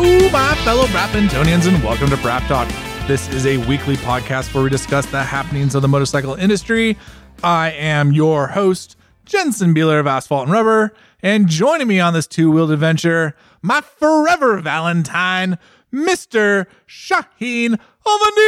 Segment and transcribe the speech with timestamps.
[0.00, 2.68] Hello, my fellow Brapentonians, and welcome to Brap Talk.
[3.08, 6.96] This is a weekly podcast where we discuss the happenings of the motorcycle industry.
[7.42, 12.28] I am your host, Jensen Beeler of Asphalt and Rubber, and joining me on this
[12.28, 15.58] two-wheeled adventure, my forever Valentine,
[15.92, 16.66] Mr.
[16.86, 18.46] Shaheen Avani.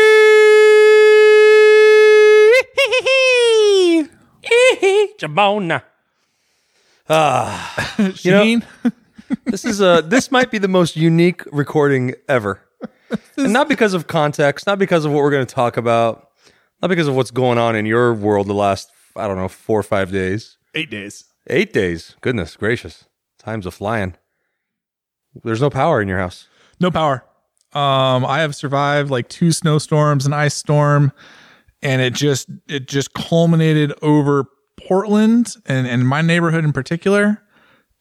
[5.18, 5.82] Jabona.
[7.08, 8.62] Ah, Shaheen,
[9.46, 12.62] this is a this might be the most unique recording ever,
[13.36, 16.30] and not because of context, not because of what we're going to talk about,
[16.82, 19.80] not because of what's going on in your world the last I don't know four
[19.80, 21.24] or five days, eight days.
[21.48, 22.16] eight days.
[22.20, 23.04] Goodness gracious,
[23.38, 24.14] time's a flying.
[25.44, 26.48] There's no power in your house.
[26.80, 27.24] No power.
[27.72, 31.12] Um, I have survived like two snowstorms, an ice storm,
[31.82, 34.46] and it just it just culminated over
[34.88, 37.42] Portland and and my neighborhood in particular.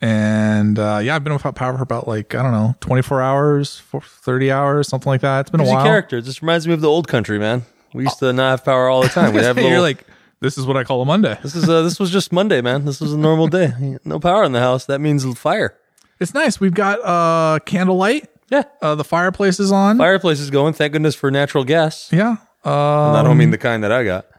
[0.02, 3.22] And uh, yeah, I've been without power for about like I don't know, twenty four
[3.22, 5.42] hours, for thirty hours, something like that.
[5.42, 5.84] It's been a while.
[5.84, 6.22] character.
[6.22, 7.64] This reminds me of the old country, man.
[7.94, 9.34] We used to not have power all the time.
[9.34, 10.06] We have You're like,
[10.40, 11.38] this is what I call a Monday.
[11.44, 12.86] this is uh, this was just Monday, man.
[12.86, 13.98] This was a normal day.
[14.06, 14.86] No power in the house.
[14.86, 15.76] That means fire.
[16.22, 16.60] It's nice.
[16.62, 18.30] We've got uh candlelight.
[18.50, 19.98] Yeah, Uh, the fireplace is on.
[19.98, 20.74] fireplace is going.
[20.74, 22.10] Thank goodness for natural gas.
[22.12, 22.38] Yeah.
[22.66, 24.26] Uh, And I don't mean the kind that I got.
[24.26, 24.32] Uh,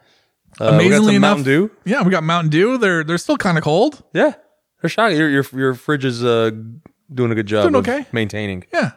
[0.58, 1.70] we got amazingly some enough, Mountain Dew.
[1.84, 2.76] Yeah, we got Mountain Dew.
[2.78, 4.02] They're they're still kind of cold.
[4.12, 4.32] Yeah,
[4.80, 5.16] they're shocking.
[5.18, 6.50] Your your your fridge is uh,
[7.12, 7.64] doing a good job.
[7.64, 8.06] Doing of okay.
[8.12, 8.64] maintaining.
[8.72, 8.92] Yeah.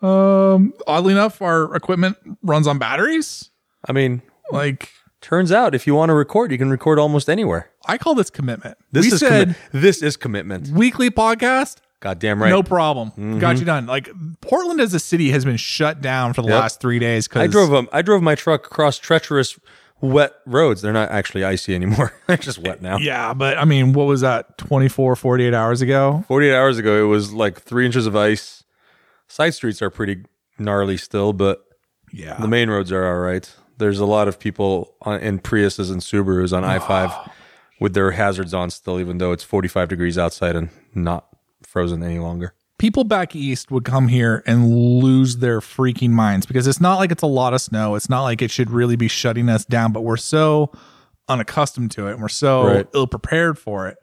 [0.00, 0.74] Um.
[0.86, 3.50] Oddly enough, our equipment runs on batteries.
[3.88, 7.70] I mean, Like turns out if you want to record, you can record almost anywhere.
[7.86, 8.76] I call this commitment.
[8.90, 10.68] This we is said commi- this is commitment.
[10.68, 11.76] weekly podcast.
[12.00, 12.48] Goddamn right.
[12.50, 13.38] No problem.
[13.38, 13.86] Got you done.
[13.86, 14.08] Like
[14.40, 16.60] Portland as a city has been shut down for the Yep.
[16.60, 17.28] last three days.
[17.28, 19.56] Because I drove um, I drove my truck across treacherous,
[20.02, 20.82] wet roads.
[20.82, 22.12] They're not actually icy anymore.
[22.26, 22.98] They're just wet now.
[22.98, 24.58] Yeah, but I mean, what was that?
[24.58, 26.24] 24, 48 hours ago.
[26.28, 28.64] 48 hours ago, it was like three inches of ice.
[29.28, 30.24] Side streets are pretty
[30.58, 31.64] gnarly still, but
[32.12, 32.36] Yeah.
[32.38, 33.50] The main roads are all right.
[33.78, 37.32] There's a lot of people on, in Priuses and Subarus on I five ah.
[37.80, 41.26] with their hazards on still, even though it's 45 degrees outside and not
[41.62, 42.54] frozen any longer.
[42.82, 47.12] People back east would come here and lose their freaking minds because it's not like
[47.12, 47.94] it's a lot of snow.
[47.94, 50.72] It's not like it should really be shutting us down, but we're so
[51.28, 52.88] unaccustomed to it and we're so Right.
[52.92, 53.98] ill prepared for it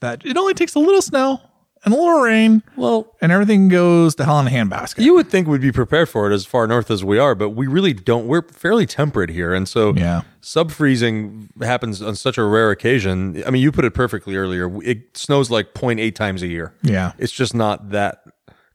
[0.00, 1.42] that it only takes a little snow
[1.86, 4.98] and a little rain Well, and everything goes to hell in a handbasket.
[5.02, 7.50] you would think we'd be prepared for it as far north as we are, but
[7.50, 8.26] we really don't.
[8.26, 10.22] We're fairly temperate here, and so Yeah.
[10.42, 13.42] sub freezing happens on such a rare occasion.
[13.46, 14.70] I mean, you put it perfectly earlier.
[14.82, 16.74] It snows like 0.8 times a year.
[16.82, 17.12] yeah.
[17.18, 18.22] it's just not that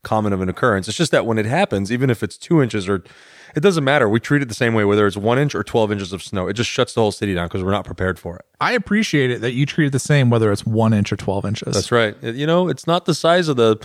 [0.04, 0.88] common of an occurrence.
[0.88, 3.04] It's just that when it happens, even if it's two inches or
[3.56, 4.08] it doesn't matter.
[4.10, 6.48] We treat it the same way, whether it's one inch or 12 inches of snow.
[6.48, 8.46] It just shuts the whole city down because we're not prepared for it.
[8.60, 11.46] I appreciate it that you treat it the same whether it's one inch or 12
[11.46, 11.74] inches.
[11.74, 12.16] That's right.
[12.22, 13.78] It- you know, it's not the size of the,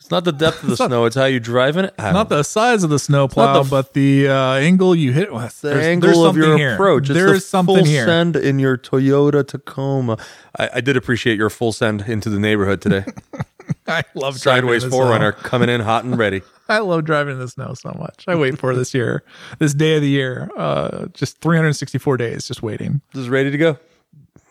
[0.00, 1.04] it's not the depth of the snow.
[1.04, 1.94] It's how you drive in it.
[1.98, 5.32] I not the size of the snowplow, the f- but the uh, angle you hit
[5.32, 5.60] with.
[5.60, 6.74] the There's- angle there's of your here.
[6.74, 7.04] approach.
[7.08, 8.04] It's There the is something full here.
[8.04, 10.18] send in your Toyota Tacoma.
[10.58, 13.04] I, I did appreciate your full send into the neighborhood today.
[13.86, 15.48] I love driving Sideways in 4Runner snow.
[15.48, 16.42] coming in hot and ready.
[16.72, 18.24] I love driving in the snow so much.
[18.26, 19.22] I wait for this year,
[19.58, 20.50] this day of the year.
[20.56, 23.00] Uh, just 364 days, just waiting.
[23.14, 23.78] Just ready to go.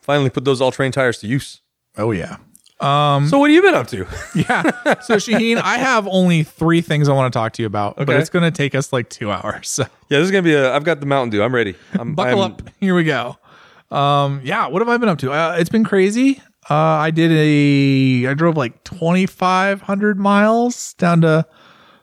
[0.01, 1.61] Finally put those all terrain tires to use.
[1.97, 2.37] Oh yeah,
[2.79, 4.07] So what have you been up to?
[4.35, 4.61] yeah.
[5.01, 8.09] So Shaheen, I have only three things I want to talk to you about, but
[8.09, 9.69] it's going to take us like two hours.
[9.69, 10.73] So Yeah, this is gonna be a.
[10.73, 11.43] I've got the Mountain Dew.
[11.43, 11.75] I'm ready.
[11.93, 12.61] I'm, buckle I'm- up.
[12.79, 13.37] Here we go.
[13.91, 14.67] Um, yeah.
[14.67, 15.31] What have I been up to?
[15.31, 16.41] Uh, it's been crazy.
[16.69, 18.27] Uh, I did a.
[18.29, 21.45] I drove like 2,500 miles down to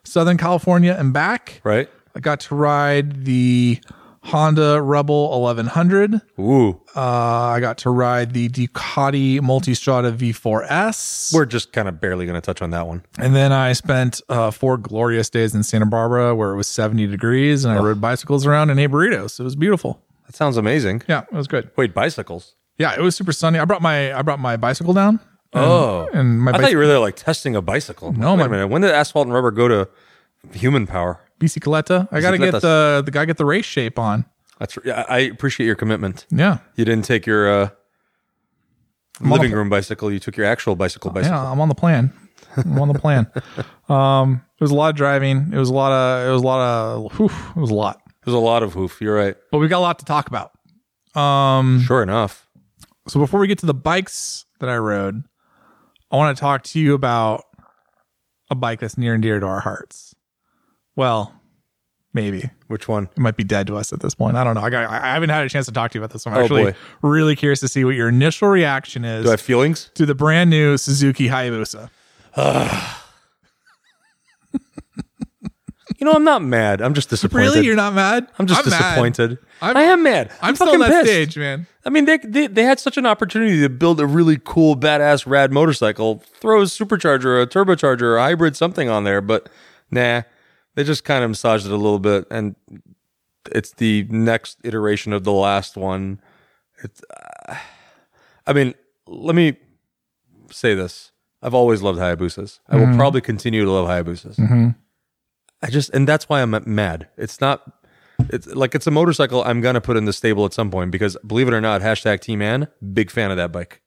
[0.08, 1.60] Southern California and back.
[1.64, 1.88] Right.
[2.14, 3.78] I got to ride the
[4.24, 6.20] Honda Rebel 1100.
[6.38, 11.32] Ooh, Uh, I got to ride the Ducati Multistrada V4S.
[11.32, 13.04] we're just kind of barely gonna touch on that one.
[13.18, 17.06] And then I spent uh, four glorious days in Santa Barbara where it was 70
[17.06, 19.38] degrees and I rode bicycles around and ate burritos.
[19.40, 20.02] It was beautiful.
[20.26, 21.02] That sounds amazing.
[21.08, 21.70] Yeah, it was good.
[21.76, 22.54] Wait, bicycles?
[22.76, 23.58] Yeah, it was super sunny.
[23.58, 25.20] I brought my I brought my bicycle down.
[25.54, 28.12] Oh, And my I thought you were there like testing a bicycle.
[28.12, 28.66] No, wait my- a minute.
[28.68, 29.88] When did asphalt and rubber go to
[30.52, 31.20] human power?
[31.38, 32.08] bicicleta.
[32.10, 34.24] I got to get the the guy get the race shape on.
[34.58, 34.76] That's.
[34.84, 36.26] yeah, I appreciate your commitment.
[36.30, 36.58] Yeah.
[36.74, 37.68] You didn't take your uh,
[39.20, 40.10] living room bicycle.
[40.10, 41.12] You took your actual bicycle.
[41.12, 41.36] Bicycle.
[41.36, 42.12] Yeah, I'm on the plan.
[42.56, 43.30] I'm on the plan.
[43.88, 45.50] Um, it was a lot of driving.
[45.50, 48.02] It was a lot of it was a lot of whew, it was a lot.
[48.22, 49.00] There's a lot of hoof.
[49.00, 49.34] You're right.
[49.50, 50.50] But we got a lot to talk about.
[51.18, 52.46] Um Sure enough.
[53.06, 55.24] So before we get to the bikes that I rode,
[56.10, 57.44] I want to talk to you about
[58.50, 60.07] a bike that's near and dear to our hearts.
[60.98, 61.32] Well,
[62.12, 63.04] maybe Which one?
[63.16, 64.36] it might be dead to us at this point.
[64.36, 64.62] I don't know.
[64.62, 64.90] I got.
[64.90, 66.26] I haven't had a chance to talk to you about this.
[66.26, 66.34] One.
[66.34, 66.74] I'm Oh, actually boy.
[67.02, 69.90] really curious to see what your initial reaction is Do I have feelings?
[69.94, 71.88] to the brand new Suzuki Hayabusa.
[76.00, 76.80] You know, I'm not mad.
[76.80, 77.42] I'm just disappointed.
[77.44, 78.28] Really, you're not mad?
[78.38, 78.70] I'm just mad.
[78.70, 79.36] disappointed.
[79.60, 80.30] I'm- I am mad.
[80.40, 81.06] I'm, I'm, still on that pissed.
[81.10, 81.66] stage, man.
[81.84, 85.26] I mean, they, they they had such an opportunity to build a really cool, badass,
[85.26, 86.22] rad motorcycle.
[86.40, 89.48] Throw a supercharger, a turbocharger, a hybrid, something on there, but
[89.90, 90.22] nah,
[90.78, 92.54] they just kind of massaged it a little bit, and
[93.50, 96.20] it's the next iteration of the last one.
[96.84, 97.56] It's, uh,
[98.46, 98.74] I mean,
[99.08, 99.56] let me
[100.52, 101.10] say this:
[101.42, 102.60] I've always loved Hayabusas.
[102.68, 104.38] I will probably continue to love Hayabusas.
[105.60, 107.08] I just, and that's why I'm mad.
[107.16, 107.72] It's not.
[108.28, 111.16] It's like it's a motorcycle I'm gonna put in the stable at some point because
[111.26, 113.82] believe it or not, hashtag T Man, big fan of that bike.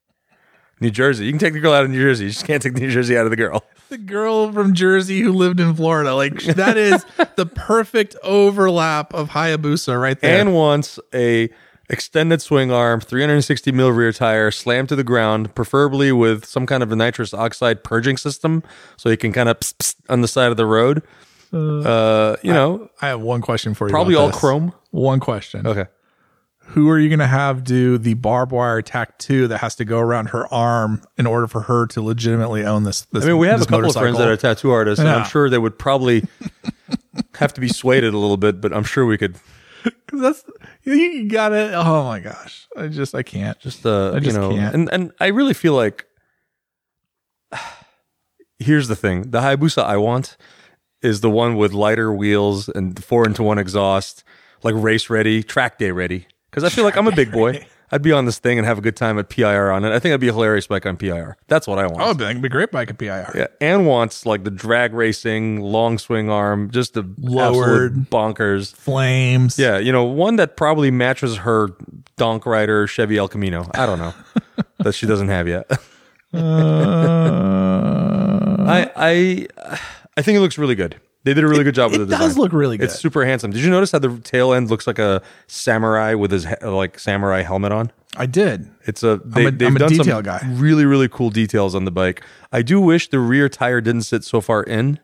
[0.81, 2.25] New Jersey, you can take the girl out of New Jersey.
[2.25, 3.63] You just can't take New Jersey out of the girl.
[3.91, 7.05] The girl from Jersey who lived in Florida, like that is
[7.35, 10.39] the perfect overlap of Hayabusa right there.
[10.39, 11.49] And wants a
[11.89, 16.81] extended swing arm, 360 mil rear tire, slammed to the ground, preferably with some kind
[16.83, 18.63] of a nitrous oxide purging system,
[18.95, 21.03] so you can kind of pss, pss on the side of the road.
[21.51, 23.91] Uh, you know, I have one question for you.
[23.91, 24.37] probably all this.
[24.39, 24.73] chrome.
[24.91, 25.67] One question.
[25.67, 25.87] Okay.
[26.71, 29.99] Who are you going to have do the barbed wire tattoo that has to go
[29.99, 33.01] around her arm in order for her to legitimately own this?
[33.11, 35.25] this I mean, we have a couple of friends that are tattoo artists, and I'm
[35.25, 36.23] sure they would probably
[37.35, 39.37] have to be swayed a little bit, but I'm sure we could.
[39.83, 40.43] Because that's
[40.83, 41.73] you got it.
[41.73, 43.57] Oh my gosh, I just I can't.
[43.59, 44.75] just uh I just you know can't.
[44.75, 46.05] and and I really feel like
[48.59, 50.37] here's the thing the Hayabusa I want
[51.01, 54.23] is the one with lighter wheels and four into one exhaust
[54.63, 58.01] like race ready track day ready because I feel like I'm a big boy I'd
[58.01, 60.13] be on this thing and have a good time at PIR on it I think
[60.13, 62.49] I'd be a hilarious bike on PIR that's what I want Oh, it'd be a
[62.49, 63.31] great bike at PIR.
[63.35, 68.09] yeah, and wants like the drag racing long swing arm just the Lowered.
[68.09, 69.57] bonkers Flames.
[69.59, 71.69] yeah, you know, one that probably matches her
[72.17, 73.69] Donk Rider Chevy El Camino.
[73.73, 74.13] I don't know
[74.79, 75.69] that she doesn't have yet.
[76.33, 76.37] Uh.
[78.67, 79.47] I I
[80.15, 80.99] I think it looks really good.
[81.23, 82.27] They did a really good job with it the design.
[82.29, 82.85] does look really good.
[82.85, 83.51] It's super handsome.
[83.51, 86.97] Did you notice how the tail end looks like a samurai with his he- like
[86.97, 87.91] samurai helmet on?
[88.17, 88.69] I did.
[88.85, 90.41] It's a they, I'm a- they've I'm a done detail some guy.
[90.53, 92.23] really really cool details on the bike.
[92.51, 94.99] I do wish the rear tire didn't sit so far in.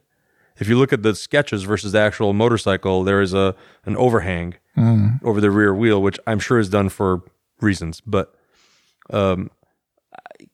[0.60, 3.56] If you look at the sketches versus the actual motorcycle, there is a
[3.86, 5.24] an overhang Mm.
[5.24, 7.24] over the rear wheel, which I'm sure is done for
[7.62, 8.00] reasons.
[8.06, 8.34] But
[9.12, 9.50] um,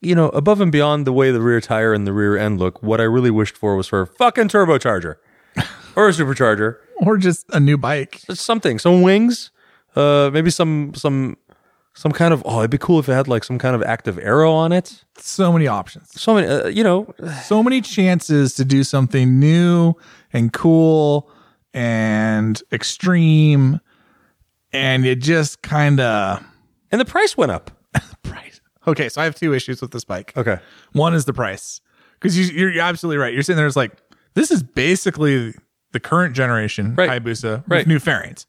[0.02, 2.82] you know, above and beyond the way the rear tire and the rear end look,
[2.82, 5.16] what I really wished for was for a fucking turbocharger
[5.96, 8.22] or a supercharger Or just a new bike.
[8.34, 9.52] something, some wings,
[9.96, 11.38] uh, maybe some some
[11.96, 12.42] some kind of.
[12.46, 15.04] Oh, it'd be cool if it had like some kind of active aero on it.
[15.18, 16.10] So many options.
[16.20, 17.14] So many, uh, you know,
[17.44, 19.94] So many chances to do something new
[20.32, 21.30] and cool
[21.74, 23.80] and extreme.
[24.72, 26.44] And it just kind of
[26.92, 27.70] and the price went up.
[28.24, 28.60] price.
[28.88, 30.34] Okay, so I have two issues with this bike.
[30.36, 30.58] Okay,
[30.94, 31.80] One is the price,
[32.20, 33.34] because you, you're, you're absolutely right.
[33.34, 33.92] You're sitting there, it's like
[34.34, 35.54] this is basically
[35.94, 37.10] the current generation Right.
[37.10, 37.88] Hayabusa with Right.
[37.88, 38.46] new fairings.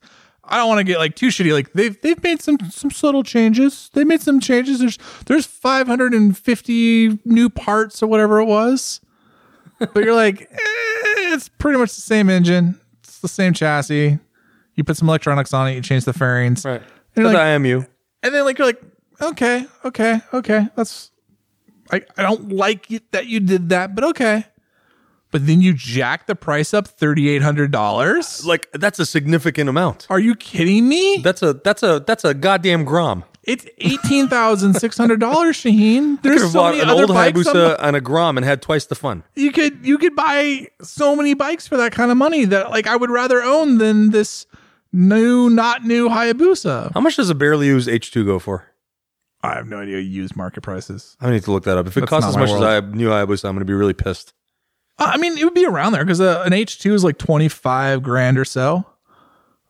[0.47, 1.51] I don't want to get like too shitty.
[1.53, 3.89] Like they've they've made some some subtle changes.
[3.93, 4.77] They made some changes.
[4.79, 9.01] There's there's 550 new parts or whatever it was,
[9.79, 12.79] but you're like, eh, it's pretty much the same engine.
[13.03, 14.19] It's the same chassis.
[14.75, 15.75] You put some electronics on it.
[15.75, 16.63] You change the fairings.
[16.65, 16.81] right.
[17.15, 17.85] And like, I am you.
[18.23, 18.81] and then like you're like,
[19.21, 20.67] okay, okay, okay.
[20.75, 21.11] That's
[21.91, 24.45] I, I don't like it that you did that, but okay.
[25.35, 28.45] But then you jack the price up thirty eight hundred dollars.
[28.45, 30.07] Like that's a significant amount.
[30.09, 31.17] Are you kidding me?
[31.17, 33.25] That's a that's a that's a goddamn grom.
[33.43, 36.21] It's eighteen thousand six hundred dollars, Shaheen.
[36.21, 37.47] Could There's have so bought many an other old bikes.
[37.47, 39.23] on Hayabusa and a grom and had twice the fun.
[39.35, 42.87] you could you could buy so many bikes for that kind of money that like
[42.87, 44.45] I would rather own than this
[44.93, 46.93] new not new Hayabusa.
[46.93, 48.71] How much does a barely used H2 go for?
[49.43, 51.17] I have no idea used market prices.
[51.19, 51.87] I need to look that up.
[51.87, 52.63] If it That's costs as my much as world.
[52.63, 54.33] I new Hayabusa, I'm going to be really pissed.
[54.97, 58.01] Uh, I mean, it would be around there because uh, an H2 is like 25
[58.01, 58.85] grand or so.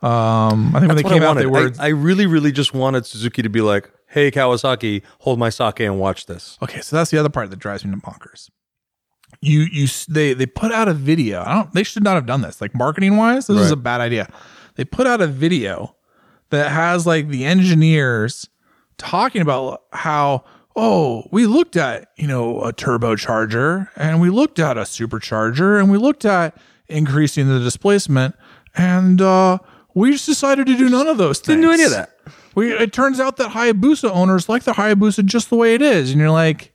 [0.01, 1.77] Um, I think when That's they what came I out, they wanted.
[1.77, 5.49] were I, I really, really just wanted Suzuki to be like, "Hey, Kawasaki, hold my
[5.49, 6.81] sake and watch this." okay.
[6.81, 8.49] So that's the other part that drives me to bonkers.
[9.41, 11.41] You, you, s- they, they put out a video.
[11.41, 11.73] I don't.
[11.73, 12.61] They should not have done this.
[12.61, 13.73] Like marketing wise, this is Right.
[13.73, 14.29] a bad idea.
[14.75, 15.95] They put out a video
[16.51, 18.47] that has like the engineers
[18.97, 20.43] talking about how
[20.75, 25.89] oh we looked at you know a turbocharger and we looked at a supercharger and
[25.89, 28.35] we looked at increasing the displacement
[28.75, 29.57] and uh
[29.93, 32.11] we just decided to do none of those things Didn't do any of that.
[32.53, 36.11] we it turns out that Hayabusa owners like the Hayabusa just the way it is,
[36.11, 36.73] and you're like,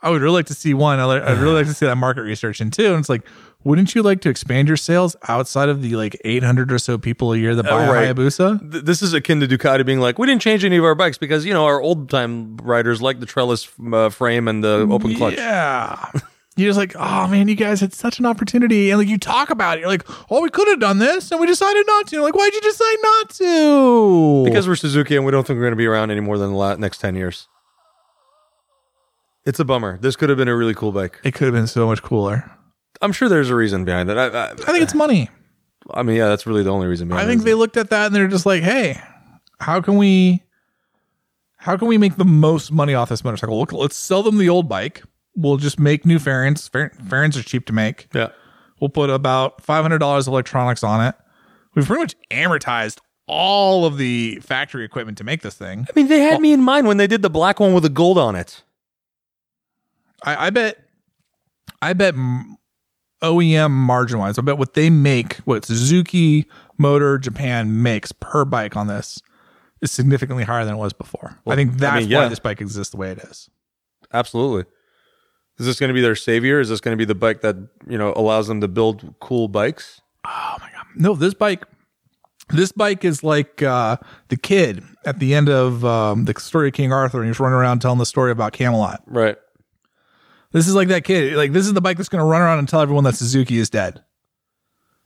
[0.00, 1.00] I would really like to see one.
[1.00, 2.86] I'd I'd really like to see that market research in two.
[2.92, 3.22] And it's like,
[3.64, 7.32] wouldn't you like to expand your sales outside of the like 800 or so people
[7.32, 8.08] a year that buy right.
[8.10, 8.72] a Hayabusa?
[8.72, 11.18] Th- This is akin to Ducati being like, "We didn't change any of our bikes
[11.18, 15.14] because you know our old time riders like the trellis uh, frame and the open
[15.14, 16.04] clutch." Yeah,
[16.56, 19.50] you're just like, oh man, you guys had such an opportunity, and like you talk
[19.50, 22.20] about it, you're like, oh, we could have done this, and we decided not to.
[22.20, 24.44] Like, why'd you decide not to?
[24.44, 26.50] Because we're Suzuki and we don't think we're going to be around any more than
[26.50, 27.48] the la- next 10 years.
[29.44, 29.98] It's a bummer.
[29.98, 31.18] This could have been a really cool bike.
[31.24, 32.50] it could have been so much cooler.
[33.00, 34.18] I'm sure there's a reason behind that.
[34.18, 35.28] I, I, I think it's money.
[35.90, 37.44] I mean, yeah, that's really the only reason behind I think it.
[37.44, 39.00] they looked at that and they're just like, hey,
[39.60, 40.42] how can we,
[41.56, 43.58] how can we make the most money off this motorcycle?
[43.58, 45.02] Look, let's sell them the old bike.
[45.34, 46.68] We'll just make new fairings.
[46.68, 48.08] Fair, fairings are cheap to make.
[48.14, 48.28] yeah.
[48.80, 51.14] We'll put about five hundred dollars electronics on it.
[51.74, 55.86] We've pretty much amortized all of the factory equipment to make this thing.
[55.88, 57.88] I mean, they had me in mind when they did the black one with the
[57.88, 58.64] gold on it.
[60.24, 60.78] I, I bet,
[61.80, 62.56] I bet m-
[63.22, 66.46] OEM margin wise, I bet what they make, what Suzuki
[66.78, 69.20] Motor Japan makes per bike on this
[69.80, 71.38] is significantly higher than it was before.
[71.46, 72.22] I think I that's mean, yeah.
[72.22, 73.48] why this bike exists the way it is.
[74.12, 74.64] Absolutely.
[75.58, 76.60] Is this going to be their savior?
[76.60, 77.56] Is this going to be the bike that,
[77.88, 80.00] you know, allows them to build cool bikes?
[80.24, 80.86] Oh my god.
[80.96, 81.64] No, this bike,
[82.50, 83.96] this bike is like uh,
[84.28, 87.56] the kid at the end of um, the story of King Arthur, and he's running
[87.56, 89.02] around telling the story about Camelot.
[89.06, 89.36] Right.
[90.52, 91.34] This is like that kid.
[91.34, 93.58] Like this is the bike that's going to run around and tell everyone that Suzuki
[93.58, 94.02] is dead.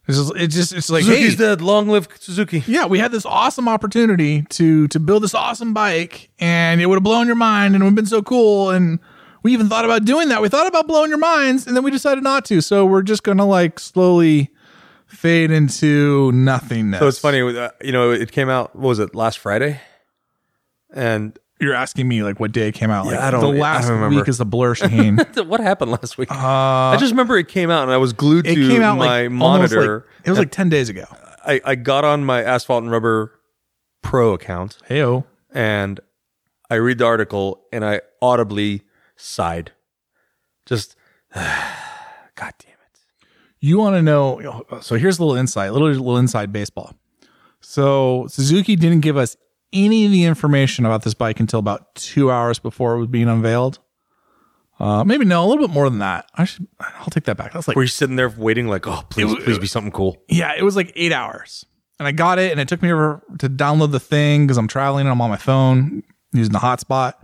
[0.08, 1.60] It's just, it's just, it's like, Suzuki's hey, dead.
[1.60, 2.62] Long live Suzuki.
[2.66, 6.96] yeah, we had this awesome opportunity to to build this awesome bike, and it would
[6.96, 8.70] have blown your mind, and it would have been so cool.
[8.70, 9.00] And
[9.42, 10.42] we even thought about doing that.
[10.42, 12.60] We thought about blowing your minds, and then we decided not to.
[12.60, 14.50] So we're just going to like slowly
[15.06, 17.00] fade into nothingness.
[17.00, 19.80] So it's funny, uh, you know, it came out, what was it, last Friday?
[20.92, 23.06] And You're asking me like what day it came out?
[23.06, 24.16] Like I don't- the I last don't remember.
[24.16, 25.46] week is the blur Shaheen.
[25.46, 26.30] what happened last week?
[26.30, 28.98] Uh, I just remember it came out and I was glued it to came out
[28.98, 29.94] my like almost monitor.
[30.16, 31.04] like- it was like ten days ago.
[31.46, 33.32] I, I got on my Asphalt and Rubber
[34.02, 35.24] Pro account Heyo.
[35.52, 36.00] and
[36.68, 38.82] I read the article and I audibly
[39.16, 39.70] sighed.
[40.66, 40.96] Just,
[41.34, 41.54] God
[42.36, 42.98] damn it.
[43.60, 44.64] You want to know?
[44.82, 46.94] So here's a little insight, a little little inside baseball.
[47.60, 49.36] So Suzuki didn't give us
[49.84, 53.28] any of the information about this bike until about two hours before it was being
[53.28, 53.78] unveiled.
[54.78, 56.28] Uh, maybe no, a little bit more than that.
[56.34, 56.66] I should.
[56.80, 57.52] I'll take that back.
[57.52, 60.16] That's like Were you sitting there waiting like, oh, please, please be something cool?
[60.28, 61.64] yeah, it was like eight hours,
[61.98, 64.68] and I got it, and it took me over to download the thing because I'm
[64.68, 66.02] traveling and I'm on my phone
[66.34, 67.14] using the hotspot,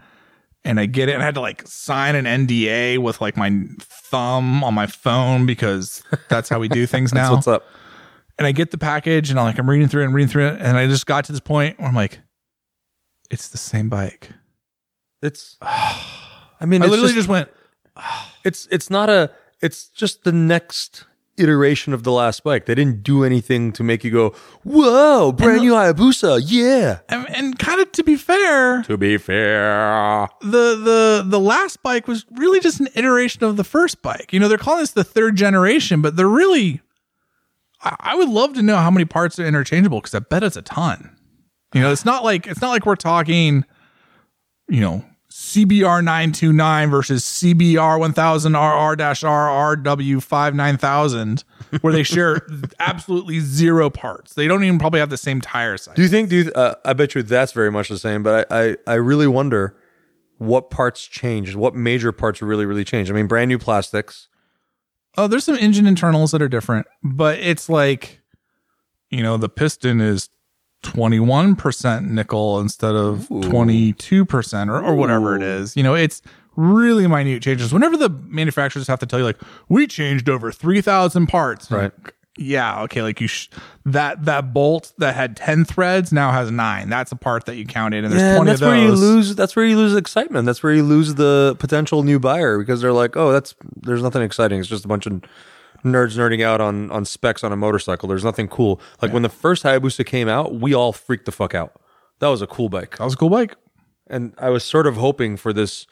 [0.64, 3.50] and I get it, and I had to like sign an NDA with like my
[3.80, 7.34] thumb on my phone because that's how we do things now.
[7.34, 7.64] What's up?
[8.38, 10.46] and I get the package and I'm like, I'm reading through it and reading through
[10.48, 10.60] it.
[10.60, 12.18] And I just got to this point where I'm like,
[13.32, 14.30] it's the same bike.
[15.22, 17.48] It's, I mean, I literally just, just, went,
[18.44, 21.06] it's, it's not a, it's just the next
[21.38, 22.66] iteration of the last bike.
[22.66, 24.34] They didn't do anything to make you go,
[24.64, 26.42] whoa, brand new Hayabusa.
[26.44, 26.98] Yeah.
[27.08, 30.28] and, and kind of to be fair, To be fair.
[30.42, 34.32] the, the, the last bike was really just an iteration of the first bike.
[34.32, 36.82] You know, they're calling this the third generation, but they're really,
[37.80, 40.56] I, I would love to know how many parts are interchangeable because I bet it's
[40.56, 41.16] a ton.
[41.72, 43.64] You know, it's not like, it's not like we're talking,
[44.68, 51.44] you know, CBR 929 versus CBR 1000 RR RRW 59000,
[51.80, 52.46] where they share
[52.78, 54.34] absolutely zero parts.
[54.34, 55.94] They don't even probably have the same tire size.
[55.96, 58.46] Do you think, do you, uh, I bet you that's very much the same, but
[58.50, 59.74] I, I, I really wonder
[60.36, 63.10] what parts changed, what major parts really, really changed.
[63.10, 64.28] I mean, brand new plastics.
[65.16, 68.20] Oh, there's some engine internals that are different, but it's like,
[69.08, 70.28] you know, the piston is
[70.82, 75.76] 21% nickel instead of 22% or, or whatever it is.
[75.76, 76.22] You know, it's
[76.56, 77.72] really minute changes.
[77.72, 81.70] Whenever the manufacturers have to tell you, like, we changed over 3,000 parts.
[81.70, 81.84] Right.
[81.84, 82.82] Like, yeah.
[82.84, 83.02] Okay.
[83.02, 83.48] Like you, sh-
[83.84, 86.88] that, that bolt that had 10 threads now has nine.
[86.88, 88.04] That's a part that you counted.
[88.04, 89.36] And there's Yeah, 20 that's of where you lose.
[89.36, 90.46] That's where you lose excitement.
[90.46, 94.22] That's where you lose the potential new buyer because they're like, "Oh, that's there's nothing
[94.22, 94.60] exciting.
[94.60, 95.20] It's just a bunch of
[95.84, 98.08] nerds nerding out on on specs on a motorcycle.
[98.08, 101.54] There's nothing cool." Like when the first Hayabusa came out, we all freaked the fuck
[101.54, 101.80] out.
[102.20, 103.56] That was a cool bike, that was a cool bike.
[104.08, 105.86] and I was sort of hoping for this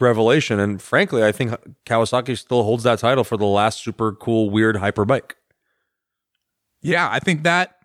[0.00, 0.58] revelation.
[0.58, 1.52] And frankly, I think
[1.86, 5.36] Kawasaki still holds that title for the last super cool, weird hyper bike.
[6.82, 7.76] Yeah, I think that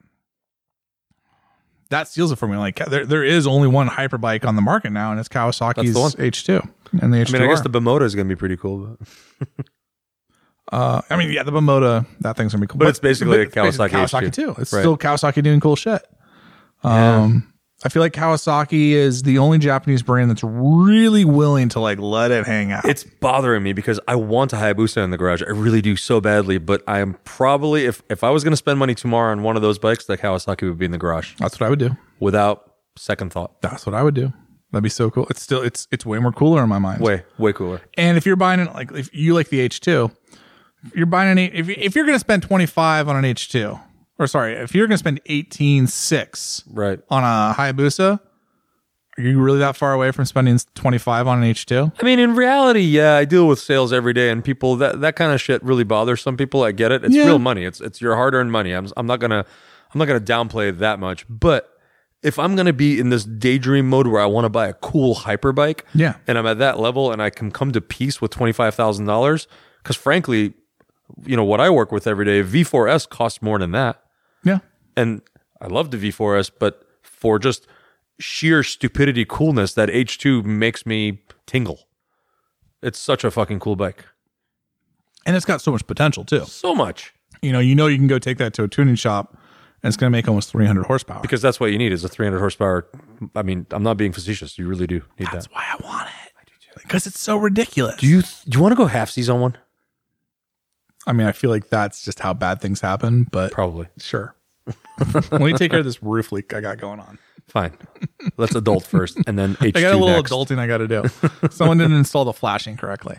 [1.90, 2.58] that seals it for me.
[2.58, 5.94] Like there, there is only one hyper bike on the market now, and it's Kawasaki's.
[6.16, 6.70] H2
[7.02, 7.30] and the H2R.
[7.30, 8.98] I mean, I guess the Bimota is going to be pretty cool,
[9.40, 9.66] but
[10.72, 12.80] uh, I mean, yeah, the Bimota, that thing's gonna be cool.
[12.80, 14.34] But it's basically a it's Kawasaki Kawasaki H2.
[14.34, 14.56] too.
[14.60, 14.80] It's Right.
[14.80, 16.02] still Kawasaki doing cool shit.
[16.84, 21.98] Um, I feel like Kawasaki is the only Japanese brand that's really willing to like
[22.00, 22.84] let it hang out.
[22.86, 25.42] it's bothering me because I want a Hayabusa in the garage.
[25.42, 28.58] I really do so badly, but I am probably if if I was going to
[28.58, 31.36] spend money tomorrow on one of those bikes, the Kawasaki would be in the garage
[31.40, 31.96] that's what I would do.
[32.20, 32.64] without
[32.98, 33.62] second thought.
[33.62, 34.34] That's what I would do.
[34.72, 35.26] That'd be so cool.
[35.30, 37.02] It's still it's it's way more cooler in my mind.
[37.02, 37.82] Way, way cooler.
[37.98, 40.12] And if you're buying it, like if you like the H2, if
[40.96, 43.80] you're buying an if if you're gonna spend 25 on an H2,
[44.18, 47.00] or sorry, if you're gonna spend 18.6 Right.
[47.10, 48.20] on a Hayabusa,
[49.18, 51.92] are you really that far away from spending 25 on an H2?
[52.02, 55.16] I mean, in reality, yeah, I deal with sales every day, and people that that
[55.16, 56.64] kind of shit really bothers some people.
[56.64, 57.26] I get it; it's Yeah.
[57.26, 57.66] real money.
[57.66, 58.72] It's it's your hard earned money.
[58.72, 59.46] I'm I'm not gonna
[59.94, 61.26] I'm not gonna downplay it that much.
[61.30, 61.70] But
[62.24, 65.16] if I'm gonna be in this daydream mode where I want to buy a cool
[65.16, 66.16] hyper bike, Yeah.
[66.28, 69.06] and I'm at that level, and I can come to peace with twenty five thousand
[69.06, 69.48] dollars,
[69.84, 70.54] because frankly,
[71.26, 74.02] you know what I work with every day, V4S costs more than that,
[74.44, 74.60] Yeah.
[74.96, 75.22] and
[75.62, 77.68] I love the V4S, but for just
[78.20, 81.88] sheer stupidity coolness, that H2 makes me tingle.
[82.82, 84.06] It's such a fucking cool bike.
[85.26, 86.46] And it's got so much potential too.
[86.46, 87.14] So much.
[87.42, 89.34] You know, you know you can go take that to a tuning shop
[89.84, 91.22] and it's going to make almost 300 horsepower.
[91.22, 92.88] Because that's what you need is a 300 horsepower.
[93.36, 94.58] I mean, I'm not being facetious.
[94.58, 95.36] You really do need That's that.
[95.36, 96.82] That's why I want it.
[96.82, 97.98] Because it's so ridiculous.
[97.98, 99.58] Do you do you want to go half seas on one?
[101.10, 103.88] I mean, I feel like that's just how bad things happen, but Probably.
[103.98, 104.36] sure.
[105.32, 107.18] Let me take care of this roof leak I got going on.
[107.48, 107.76] Fine.
[108.38, 110.32] Let's adult first, and then H2 I got a little next.
[110.32, 111.04] adulting I got to do.
[111.50, 113.18] Someone didn't install the flashing correctly.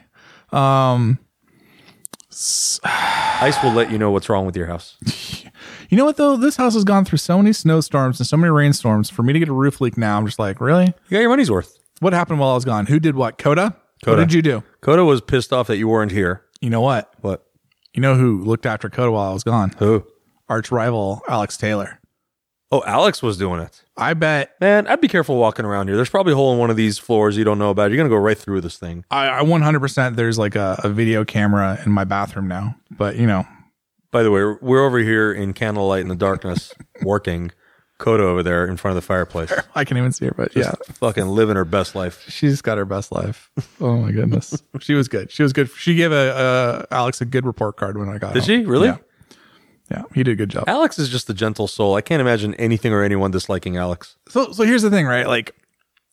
[0.52, 1.18] Um,
[2.85, 4.97] Ice will let you know what's wrong with your house.
[5.90, 6.37] you know what though?
[6.37, 9.11] This house has gone through so many snowstorms and so many rainstorms.
[9.11, 10.87] For me to get a roof leak now, I'm just like, really?
[10.87, 11.76] You got your money's worth.
[11.99, 12.87] What happened while I was gone?
[12.87, 13.37] Who did what?
[13.37, 13.75] Coda?
[14.04, 14.62] What did you do?
[14.80, 16.44] Coda was pissed off that you weren't here.
[16.61, 17.12] You know what?
[17.20, 17.50] What?
[17.94, 19.70] You know who looked after Coda while I was gone?
[19.78, 20.06] Who?
[20.49, 21.99] Arch rival Alex Taylor.
[22.73, 23.82] Oh, Alex was doing it.
[23.97, 25.97] I bet Man, I'd be careful walking around here.
[25.97, 27.90] There's probably a hole in one of these floors you don't know about.
[27.90, 29.04] You're gonna go right through this thing.
[29.11, 32.76] I, I 100% there's like a, a video camera in my bathroom now.
[32.90, 33.44] But you know,
[34.12, 37.50] By the way, we're over here in candlelight in the darkness, working.
[38.00, 40.73] Coda over there in front of the fireplace, I can't even see her, but yeah,
[40.95, 42.28] fucking living her best life.
[42.28, 43.50] she's got her best life.
[43.80, 45.30] Oh my goodness, she was good.
[45.30, 45.71] She was good.
[45.71, 48.34] She gave a, a Alex a good report card when I got.
[48.34, 48.47] Did home.
[48.47, 48.89] she really?
[48.89, 48.97] Yeah.
[49.91, 50.65] Yeah, he did a good job.
[50.69, 51.97] Alex is just a gentle soul.
[51.97, 54.17] I can't imagine anything or anyone disliking Alex.
[54.28, 55.26] So, so here's the thing, right?
[55.26, 55.52] Like,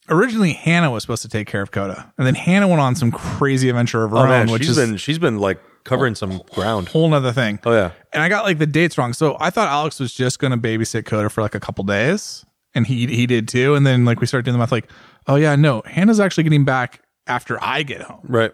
[0.09, 3.11] originally Hannah was supposed to take care of Coda, and then Hannah went on some
[3.11, 6.13] crazy adventure of her Oh own, man, which she's is been she's been like covering
[6.13, 6.89] some ground.
[6.89, 7.59] whole nother thing.
[7.65, 10.37] Oh yeah, And I got like the dates wrong, so I thought Alex was just
[10.39, 12.45] going to babysit Coda for like a couple days,
[12.75, 13.73] and he he did too.
[13.73, 14.91] And then like we started doing the math, like,
[15.25, 18.21] oh yeah, no, Hannah's actually getting back after I get home.
[18.23, 18.51] right.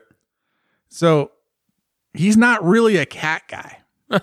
[0.89, 1.31] So
[2.13, 3.79] he's not really a cat guy.
[4.09, 4.21] and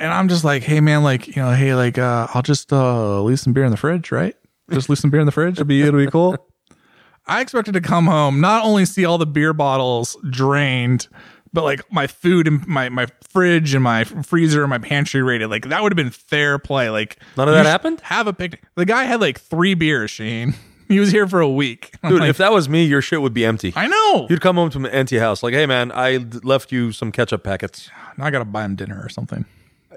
[0.00, 3.40] I'm just like, hey man, like, you know, hey, like, uh, I'll just uh leave
[3.40, 4.34] some beer in the fridge, right?
[4.70, 5.54] Just leave some beer in the fridge.
[5.54, 6.36] It'll be it'll be cool.
[7.28, 11.08] I expected to come home, not only see all the beer bottles drained,
[11.52, 15.50] but like my food and my my fridge and my freezer and my pantry rated.
[15.50, 16.90] Like that would have been fair play.
[16.90, 18.00] Like None of that happened?
[18.02, 18.62] Have a picnic.
[18.74, 20.54] The guy had like three beers, Shane.
[20.88, 21.94] He was here for a week.
[22.08, 23.74] Dude, like, if that was me, your shit would be empty.
[23.76, 24.26] I know.
[24.30, 25.42] You'd come home to an empty house.
[25.42, 27.90] Like, hey man, i left you some ketchup packets.
[28.16, 29.44] Now I gotta buy him dinner or something.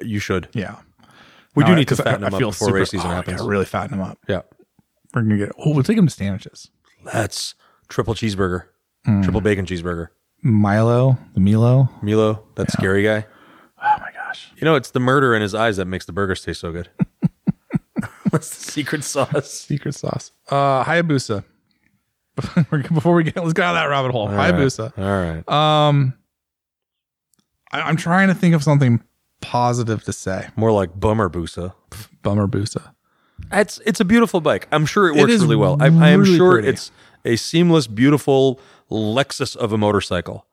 [0.01, 0.49] You should.
[0.51, 0.79] Yeah.
[1.55, 3.09] We do No, need to fatten I, him I up feel before super, race season
[3.09, 3.39] oh, happens.
[3.39, 4.19] Yeah, really fatten him up.
[4.27, 4.41] Yeah.
[5.13, 5.51] We're gonna get.
[5.57, 6.69] Oh, we'll take him to sandwiches.
[7.05, 7.55] Let's
[7.87, 8.65] triple cheeseburger,
[9.05, 9.21] Hmm.
[9.21, 10.09] triple bacon cheeseburger.
[10.43, 11.89] Milo, the Milo.
[12.01, 13.25] Milo, that scary guy.
[13.83, 14.51] Oh my gosh.
[14.57, 16.89] You know, it's the murder in his eyes that makes the burgers taste so good.
[18.29, 19.51] What's the secret sauce?
[19.51, 20.31] Secret sauce.
[20.49, 21.43] Uh, Hayabusa.
[22.93, 24.27] Before we get, let's get out of that rabbit hole.
[24.29, 24.97] Hayabusa.
[24.97, 25.47] All right.
[25.49, 26.13] Um,
[27.71, 29.01] I, I'm trying to think of something
[29.41, 30.47] positive to say.
[30.55, 31.73] More like bummer busa.
[32.21, 32.93] Bummer Busa.
[33.51, 34.67] It's it's a beautiful bike.
[34.71, 35.75] I'm sure it It works is really well.
[35.81, 36.69] I, I am really sure pretty.
[36.69, 36.91] it's
[37.25, 38.59] a seamless, beautiful
[38.91, 40.45] Lexus of a motorcycle.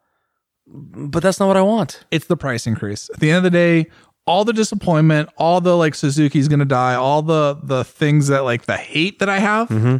[0.66, 2.04] But that's not what I want.
[2.10, 3.10] It's the price increase.
[3.14, 3.86] At the end of the day,
[4.26, 8.66] all the disappointment, all the like Suzuki's gonna die, all the the things that like
[8.66, 9.96] the hate that I have, Mm-hmm.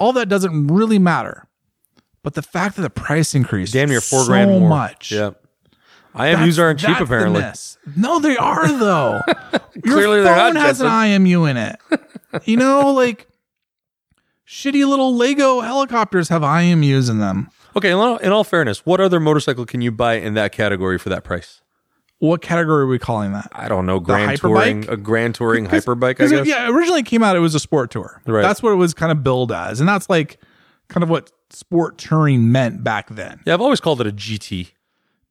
[0.00, 1.46] all that doesn't really matter.
[2.22, 4.68] But the fact that the price increased Damn near four so grand more.
[4.68, 5.10] much.
[5.12, 5.30] Yeah.
[6.14, 7.40] IMUs aren't cheap the apparently.
[7.40, 7.78] miss.
[7.96, 9.20] No, they are though.
[9.84, 11.78] Clearly they're phone not, has an IMU in it.
[12.44, 13.28] You know, like
[14.46, 17.48] shitty little Lego helicopters have IMUs in them.
[17.76, 20.98] Okay, in all, in all fairness, what other motorcycle can you buy in that category
[20.98, 21.62] for that price?
[22.18, 23.48] What category are we calling that?
[23.52, 26.32] I don't know, grand touring, a grand touring hyperbike, I guess.
[26.32, 28.20] it, yeah, originally it came out, it was a sport tour.
[28.26, 28.42] Right.
[28.42, 29.80] That's what it was kind of billed as.
[29.80, 30.38] And that's like
[30.88, 33.40] kind of what sport touring meant back then.
[33.46, 34.72] Yeah, I've always called it a GT.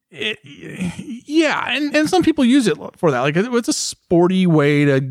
[0.10, 0.40] It,
[1.28, 1.66] yeah.
[1.68, 3.20] And, and some people use it for that.
[3.20, 5.02] Like it's a sporty way to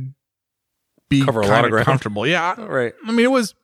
[1.08, 1.86] be Cover a lot kind of of ground.
[1.86, 2.26] comfortable.
[2.26, 2.60] Yeah.
[2.60, 2.92] Right.
[3.06, 3.54] I mean, it was.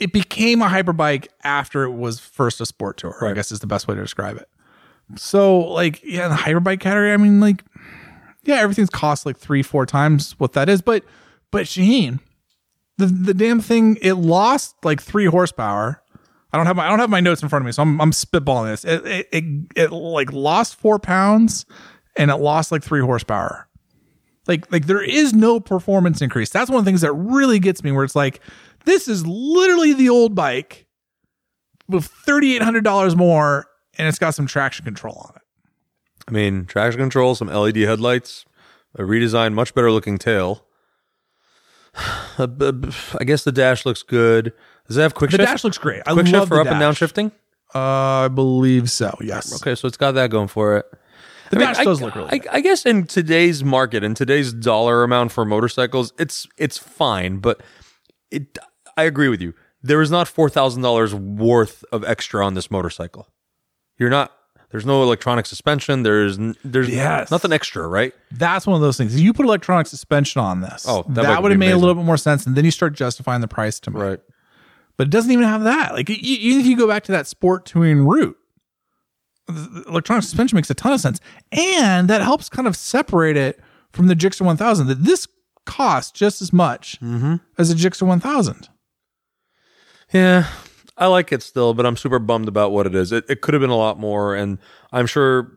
[0.00, 3.16] It became a hyperbike after it was first a sport tour.
[3.22, 4.48] I guess is the best way to describe it.
[5.16, 7.12] So, like, yeah, the hyperbike category.
[7.12, 7.64] I mean, like,
[8.44, 10.80] yeah, everything's cost like three, four times what that is.
[10.80, 11.04] But,
[11.50, 12.20] but Shaheen,
[13.00, 16.02] the the damn thing it lost like three horsepower.
[16.52, 18.00] I don't have my I don't have my notes in front of me, so I'm
[18.00, 18.84] I'm spitballing this.
[18.84, 19.44] It it it,
[19.76, 21.66] it like lost four pounds
[22.16, 23.68] and it lost like three horsepower.
[24.46, 26.50] Like like there is no performance increase.
[26.50, 28.40] That's one of the things that really gets me where it's like
[28.90, 30.86] this is literally the old bike
[31.88, 33.66] with thirty eight hundred dollars more
[33.98, 35.42] and it's got some traction control on it.
[36.28, 38.44] I mean, traction control, some LED headlights,
[38.96, 40.64] a redesigned, much better looking tail.
[41.94, 44.52] I guess the dash looks good.
[44.86, 45.48] Does it have quick The shift?
[45.48, 46.02] The dash looks great.
[46.06, 47.32] I quick love shift for up and down shifting?
[47.74, 47.78] Uh,
[48.24, 49.16] I believe so.
[49.20, 49.60] Yes.
[49.60, 50.86] Okay, so it's got that going for it.
[51.50, 52.50] The I mean, dash I, does look really I, good.
[52.52, 57.60] I guess in today's market, in today's dollar amount for motorcycles, it's it's fine, but
[58.30, 58.56] it.
[59.00, 59.54] I agree with you.
[59.82, 63.28] There is not four thousand dollars worth of extra on this motorcycle.
[63.98, 64.32] You're not.
[64.70, 66.04] There's no electronic suspension.
[66.04, 67.30] There's there's Yes.
[67.30, 68.14] nothing extra, right?
[68.30, 69.20] That's one of those things.
[69.20, 72.04] You put electronic suspension on this, Oh, that that, would have made a little bit
[72.04, 74.00] more sense, and then you start justifying the price to me.
[74.00, 74.20] Right.
[74.96, 75.94] But it doesn't even have that.
[75.94, 78.36] Like, even if you go back to that sport touring route,
[79.88, 83.58] electronic suspension makes a ton of sense, and that helps kind of separate it
[83.92, 84.86] from the Gixxer 1000.
[84.86, 85.26] That this
[85.66, 87.36] costs just as much mm-hmm.
[87.58, 88.68] as a Gixxer 1000.
[90.12, 90.48] Yeah,
[90.96, 93.12] I like it still, but I'm super bummed about what it is.
[93.12, 94.58] It, it could have been a lot more, and
[94.92, 95.56] I'm sure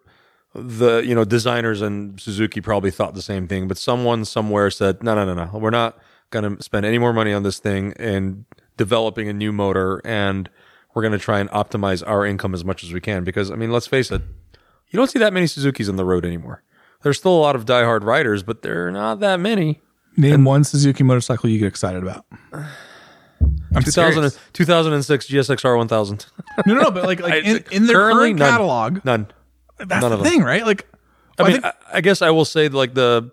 [0.56, 3.68] the you know designers and Suzuki probably thought the same thing.
[3.68, 5.98] But someone somewhere said, no, no, no, no, we're not
[6.30, 8.46] going to spend any more money on this thing and
[8.78, 10.50] developing a new motor, and
[10.94, 13.24] we're going to try and optimize our income as much as we can.
[13.24, 14.22] Because I mean, let's face it,
[14.90, 16.64] you don't see that many Suzukis on the road anymore.
[17.02, 19.82] There's still a lot of diehard riders, but they're not that many.
[20.16, 22.26] Name one Suzuki motorcycle you get excited about.
[23.76, 24.40] I'm 2000, serious.
[24.54, 26.26] 2006 GSXR 1000.
[26.66, 28.52] No, no, no, but like, like in, in their currently, current none.
[28.52, 29.28] catalog, None.
[29.78, 30.32] that's none the of them.
[30.32, 30.66] thing, right?
[30.66, 30.88] Like,
[31.40, 33.32] I I mean, think- I, I guess I will say like the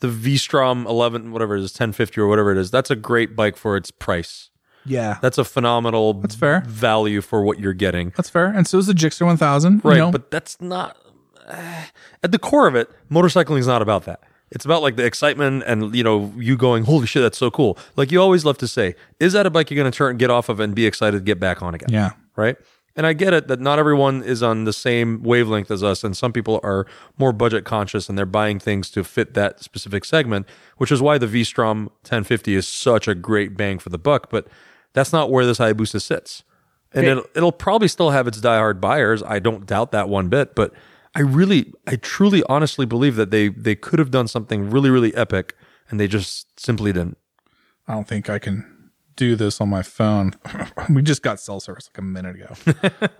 [0.00, 2.70] the V-Strom 11, whatever it is, 1050 or whatever it is.
[2.72, 4.50] That's a great bike for its price.
[4.84, 6.62] yeah, That's a phenomenal that's fair.
[6.66, 8.12] value for what you're getting.
[8.16, 8.46] that's fair.
[8.46, 9.84] And so is the Gixxer 1000.
[9.84, 10.10] Right, you know?
[10.10, 10.96] but that's not
[11.46, 11.84] eh,
[12.24, 12.90] at the core of it.
[13.12, 14.20] Motorcycling is not about that.
[14.54, 17.78] It's about like the excitement and you know you going, holy shit, that's so cool.
[17.96, 20.30] Like you always love to say, is that a bike you're going to turn get
[20.30, 21.88] off of and be excited to get back on again?
[21.90, 22.10] yeah.
[22.36, 22.56] right?
[22.94, 26.14] And I get it that not everyone is on the same wavelength as us, and
[26.14, 26.86] some people are
[27.16, 31.16] more budget conscious and they're buying things to fit that specific segment, which is why
[31.16, 34.28] the V Strom 1050 is such a great bang for the buck.
[34.30, 34.46] But
[34.92, 36.42] that's not where this Hayabusa sits,
[36.92, 39.22] and it'll, it'll probably still have its diehard buyers.
[39.22, 40.74] I don't doubt that one bit, but
[41.14, 45.14] I really, I truly, honestly believe that they they could have done something really, really
[45.14, 45.54] epic,
[45.90, 47.18] and they just simply didn't.
[47.86, 50.34] I don't think I can do this on my phone.
[50.90, 52.54] we just got cell service like a minute ago.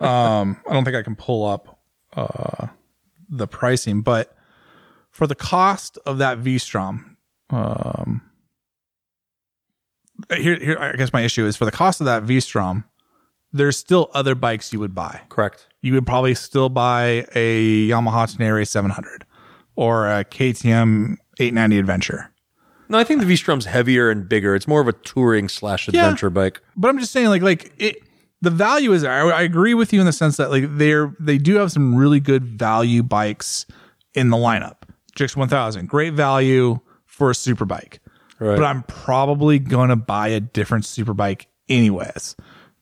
[0.06, 1.80] um, I don't think I can pull up
[2.16, 2.68] uh,
[3.28, 4.34] the pricing, but
[5.10, 7.16] for the cost of that VStrom,
[7.50, 8.22] um,
[10.30, 12.84] here, here, I guess my issue is for the cost of that V Strom,
[13.52, 15.20] there's still other bikes you would buy.
[15.28, 15.66] Correct.
[15.82, 19.24] You would probably still buy a Yamaha Tenere 700
[19.76, 22.30] or a KTM 890 Adventure.
[22.88, 24.54] No, I think the V Strom's heavier and bigger.
[24.54, 26.60] It's more of a touring slash adventure bike.
[26.76, 27.96] but I'm just saying, like, like it.
[28.42, 29.12] The value is there.
[29.12, 31.94] I, I agree with you in the sense that like they're they do have some
[31.94, 33.66] really good value bikes
[34.14, 34.78] in the lineup.
[35.16, 38.00] Jix 1000, great value for a super bike.
[38.40, 38.56] Right.
[38.56, 42.34] But I'm probably gonna buy a different super bike anyways.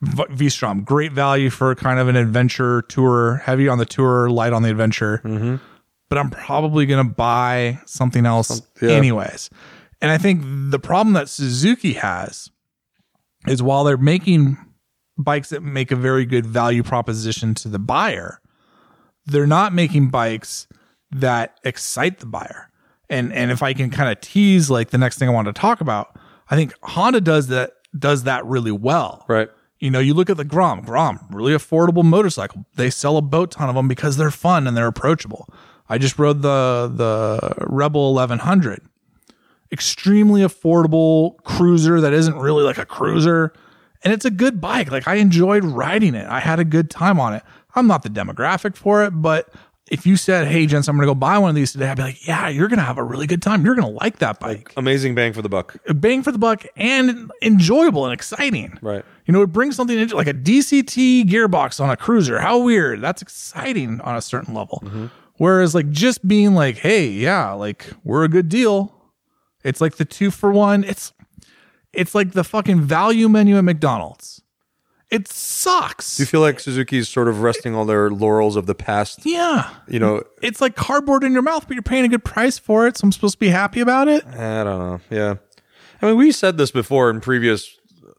[0.02, 4.52] V Strom, great value for kind of an adventure tour, heavy on the tour, light
[4.52, 5.20] on the adventure.
[5.24, 5.56] Mm-hmm.
[6.08, 8.90] But I'm probably gonna buy something else yeah.
[8.90, 9.50] anyways.
[10.00, 12.50] And I think the problem that Suzuki has
[13.46, 14.56] is while they're making
[15.18, 18.40] bikes that make a very good value proposition to the buyer,
[19.26, 20.66] they're not making bikes
[21.10, 22.70] that excite the buyer.
[23.08, 25.52] And and if I can kind of tease like the next thing I want to
[25.52, 29.24] talk about, I think Honda does that does that really well.
[29.28, 29.50] Right.
[29.80, 32.66] You know, you look at the Grom, Grom, really affordable motorcycle.
[32.74, 35.48] They sell a boat ton of them because they're fun and they're approachable.
[35.88, 38.82] I just rode the the Rebel 1100.
[39.72, 43.52] Extremely affordable cruiser that isn't really like a cruiser.
[44.04, 44.90] And it's a good bike.
[44.90, 46.26] Like I enjoyed riding it.
[46.28, 47.42] I had a good time on it.
[47.74, 49.48] I'm not the demographic for it, but
[49.90, 51.96] if you said, "Hey, gents, I'm going to go buy one of these today," I'd
[51.96, 53.64] be like, "Yeah, you're going to have a really good time.
[53.64, 54.72] You're going to like that bike.
[54.76, 55.76] Amazing bang for the buck.
[55.94, 59.04] Bang for the buck and enjoyable and exciting." Right.
[59.26, 62.40] You know, it brings something into like a DCT gearbox on a cruiser.
[62.40, 63.00] How weird.
[63.00, 64.80] That's exciting on a certain level.
[64.84, 65.06] Mm-hmm.
[65.36, 68.94] Whereas like just being like, hey, yeah, like we're a good deal.
[69.64, 70.84] It's like the two for one.
[70.84, 71.12] It's
[71.92, 74.39] it's like the fucking value menu at McDonald's.
[75.10, 76.16] It sucks.
[76.16, 79.26] Do you feel like Suzuki's sort of resting all their laurels of the past?
[79.26, 79.68] yeah.
[79.88, 82.86] You know, It's like cardboard in your mouth, but you're paying a good price for
[82.86, 82.96] it.
[82.96, 84.24] So I'm supposed to be happy about it.
[84.26, 85.00] I don't know.
[85.10, 85.34] Yeah.
[86.00, 87.76] I mean, we said this before in previous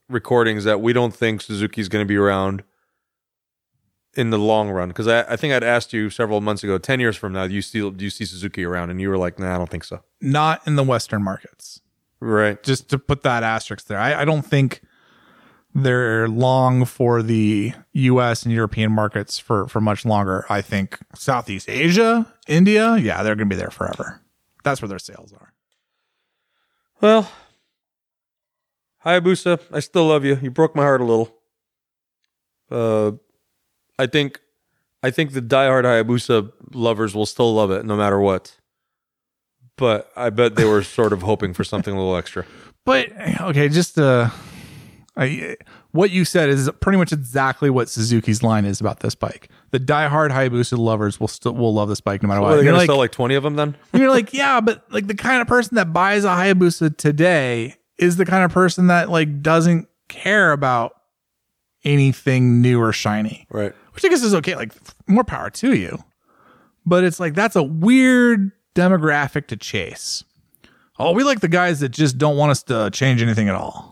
[0.10, 2.64] recordings that we don't think Suzuki's going to be around
[4.16, 4.90] in the long run.
[4.90, 7.54] Because I, I think I'd asked you several months ago, ten years from now, do
[7.54, 8.90] you still do you see Suzuki around?
[8.90, 10.04] And you were like, Nah, I don't think so.
[10.20, 11.80] Not in the Western markets.
[12.20, 12.62] Right.
[12.62, 13.98] Just to put that asterisk there.
[13.98, 14.82] I, I don't think
[15.74, 20.46] they're long for the US and European markets for, for much longer.
[20.50, 24.22] I think Southeast Asia, India, yeah, they're going to be there forever.
[24.64, 25.54] That's where their sales are.
[27.00, 27.32] Well,
[29.06, 30.38] Hayabusa, I still love you.
[30.42, 31.36] You broke my heart a little.
[32.70, 33.14] Uh,
[33.98, 34.40] I think,
[35.02, 38.58] I think the diehard Hayabusa lovers will still love it no matter what.
[39.78, 42.46] But I bet they were sort of hoping for something a little extra.
[42.86, 44.30] But okay, just uh,
[45.18, 45.58] I,
[45.92, 49.50] what you said is pretty much exactly what Suzuki's line is about this bike.
[49.72, 52.56] The diehard Hayabusa lovers will still will love this bike no matter Well, what.
[52.56, 53.76] they're And you're gonna like, sell like twenty of them then.
[53.94, 58.16] You're like, yeah, but like the kind of person that buys a Hayabusa today is
[58.16, 60.94] the kind of person that like doesn't care about
[61.84, 63.74] anything new or shiny, Right.
[63.94, 64.56] which I guess is okay.
[64.56, 64.72] Like
[65.08, 66.02] more power to you,
[66.86, 70.24] but it's like that's a weird demographic to chase.
[71.00, 73.91] Oh, we like the guys that just don't want us to change anything at all.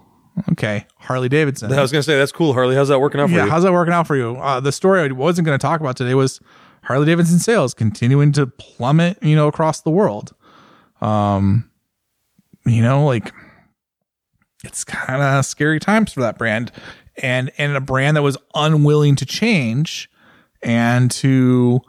[0.52, 1.72] Okay, Harley Davidson.
[1.74, 2.76] I was gonna say that's cool, Harley.
[2.76, 3.50] How's that working out for Yeah, you?
[3.52, 4.36] how's that working out for you?
[4.38, 6.40] Uh, the story I wasn't going to talk about today was
[6.84, 10.34] Harley Davidson sales continuing to plummet, you know, across the world.
[11.02, 11.70] Um,
[12.66, 13.34] you know, like
[14.64, 16.72] it's kind of scary times for that brand,
[17.22, 20.10] and and a brand that was unwilling to change
[20.62, 21.80] and to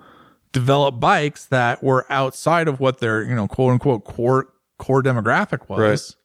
[0.52, 5.68] develop bikes that were outside of what their you know quote unquote core core demographic
[5.68, 5.78] was.
[5.78, 6.16] Right.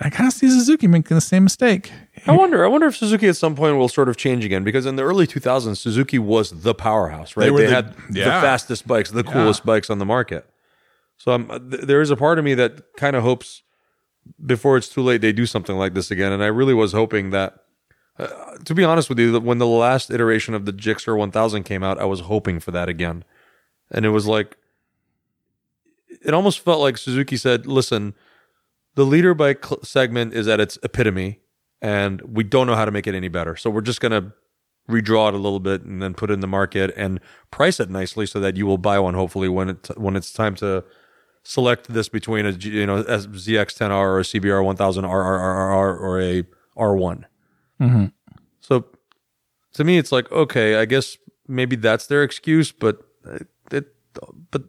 [0.00, 1.90] I kind of see Suzuki making the same mistake.
[2.26, 2.64] I wonder.
[2.64, 5.02] I wonder if Suzuki at some point will sort of change again because in the
[5.02, 7.46] early 2000s, Suzuki was the powerhouse, right?
[7.46, 10.48] They, were the- had the fastest bikes, the coolest bikes on the market.
[11.16, 13.62] So I'm, th- there is a part of me that kind of hopes
[14.46, 16.30] before it's too late they do something like this again.
[16.30, 17.54] And I really was hoping that.
[18.20, 21.62] Uh, to be honest with you, that when the last iteration of the Gixxer 1000
[21.62, 23.24] came out, I was hoping for that again,
[23.92, 24.56] and it was like
[26.24, 28.14] it almost felt like Suzuki said, "Listen,
[28.94, 31.40] the liter bike cl- segment is at its epitome,
[31.80, 33.56] and we don't know how to make it any better.
[33.56, 34.32] So we're just gonna
[34.88, 37.20] redraw it a little bit and then put it in the market and
[37.50, 39.14] price it nicely so that you will buy one.
[39.14, 40.84] Hopefully, when it when it's time to
[41.42, 46.42] select this between a you know a ZX10R or a CBR 1000 RRRR or a
[46.76, 47.24] R1.
[47.80, 48.06] Mm-hmm.
[48.60, 48.86] So
[49.74, 52.98] to me, it's like okay, I guess maybe that's their excuse, but
[53.70, 53.86] it,
[54.50, 54.64] but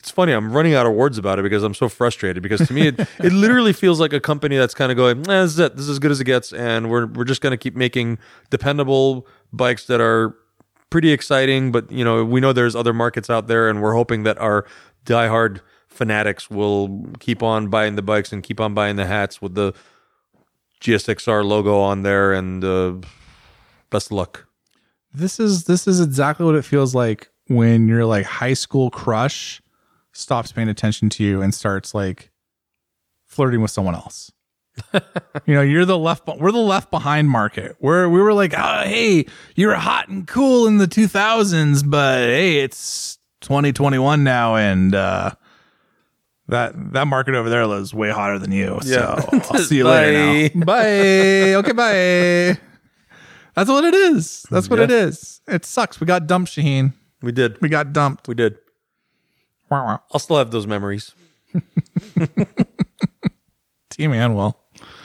[0.00, 0.32] it's funny.
[0.32, 2.42] I'm running out of words about it because I'm so frustrated.
[2.42, 5.42] Because to me, it, it literally feels like a company that's kind of going, eh,
[5.42, 5.76] "This is it.
[5.76, 8.18] This is as good as it gets," and we're we're just going to keep making
[8.48, 10.34] dependable bikes that are
[10.88, 11.70] pretty exciting.
[11.70, 14.66] But you know, we know there's other markets out there, and we're hoping that our
[15.04, 19.54] diehard fanatics will keep on buying the bikes and keep on buying the hats with
[19.54, 19.74] the
[20.80, 22.32] GSXR logo on there.
[22.32, 22.94] And uh,
[23.90, 24.46] best of luck.
[25.12, 29.60] this is this is exactly what it feels like when you're like high school crush
[30.12, 32.30] stops paying attention to you and starts like
[33.26, 34.32] flirting with someone else.
[35.46, 37.76] you know, you're the left we're the left behind market.
[37.80, 42.60] Where we were like, oh, "Hey, you're hot and cool in the 2000s, but hey,
[42.60, 45.30] it's 2021 now and uh
[46.48, 48.78] that that market over there is way hotter than you.
[48.84, 49.20] Yeah.
[49.20, 50.64] So I'll see you later now.
[50.64, 51.54] Bye.
[51.54, 52.60] Okay, bye.
[53.54, 54.44] That's what it is.
[54.50, 54.84] That's what Yeah.
[54.86, 55.40] it is.
[55.46, 56.00] It sucks.
[56.00, 56.92] We got dumped, Shaheen.
[57.22, 57.60] We did.
[57.60, 58.28] We got dumped.
[58.28, 58.56] We did.
[59.70, 61.12] I'll still have those memories.
[63.90, 64.54] Team Anwell.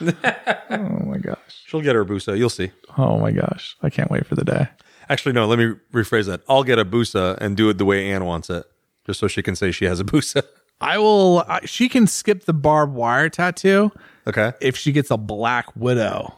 [0.00, 1.38] oh my gosh.
[1.66, 2.36] She'll get her Busa.
[2.38, 2.70] You'll see.
[2.96, 3.76] Oh my gosh.
[3.82, 4.68] I can't wait for the day.
[5.08, 5.46] Actually, no.
[5.46, 6.42] Let me rephrase that.
[6.48, 8.64] I'll get a Busa and do it the way Anne wants it,
[9.06, 10.42] just so she can say she has a Busa.
[10.80, 11.44] I will.
[11.48, 13.92] I, she can skip the barbed wire tattoo
[14.26, 14.52] Okay.
[14.60, 16.34] if she gets a black widow,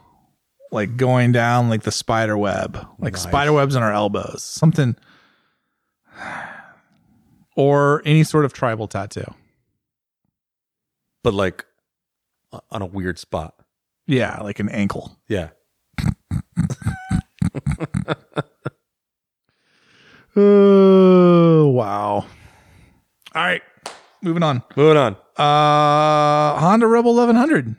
[0.70, 4.94] like going down like the spider web, like spider webs on her elbows, something,
[7.58, 9.34] or any sort of tribal tattoo.
[11.24, 11.66] But like
[12.70, 13.54] on a weird spot.
[14.06, 15.18] Yeah, like an ankle.
[15.28, 15.50] Yeah.
[20.40, 22.14] Oh wow!
[22.16, 22.26] All
[23.34, 23.62] right,
[24.22, 24.62] moving on.
[24.76, 25.16] Moving on.
[25.36, 27.74] Uh, Honda Rebel 1100.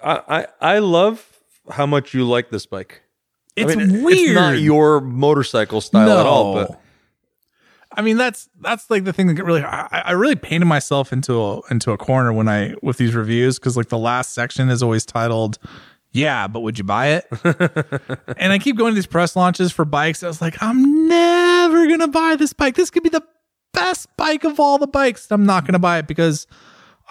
[0.00, 3.02] I, I I love how much you like this bike.
[3.56, 4.18] It's I mean, weird.
[4.18, 6.80] It's not your motorcycle style at all, but
[7.98, 11.42] I mean that's that's like the thing that really I, I really painted myself into
[11.42, 14.84] a into a corner when I with these reviews because like the last section is
[14.84, 15.58] always titled
[16.12, 17.26] yeah but would you buy it
[18.38, 21.88] and I keep going to these press launches for bikes I was like I'm never
[21.88, 23.24] gonna buy this bike this could be the
[23.74, 26.46] best bike of all the bikes I'm not gonna buy it because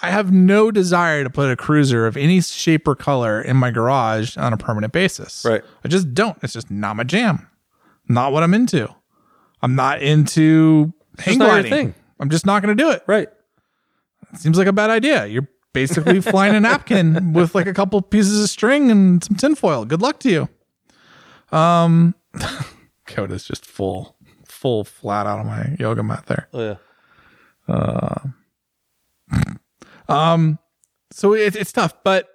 [0.02, 3.72] I have no desire to put a cruiser of any shape or color in my
[3.72, 5.44] garage on a permanent basis.
[5.44, 5.64] Right.
[5.84, 6.38] I just don't.
[6.44, 7.50] It's just not my jam.
[8.08, 8.94] Not what I'm into.
[9.62, 11.72] I'm not into hang gliding.
[11.72, 11.94] thing.
[12.20, 13.04] I'm just not going to do it.
[13.08, 13.28] Right.
[14.36, 15.26] Seems like a bad idea.
[15.26, 19.86] You're basically flying a napkin with like a couple pieces of string and some tinfoil.
[19.86, 21.58] Good luck to you.
[21.58, 22.14] Um,
[23.08, 24.16] Coda's just full,
[24.46, 26.48] full flat out on my yoga mat there.
[26.54, 26.78] Oh
[27.70, 28.16] yeah.
[30.10, 30.58] Um
[31.12, 32.30] so it, it's tough, but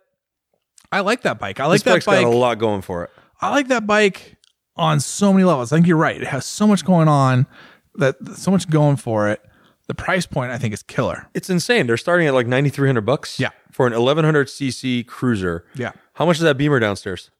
[0.90, 1.58] I like that bike.
[1.58, 2.24] I like This that bike.
[2.24, 3.10] got a lot going for it.
[3.40, 4.36] I like that bike
[4.82, 5.72] on so many levels.
[5.72, 6.20] I think you're right.
[6.20, 7.46] It has so much going on
[7.94, 9.40] that so much going for it.
[9.88, 11.28] The price point I think is killer.
[11.34, 11.86] It's insane.
[11.86, 13.38] They're starting at like ninety three hundred bucks.
[13.40, 13.50] Yeah.
[13.70, 15.64] For an eleven hundred cc cruiser.
[15.74, 15.92] Yeah.
[16.14, 17.30] How much is that Beamer downstairs?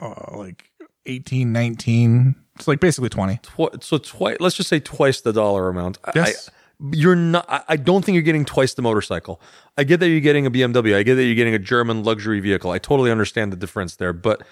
[0.00, 0.70] Uh, like
[1.06, 2.34] 18, 19.
[2.56, 3.36] It's like basically 20.
[3.42, 4.36] Tw- so twice.
[4.40, 5.98] Let's just say twice the dollar amount.
[6.04, 6.48] I- Yes.
[6.48, 6.52] I,
[6.92, 7.46] you're not.
[7.48, 9.40] I, I don't think you're getting twice the motorcycle.
[9.78, 10.96] I get that you're getting a BMW.
[10.96, 12.72] I get that you're getting a German luxury vehicle.
[12.72, 14.12] I totally understand the difference there.
[14.12, 14.42] But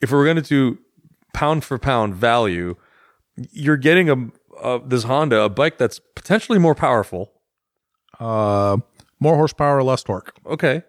[0.00, 0.78] if we're going to do
[1.32, 2.76] pound for pound value,
[3.52, 4.16] you're getting a,
[4.62, 7.32] a this Honda, a bike that's potentially more powerful.
[8.18, 8.76] Uh,
[9.20, 10.34] more horsepower, less torque.
[10.46, 10.82] okay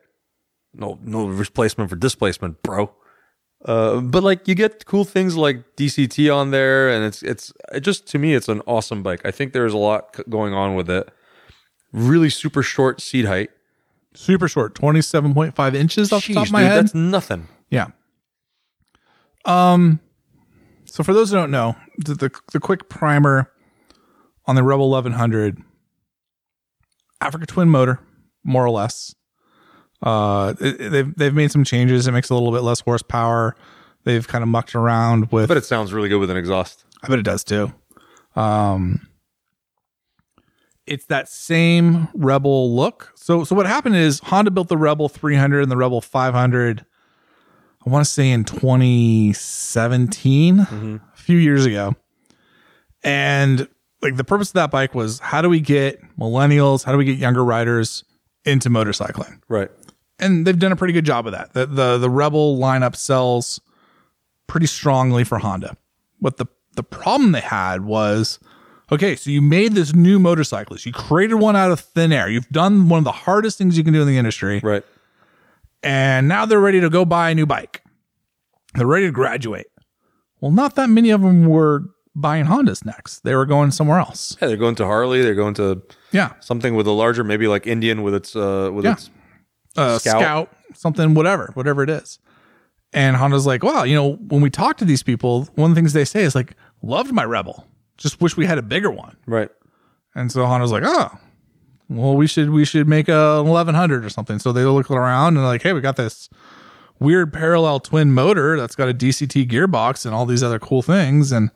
[0.73, 2.89] no no replacement for displacement bro
[3.65, 7.82] uh, but like you get cool things like dct on there and it's it's it
[7.82, 10.89] just to me it's an awesome bike i think there's a lot going on with
[10.89, 11.10] it
[11.91, 13.49] really super short seat height
[14.13, 16.84] Super short, 27.5 inches off the top of my dude, head.
[16.86, 17.88] that's nothing Yeah.
[19.45, 19.99] Um.
[20.91, 23.49] So for those who don't know, the, the the quick primer
[24.45, 25.58] on the Rebel 1100,
[27.21, 27.99] Africa Twin motor,
[28.43, 29.15] more or less.
[30.04, 32.08] Uh, it- they've they've made some changes.
[32.08, 33.56] It makes a little bit less horsepower.
[34.04, 35.47] They've kind of mucked around with.
[35.47, 37.71] but it sounds really good with an exhaust I bet it does too.
[38.36, 39.08] Um,
[40.88, 43.12] it's that same Rebel look.
[43.15, 46.86] So, so what happened is Honda built the Rebel 300 and the Rebel 500.
[47.86, 50.96] I want to say in 2017, mm-hmm.
[50.96, 51.96] a few years ago,
[53.04, 53.67] and
[54.02, 57.06] like the purpose of that bike was how do we get millennials, how do we
[57.06, 58.04] get younger riders
[58.46, 59.39] into motorcycling?
[59.48, 59.70] right
[60.22, 61.54] and they've done a pretty good job of that.
[61.54, 63.60] The the the Rebel lineup sells
[64.48, 65.76] pretty strongly for Honda.
[66.22, 68.39] But the the problem they had was
[68.91, 70.86] okay, so you made this new motorcyclist.
[70.86, 72.30] You created one out of thin air.
[72.30, 74.62] You've done one of the hardest things you can do in the industry.
[74.63, 74.86] right
[75.84, 77.84] And now they're ready to go buy a new bike.
[78.76, 79.67] They're ready to graduate.
[80.39, 81.84] Well, not that many of them were
[82.15, 83.22] buying Hondas next.
[83.24, 84.36] They were going somewhere else.
[84.41, 86.34] yeah they're going to harley they're going to Yeah.
[86.41, 88.94] something with a larger maybe like indian with its uh with Yeah.
[88.94, 89.10] its
[89.78, 90.20] uh, Scout.
[90.22, 90.50] scout.
[90.74, 92.20] something, whatever, whatever it is.
[92.91, 95.80] And Honda's like, wow, you know, when we talk to these people, one of the
[95.80, 97.65] things they say is like, loved my Rebel,
[97.98, 99.15] just wish we had a bigger one.
[99.26, 99.50] right
[100.13, 101.17] And so Honda's like, oh,
[101.91, 104.39] well, we should we should make a 1100 or something.
[104.39, 106.30] So they look around and they're like, hey, we got this
[106.99, 111.32] weird parallel twin motor that's got a DCT gearbox and all these other cool things,
[111.32, 111.49] and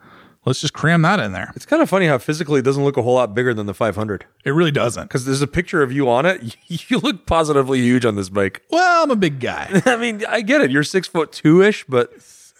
[0.45, 1.51] let's just cram that in there.
[1.55, 3.73] it's kind of funny how physically it doesn't look a whole lot bigger than the
[3.73, 5.03] 500 It really doesn't.
[5.05, 8.61] because there's a picture of you on it you look positively huge on this bike
[8.71, 9.81] Well, I'm a big guy.
[9.85, 10.69] I mean, I get it.
[10.71, 12.11] You're six foot two ish, but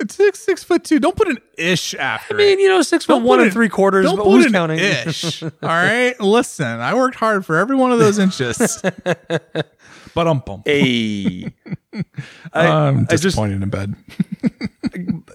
[0.09, 0.99] six six foot two.
[0.99, 2.35] Don't put an ish after.
[2.35, 4.05] I mean, you know, six foot one and an- three quarters.
[4.05, 4.79] Don't But put who's an counting?
[4.79, 5.41] ish.
[5.43, 6.65] All right, listen.
[6.67, 8.81] I worked hard for every one of those inches.
[10.13, 10.63] but um, bum.
[10.65, 11.53] Hey,
[12.53, 13.95] I, I'm I just disappointed in bed.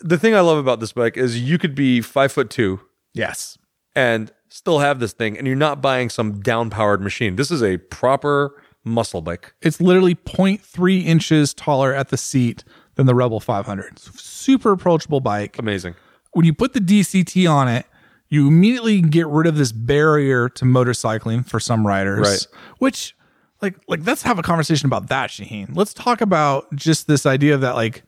[0.03, 2.81] the thing I love about this bike is you could be five foot two
[3.12, 3.59] Yes,
[3.96, 7.37] and still have this thing, and you're not buying some down powered machine.
[7.37, 9.53] This is a proper muscle bike.
[9.62, 13.99] it's literally 0.3 inches taller at the seat than the Rebel 500.
[14.40, 15.59] Super approachable bike.
[15.59, 15.94] Amazing.
[16.33, 17.87] When you put the DCT on it,
[18.29, 22.20] you immediately get rid of this barrier to motorcycling for some riders.
[22.20, 22.46] Right.
[22.79, 23.16] Which,
[23.61, 25.74] like, like let's have a conversation about that, Shaheen.
[25.74, 28.05] Let's talk about just this idea that like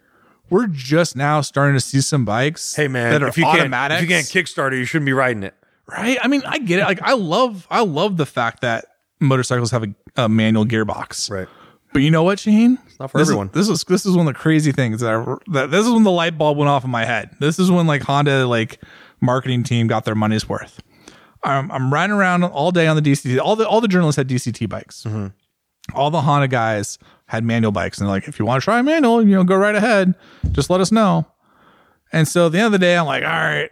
[0.48, 2.74] we're just now starting to see some bikes.
[2.74, 4.00] Hey man, that are if you automatics.
[4.00, 5.54] can't if you can't kickstart it, you shouldn't be riding it.
[5.86, 6.18] right?
[6.22, 6.84] I mean, I get it.
[6.84, 8.86] Like, I love, I love the fact that
[9.18, 11.30] motorcycles have a, a manual gearbox.
[11.30, 11.48] Right.
[11.92, 12.78] But you know what, Shaheen?
[12.86, 13.48] It's not for this everyone.
[13.48, 15.92] Is, this is this is one of the crazy things that, I, that this is
[15.92, 17.36] when the light bulb went off in my head.
[17.38, 18.82] This is when like Honda like
[19.20, 20.82] marketing team got their money's worth.
[21.44, 23.38] I'm, I'm riding around all day on the DCT.
[23.40, 25.04] All the all the journalists had DCT bikes.
[25.04, 25.28] Mm-hmm.
[25.94, 28.78] All the Honda guys had manual bikes, and they're like, if you want to try
[28.78, 30.14] a manual, you know, go right ahead.
[30.52, 31.26] Just let us know.
[32.12, 33.70] And so at the end of the day, I'm like, all right,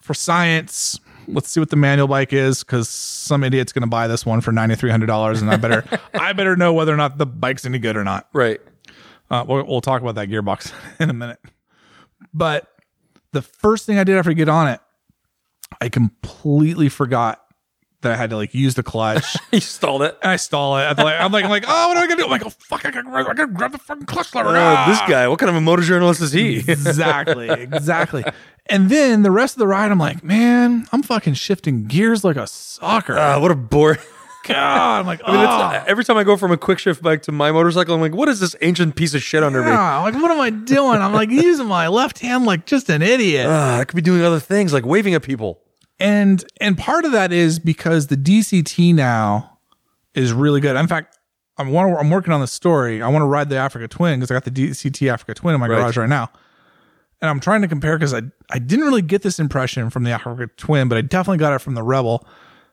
[0.00, 0.98] for science,
[1.28, 4.40] let's see what the manual bike is because some idiot's going to buy this one
[4.40, 7.26] for ninety three hundred dollars, and I better I better know whether or not the
[7.26, 8.28] bike's any good or not.
[8.32, 8.60] Right.
[9.30, 11.38] Uh, we'll, we'll talk about that gearbox in a minute.
[12.32, 12.68] But
[13.32, 14.80] the first thing I did after I get on it,
[15.80, 17.40] I completely forgot
[18.02, 19.24] that I had to like use the clutch.
[19.50, 20.16] you stalled it.
[20.22, 20.82] and I stall it.
[20.82, 22.24] I'm like, I'm like, I'm like, oh, what am I gonna do?
[22.24, 24.50] I'm like, oh fuck, I gotta, grab- I gotta grab the fucking clutch lever.
[24.50, 24.52] Oh,
[24.88, 25.06] this Ah!
[25.08, 26.58] guy, what kind of a motor journalist is he?
[26.58, 28.24] exactly, exactly.
[28.66, 32.36] And then the rest of the ride, I'm like, man, I'm fucking shifting gears like
[32.36, 33.16] a soccer.
[33.18, 33.98] Ah, what a bore.
[34.46, 35.84] God, I'm like, I mean, it's, oh.
[35.86, 38.28] every time I go from a quick shift bike to my motorcycle, I'm like, what
[38.28, 39.68] is this ancient piece of shit under me?
[39.68, 41.00] Yeah, like what am I doing?
[41.00, 43.46] I'm like using my left hand like just an idiot.
[43.48, 45.60] Ah, I could be doing other things like waving at people.
[45.98, 49.58] and and part of that is because the DCT now
[50.14, 50.76] is really good.
[50.76, 51.16] In fact,
[51.56, 53.00] I'm I'm working on the story.
[53.00, 55.60] I want to ride the Africa Twin because I got the DCT Africa Twin in
[55.60, 55.78] my Right.
[55.78, 56.30] garage right now.
[57.24, 58.20] And I'm trying to compare because I
[58.50, 61.60] I didn't really get this impression from the Africa Twin, but I definitely got it
[61.60, 62.26] from the Rebel.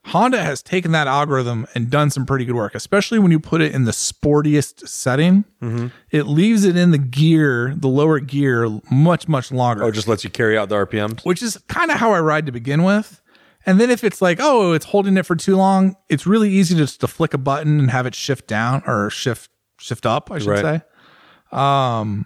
[0.07, 3.61] Honda has taken that algorithm and done some pretty good work, especially when you put
[3.61, 5.45] it in the sportiest setting.
[5.61, 5.87] Mm-hmm.
[6.09, 10.09] It leaves it in the gear, the lower gear, much much longer Oh, it just
[10.09, 11.21] lets you carry out the RPMs.
[11.23, 13.21] which is kind of how I ride to begin with.
[13.65, 16.75] And then if it's like, oh, it's holding it for too long, it's really easy
[16.75, 19.49] to just to flick a button and have it shift down or shift
[19.79, 20.81] shift up, I should Right.
[20.81, 21.57] say.
[21.57, 22.25] Um,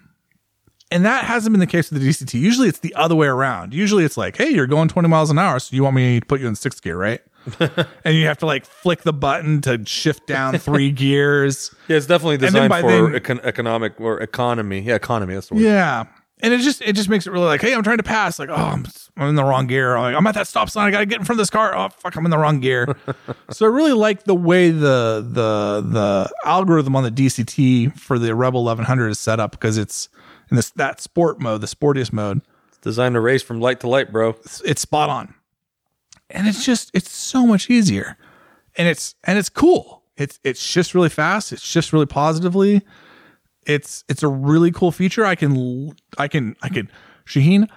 [0.90, 2.40] and that hasn't been the case with the DCT.
[2.40, 3.74] Usually it's the other way around.
[3.74, 6.26] Usually it's like, hey, you're going 20 miles an hour, so you want me to
[6.26, 7.20] put you in sixth gear, right?
[8.04, 11.74] and you have to like flick the button to shift down three gears.
[11.88, 14.80] Yeah, it's definitely designed for then- econ- economic or economy.
[14.80, 15.34] Yeah, economy.
[15.34, 15.62] That's the word.
[15.62, 16.04] Yeah.
[16.40, 18.38] And it just it just makes it really like, hey, I'm trying to pass.
[18.38, 18.84] Like, oh, I'm,
[19.16, 19.98] I'm in the wrong gear.
[19.98, 20.86] Like, I'm at that stop sign.
[20.86, 21.74] I gotta get in front of this car.
[21.74, 22.94] Oh fuck, I'm in the wrong gear.
[23.50, 28.34] so I really like the way the the the algorithm on the DCT for the
[28.34, 30.10] Rebel 1100 is set up because it's
[30.50, 32.42] in this that sport mode, the sportiest mode.
[32.68, 34.30] It's designed to race from light to light, bro.
[34.30, 35.34] It's, it's spot on,
[36.30, 38.16] and it's just it's so much easier,
[38.76, 40.02] and it's and it's cool.
[40.16, 41.52] It's it shifts really fast.
[41.52, 42.82] It shifts really positively.
[43.66, 45.24] It's it's a really cool feature.
[45.24, 46.90] I can I can I could
[47.26, 47.68] Shaheen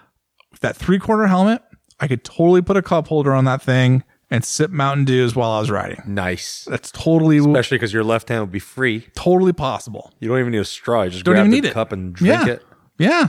[0.52, 1.62] with that three quarter helmet.
[2.00, 5.52] I could totally put a cup holder on that thing and sip Mountain Dews while
[5.52, 6.02] I was riding.
[6.06, 6.66] Nice.
[6.70, 9.08] That's totally Especially because your left hand would be free.
[9.16, 10.14] totally possible.
[10.20, 11.04] You don't even need a straw.
[11.04, 11.74] You just Don't grab even the need it.
[11.74, 12.54] cup and drink Yeah.
[12.54, 12.66] it.
[12.98, 13.28] Yeah,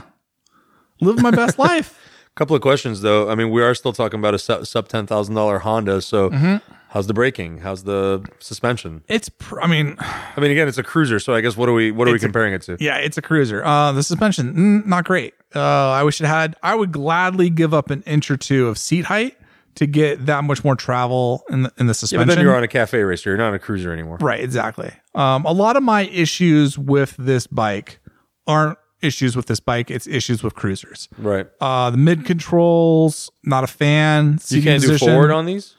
[0.99, 1.97] live my best life.
[2.35, 3.29] couple of questions though.
[3.29, 6.01] I mean, we are still talking about a sub, sub ten thousand dollar Honda.
[6.01, 6.57] So, Mm-hmm.
[6.89, 7.59] how's the braking?
[7.59, 9.03] How's the suspension?
[9.07, 11.19] It's pr- I mean I mean, again, it's a cruiser.
[11.19, 12.77] So I guess what are we what are we comparing it to?
[12.79, 13.63] Yeah, it's a cruiser.
[13.63, 15.33] Uh, the suspension, mm, not great.
[15.55, 15.59] Uh,
[15.91, 16.55] I wish it had.
[16.63, 19.37] I would gladly give up an inch or two of seat height
[19.75, 22.27] to get that much more travel in the in the Yeah, suspension.
[22.27, 23.29] but then you're on a cafe racer.
[23.31, 24.17] You're not on a cruiser anymore.
[24.21, 24.91] right, exactly.
[25.15, 27.99] Um, a lot of my issues with this bike
[28.47, 29.89] aren't issues with this bike.
[29.89, 31.09] It's issues with cruisers.
[31.17, 31.47] Right.
[31.59, 34.39] Uh, the mid controls, not a fan.
[34.49, 35.75] You can't do forward on these.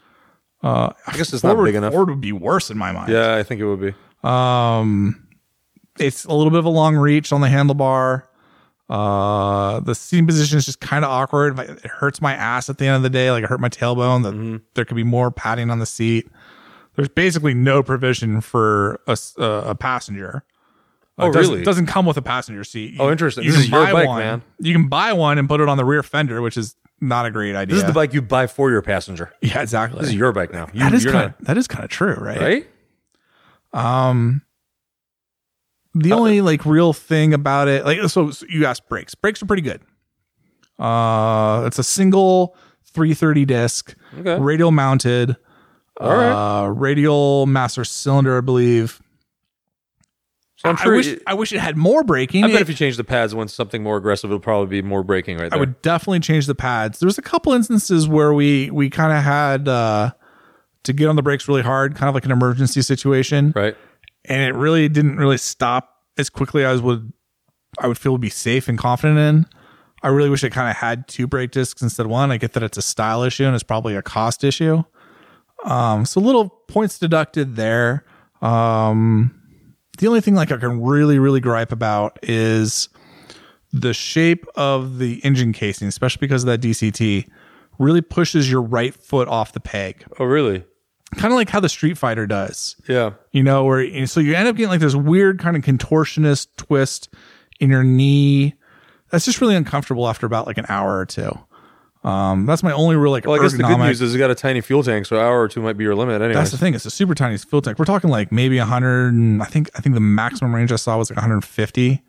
[0.62, 1.93] Uh, I guess it's not big enough.
[1.93, 3.12] Forward would be worse in my mind.
[3.12, 3.95] Yeah, I think it would be.
[4.28, 5.26] Um,
[5.99, 8.22] it's a little bit of a long reach on the handlebar.
[8.93, 11.59] Uh, the seating position is just kind of awkward.
[11.59, 13.30] It hurts my ass at the end of the day.
[13.30, 14.22] Like it hurt my tailbone.
[14.24, 14.57] That Mm-hmm.
[14.74, 16.28] there could be more padding on the seat.
[16.97, 20.45] There's basically no provision for a, uh, a passenger.
[21.16, 21.62] Oh, it doesn't- really?
[21.62, 22.97] It doesn't come with a passenger seat.
[23.01, 23.45] Oh, interesting.
[23.45, 24.18] You This can is your buy bike, one.
[24.18, 24.43] man.
[24.61, 27.30] You can buy one and put it on the rear fender, which is not a
[27.30, 27.74] great idea.
[27.74, 29.32] This is the bike you buy for your passenger.
[29.40, 30.01] Yeah, exactly.
[30.01, 30.68] This is your bike now.
[30.74, 32.66] You, that is kind of that is kind of true, not right.
[33.72, 34.43] Um,
[35.95, 39.14] the only like real thing about it, like so, so you asked brakes.
[39.14, 39.80] Brakes are pretty good.
[40.78, 44.38] Uh, it's a single 330 disc, Okay.
[44.40, 45.36] radial mounted.
[46.01, 46.62] All right.
[46.64, 49.01] Uh, radial master cylinder, I believe.
[50.57, 50.95] So I'm I sure.
[50.97, 52.45] wish it- I wish it had more braking.
[52.45, 54.86] I bet It- if you change the pads once something more aggressive, it'll probably be
[54.86, 55.59] more braking right there.
[55.59, 55.61] I there.
[55.61, 57.01] would definitely change the pads.
[57.01, 60.12] There was a couple instances where we we kind of had uh,
[60.84, 63.53] to get on the brakes really hard, kind of like an emergency situation.
[63.55, 63.76] right.
[64.25, 67.12] And it really didn't really stop as quickly as would
[67.79, 69.47] I would feel would be safe and confident in.
[70.03, 72.31] I really wish it kind of had two brake discs instead of one.
[72.31, 74.83] I get that it's a style issue and it's probably a cost issue.
[75.64, 78.05] Um, so little points deducted there.
[78.43, 79.41] Um,
[79.99, 82.89] the only thing like I can really, really gripe about is
[83.73, 87.29] the shape of the engine casing, especially because of that DCT,
[87.79, 90.05] really pushes your right foot off the peg.
[90.18, 90.64] Oh, really?
[91.17, 93.13] Kind of like how the Streetfighter does Yeah.
[93.33, 97.09] you know, where so you end up getting like this weird kind of contortionist twist
[97.61, 98.55] in your knee.
[99.11, 101.39] That's just really uncomfortable after about like an hour or two.
[102.05, 103.27] Um, that's my only real like.
[103.27, 105.23] Well, I guess the good news is it's got a tiny fuel tank, so an
[105.23, 106.21] hour or two might be your limit.
[106.21, 106.35] Anyway.
[106.35, 106.75] that's the thing.
[106.75, 107.79] It's a super tiny fuel tank.
[107.79, 109.41] We're talking like maybe 100.
[109.41, 112.03] I think I think the maximum range I saw was like 150.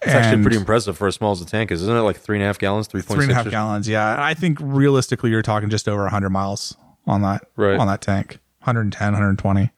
[0.00, 2.00] It's actually pretty impressive for as small as the tank is, isn't it?
[2.02, 3.14] Like three and a half gallons, three point six.
[3.16, 3.88] Three and a half gallons.
[3.88, 6.76] Yeah, I think realistically you're talking just over 100 miles
[7.08, 7.76] on that Right.
[7.78, 8.38] on that tank.
[8.60, 9.70] 110, 120.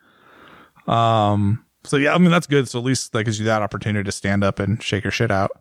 [0.87, 1.65] Um.
[1.85, 2.69] So yeah, I mean that's good.
[2.69, 5.31] So at least that gives you that opportunity to stand up and shake your shit
[5.31, 5.53] out.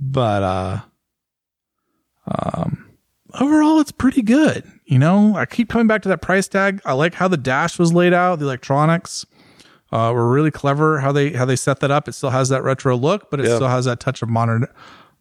[0.00, 0.80] But uh,
[3.40, 4.64] overall it's pretty good.
[4.84, 6.80] You know, I keep coming back to that price tag.
[6.84, 9.24] I like how the dash was laid out, the electronics.
[9.90, 12.08] Uh, were really clever how they how they set that up.
[12.08, 13.54] It still has that retro look, but it Yeah.
[13.56, 14.66] still has that touch of modern,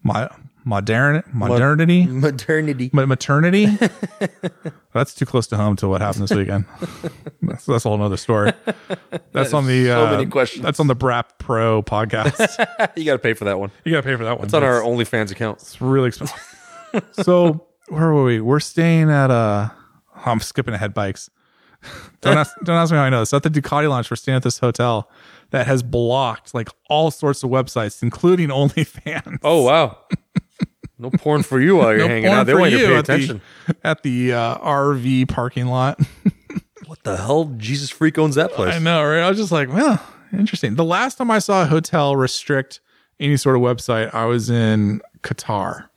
[0.03, 0.27] my
[0.67, 3.65] modern modernity, modernity, Ma- maternity.
[4.93, 6.65] that's too close to home to what happened this weekend.
[7.41, 8.51] that's, that's a whole nother story.
[9.31, 10.63] That's on the so uh, many questions.
[10.63, 12.91] That's on the Brap Pro podcast.
[12.95, 13.71] you got to pay for that one.
[13.85, 14.45] you gotta pay for that one.
[14.45, 15.59] It's on our OnlyFans account.
[15.59, 16.35] It's really expensive.
[17.11, 18.41] so where were we?
[18.41, 19.69] We're staying at uh
[20.25, 21.29] I'm skipping ahead bikes.
[22.21, 23.33] don't ask don't ask me how I know this.
[23.33, 25.09] At the Ducati launch, we're staying at this hotel
[25.51, 29.39] that has blocked like all sorts of websites, including OnlyFans.
[29.43, 29.97] Oh wow.
[30.99, 32.45] No porn for you while you're No hanging out.
[32.47, 33.41] They want you to pay at the- attention.
[33.83, 35.99] At the uh, RV parking lot.
[36.85, 37.45] What the hell?
[37.57, 38.73] Jesus freak owns that place.
[38.73, 39.19] I know, right?
[39.19, 40.75] I was just like, well, interesting.
[40.75, 42.79] The last time I saw a hotel restrict
[43.19, 45.89] any sort of website, I was in Qatar.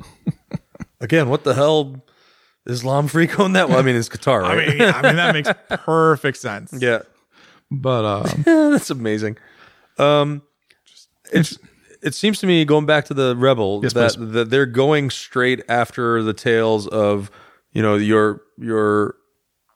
[1.01, 2.03] Again, what the hell?
[2.66, 3.68] Islam freak own that?
[3.68, 4.68] Well, I mean, it's Qatar, I right?
[4.68, 5.48] mean, I mean that makes
[5.84, 6.72] perfect sense.
[6.76, 7.03] yeah.
[7.70, 9.38] But um, That's amazing.
[9.96, 10.42] Um,
[11.32, 11.57] it's
[12.03, 14.32] it seems to me going back to the rebel Yes, that, please.
[14.32, 17.30] that they're going straight after the tails of
[17.72, 19.16] you know your your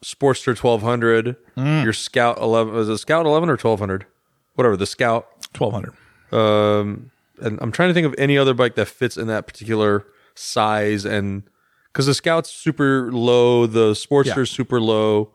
[0.05, 1.85] Sportster twelve hundred, Mm.
[1.85, 4.07] your Scout eleven was it Scout eleven or twelve hundred,
[4.55, 5.27] whatever the Scout.
[5.55, 5.95] twelve hundred.
[6.33, 7.11] Um,
[7.41, 10.05] and I'm trying to think of any other bike that fits in that particular
[10.35, 11.45] size and
[11.93, 15.33] because the Scout's super low, the Sportster's super low.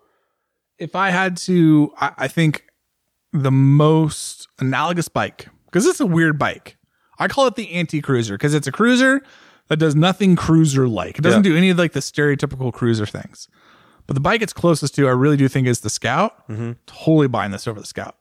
[0.77, 2.65] if I had to, I, I think
[3.31, 6.75] the most analogous bike, because it's a weird bike.
[7.20, 9.22] I call it the anti cruiser because it's a cruiser
[9.67, 11.17] that does nothing cruiser like.
[11.20, 11.51] It doesn't Yeah.
[11.51, 13.47] do any of like the stereotypical cruiser things.
[14.07, 16.34] But the bike it's closest to, I really do think is the Scout.
[16.88, 18.15] Totally buying this over the Scout.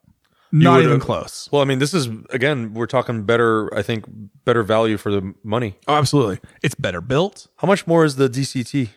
[0.51, 1.47] Not even close.
[1.51, 3.73] Well, I mean, this is again, we're talking better.
[3.75, 4.05] I think
[4.45, 5.77] better value for the money.
[5.87, 6.39] Oh, absolutely.
[6.63, 7.47] It's better built.
[7.57, 8.89] How much more is the DCT?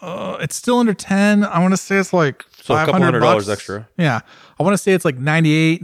[0.00, 1.42] Uh, it's still under 10.
[1.44, 3.88] I want to say it's like So a couple 500 hundred dollars extra.
[3.96, 4.20] Yeah.
[4.58, 5.82] I want to say it's like 98,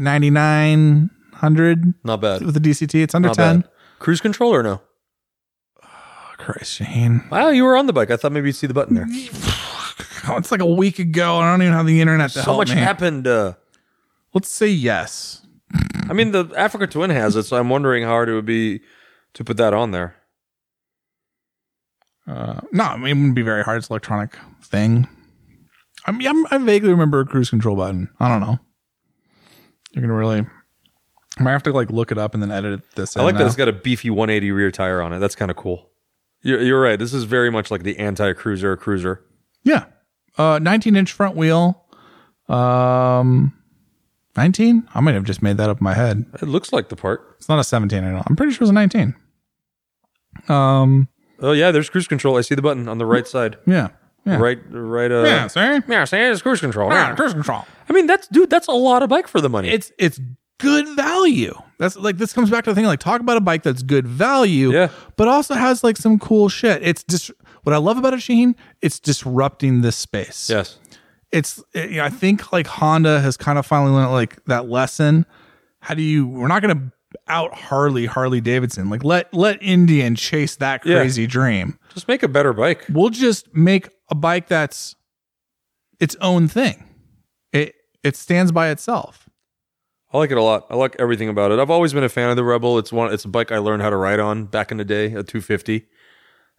[1.45, 2.43] 9900 Not bad.
[2.43, 3.03] with the DCT.
[3.03, 3.61] It's under Not 10.
[3.61, 3.71] bad.
[3.99, 4.81] Cruise control or no?
[6.39, 7.23] Christ, Shane.
[7.31, 8.11] Wow, you were on the bike.
[8.11, 9.07] I thought maybe you'd see the button there.
[10.27, 11.37] Oh, it's like a week ago.
[11.37, 12.77] I don't even have the internet to so help much me.
[12.77, 13.27] happened.
[13.27, 13.53] Uh,
[14.33, 15.47] Let's say yes.
[16.09, 18.81] I mean, the Africa Twin has it, so I'm wondering how hard it would be
[19.35, 20.17] to put that on there.
[22.27, 23.77] Uh, no, I mean, it wouldn't be very hard.
[23.77, 25.07] It's an electronic thing.
[26.07, 28.09] I mean, I'm, I vaguely remember a cruise control button.
[28.19, 28.59] I don't know.
[29.93, 30.47] You're gonna really.
[31.39, 33.17] I might have to like look it up and then edit this.
[33.17, 33.47] I like that now.
[33.47, 35.19] it's got a beefy 180 rear tire on it.
[35.19, 35.91] That's kind of cool.
[36.43, 36.99] You're, you're right.
[36.99, 39.25] This is very much like the anti-cruiser cruiser.
[39.65, 39.87] Yeah,
[40.39, 41.83] uh, 19 inch front wheel.
[42.49, 43.53] Um,
[44.37, 44.89] 19.
[44.95, 46.27] I might have just made that up in my head.
[46.35, 47.35] It looks like the part.
[47.39, 48.05] It's not a 17.
[48.05, 48.23] I know.
[48.27, 49.15] I'm pretty sure it's a 19.
[50.49, 51.09] Um.
[51.41, 52.37] Oh yeah, there's cruise control.
[52.37, 53.57] I see the button on the right side.
[53.67, 53.89] Yeah.
[54.25, 54.39] Yeah.
[54.39, 55.11] Right, right.
[55.13, 55.47] Uh, Yeah.
[55.49, 55.81] Sorry.
[55.89, 56.05] yeah.
[56.05, 56.91] See, it's cruise control.
[56.91, 57.15] Yeah.
[57.15, 57.65] Cruise control.
[57.89, 58.51] I mean, that's dude.
[58.51, 59.69] That's a lot of bike for the money.
[59.69, 60.21] it's it's
[60.59, 61.55] good value.
[61.79, 64.07] That's like this comes back to the thing like talk about a bike that's good
[64.07, 64.89] value, Yeah.
[65.17, 66.83] but also has like some cool shit.
[66.83, 67.31] It's just
[67.65, 68.55] what I love about it, Sheen.
[68.83, 70.49] It's disrupting this space.
[70.51, 70.79] yes.
[71.33, 74.69] It's it- you know, I think like Honda has kind of finally learned like that
[74.69, 75.27] lesson.
[75.81, 76.27] How do you?
[76.27, 76.93] We're not going to
[77.29, 78.89] out Harley Harley Davidson.
[78.91, 80.97] Like let let Indian chase that Yeah.
[80.99, 81.79] crazy dream.
[81.93, 82.85] Just make a better bike.
[82.89, 84.95] We'll just make a bike that's
[86.01, 86.85] its own thing.
[87.53, 87.75] It
[88.05, 89.24] it stands by itself.
[90.15, 90.67] I like it a lot.
[90.71, 91.59] I like everything about it.
[91.59, 92.79] I've always been a fan of the Rebel.
[92.79, 93.13] It's one.
[93.13, 95.87] It's a bike I learned how to ride on back in the day, a 250.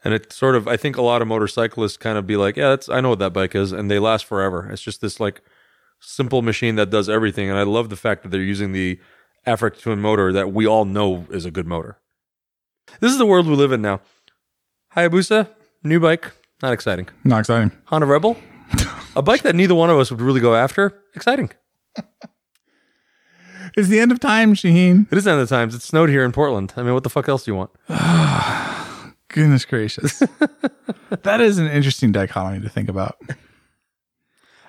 [0.04, 2.72] And it sort of, I think a lot of motorcyclists kind of be like, yeah,
[2.72, 4.70] that's, I know what that bike is, and they last forever.
[4.70, 5.42] It's just this like
[6.02, 7.50] simple machine that does everything.
[7.50, 9.00] And I love the fact that they're using the
[9.46, 11.98] Africa Twin motor that we all know is a good motor.
[13.00, 14.02] This is the world we live in now.
[14.98, 15.50] Hayabusa,
[15.82, 16.30] new bike,
[16.62, 17.08] not exciting.
[17.24, 17.72] Not exciting.
[17.86, 18.36] Honda Rebel,
[19.16, 21.52] a bike that neither one of us would really go after, exciting.
[23.78, 25.12] It's the end of time, Shaheen.
[25.12, 25.76] It is the end of the times.
[25.76, 26.74] It snowed here in Portland.
[26.78, 27.72] I mean, what the fuck else do you want?
[29.30, 30.20] Goodness gracious.
[31.24, 33.18] that is an interesting dichotomy to think about.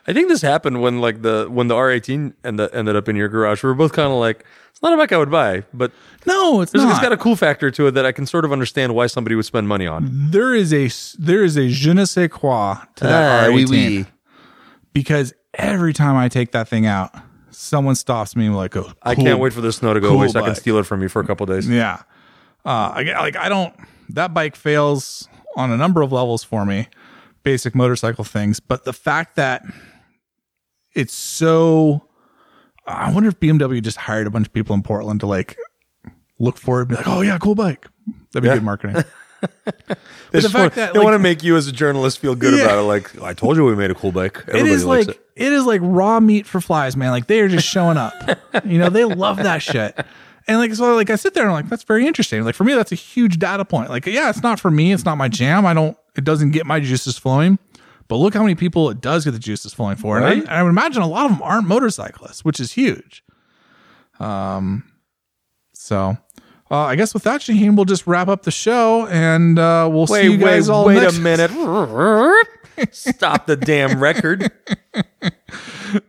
[0.08, 3.28] I think this happened when like the when the R18 ended ended up in your
[3.28, 3.62] garage.
[3.62, 5.92] We were both kind of like, it's not a bike I would buy, but
[6.26, 6.90] No, it's not.
[6.90, 9.34] it's got a cool factor to it that I can sort of understand why somebody
[9.36, 10.08] would spend money on.
[10.30, 10.88] there is a
[11.20, 14.06] there is a je ne sais quoi to that Ah, R18 oui.
[14.92, 17.10] because every time I take that thing out,
[17.58, 20.28] someone stops me like, oh, I can't wait for the snow to go cool away
[20.28, 21.68] so I can steal it from you for a couple days.
[21.68, 22.02] Yeah,
[22.64, 23.74] uh, I like I don't.
[24.10, 26.88] That bike fails on a number of levels for me,
[27.42, 28.60] basic motorcycle things.
[28.60, 29.62] But the fact that
[30.94, 32.06] it's so,
[32.86, 35.56] I wonder if BMW just hired a bunch of people in Portland to like
[36.38, 37.86] look for it, and be like, oh yeah, cool bike.
[38.32, 38.54] That'd be Yeah.
[38.54, 39.04] good marketing.
[40.32, 42.34] They, the fact want, that, they like- want to make you as a journalist feel
[42.34, 42.64] good Yeah.
[42.64, 42.82] about it.
[42.82, 44.38] Like I told you, we made a cool bike.
[44.48, 45.25] Everybody is likes like it.
[45.36, 47.10] It is like raw meat for flies, man.
[47.12, 48.14] Like they are just showing up.
[48.64, 49.96] you know, they love that shit.
[50.48, 52.42] And like so, like I sit there and I'm like, that's very interesting.
[52.44, 53.90] Like for me, that's a huge data point.
[53.90, 54.92] Like, yeah, it's not for me.
[54.92, 55.66] It's not my jam.
[55.66, 55.96] I don't.
[56.16, 57.58] It doesn't get my juices flowing.
[58.08, 60.16] But look how many people it does get the juices flowing for.
[60.16, 60.38] And I, Right.
[60.38, 63.22] and I would imagine a lot of them aren't motorcyclists, which is huge.
[64.20, 64.84] Um.
[65.74, 66.16] So.
[66.68, 70.08] Uh, I guess with that, Shaheen, we'll just wrap up the show, and uh, we'll
[70.08, 71.18] see you Wait, guys wait, all wait next.
[71.18, 71.50] a minute.
[72.90, 74.50] Stop the damn record.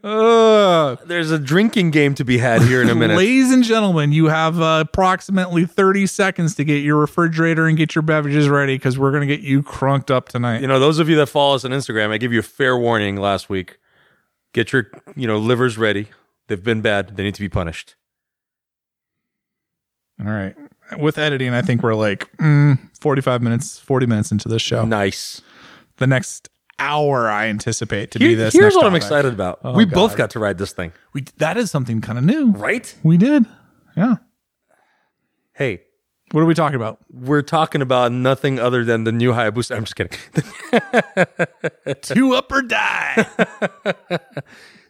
[0.03, 3.17] Uh, There's a drinking game to be had here in a minute.
[3.17, 7.95] Ladies and gentlemen, you have uh, approximately 30 seconds to get your refrigerator and get
[7.95, 10.61] your beverages ready because we're going to get you crunked up tonight.
[10.61, 12.77] You know, those of you that follow us on Instagram, I give you a fair
[12.77, 13.77] warning last week.
[14.53, 16.07] Get your, you know, livers ready.
[16.47, 17.15] They've been bad.
[17.15, 17.95] They need to be punished.
[20.19, 20.55] All right.
[20.97, 24.85] With editing, I think we're like mm, 45 minutes, 40 minutes into this show.
[24.85, 25.41] Nice.
[25.97, 26.49] The next
[26.79, 28.53] hour, I anticipate to be this.
[28.53, 29.03] here's what I'm topic.
[29.03, 29.59] excited about.
[29.63, 29.93] Oh, we God.
[29.93, 32.51] both got to ride this thing, We, that is something kind of new.
[32.51, 32.93] right?
[33.03, 33.45] We did.
[33.95, 34.15] Yeah.
[35.53, 35.81] Hey,
[36.31, 36.99] What are we talking about?
[37.11, 39.75] we're talking about nothing other than the new Hayabusa.
[39.75, 40.17] I'm just kidding.
[42.01, 43.27] Two up or die.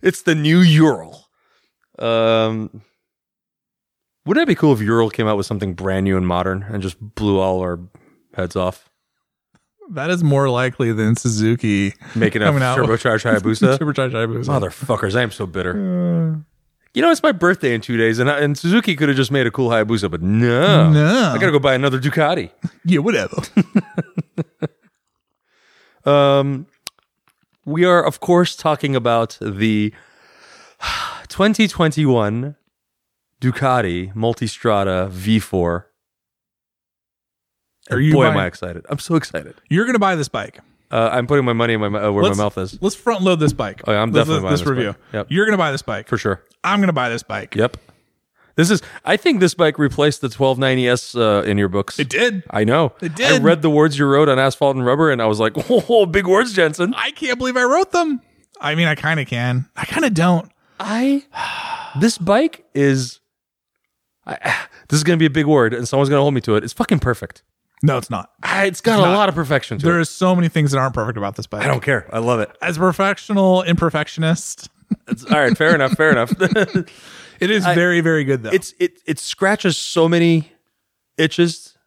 [0.02, 1.28] it's the new Ural.
[2.00, 2.82] Um,
[4.26, 6.82] wouldn't it be cool if Ural came out with something brand new and modern and
[6.84, 7.80] just blew all our
[8.34, 8.87] heads off,
[9.92, 12.78] that is more likely than Suzuki making a Coming out.
[12.78, 13.78] turbocharged Hayabusa?
[13.78, 14.46] Supercharged Hayabusa.
[14.46, 15.72] Motherfuckers, I am so bitter.
[15.74, 16.40] Uh,
[16.94, 19.32] You know, it's my birthday in two days, and, I, and Suzuki could have just
[19.32, 20.90] made a cool Hayabusa, but no.
[20.92, 21.32] No.
[21.34, 22.50] I gotta go buy another Ducati.
[22.86, 23.38] yeah, whatever.
[26.06, 26.68] Um,
[27.66, 29.94] we are, of course, talking about the
[31.28, 32.56] 2021
[33.42, 35.84] Ducati Multistrada V4.
[37.92, 38.86] Are you boy, am I excited!
[38.90, 39.56] I'm so excited.
[39.70, 40.60] You're going to buy this bike.
[40.90, 42.96] Uh, I'm putting my money in my mou- uh, where Let's- my mouth is Let's
[42.96, 43.82] front load this bike.
[43.86, 44.92] Oh, yeah, I'm Let's- definitely buying this this review.
[44.94, 45.02] bike.
[45.14, 45.28] Yep.
[45.30, 46.08] You're going to buy this bike.
[46.08, 46.42] for sure.
[46.64, 47.56] I'm going to buy this bike.
[47.56, 47.78] Yep.
[48.56, 48.82] This is.
[49.06, 52.00] I think this bike replaced the 1290s uh, in your books.
[52.00, 52.44] It did.
[52.50, 52.94] I know.
[53.02, 53.26] It did.
[53.26, 53.44] I did.
[53.44, 56.26] read the words you wrote on asphalt and rubber, and I was like, "Oh, big
[56.26, 58.22] words, Jensen." I can't believe I wrote them.
[58.60, 59.70] I mean, I kind of can.
[59.76, 60.50] I kind of don't.
[60.80, 61.24] I
[62.00, 63.20] this bike is
[64.26, 64.38] I,
[64.90, 66.56] this is going to be a big word and someone's going to hold me to
[66.56, 66.64] it.
[66.64, 67.44] It's fucking perfect.
[67.84, 68.32] No, it's not.
[68.44, 69.14] Ah, It's got a not.
[69.16, 70.02] lot of perfection to There it.
[70.02, 71.64] is so many things that aren't perfect about this bike.
[71.64, 72.10] I don't care.
[72.12, 72.50] I love it.
[72.62, 74.68] As a professional imperfectionist,
[75.08, 76.32] It's, all right, fair enough, fair enough.
[77.40, 78.50] it is very, very good though.
[78.52, 80.52] it's it it scratches so many
[81.18, 81.78] itches.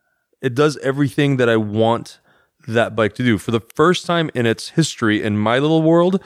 [0.43, 2.21] It does everything that I want
[2.69, 3.37] that bike to do.
[3.39, 6.23] For the first time in its history in my little world,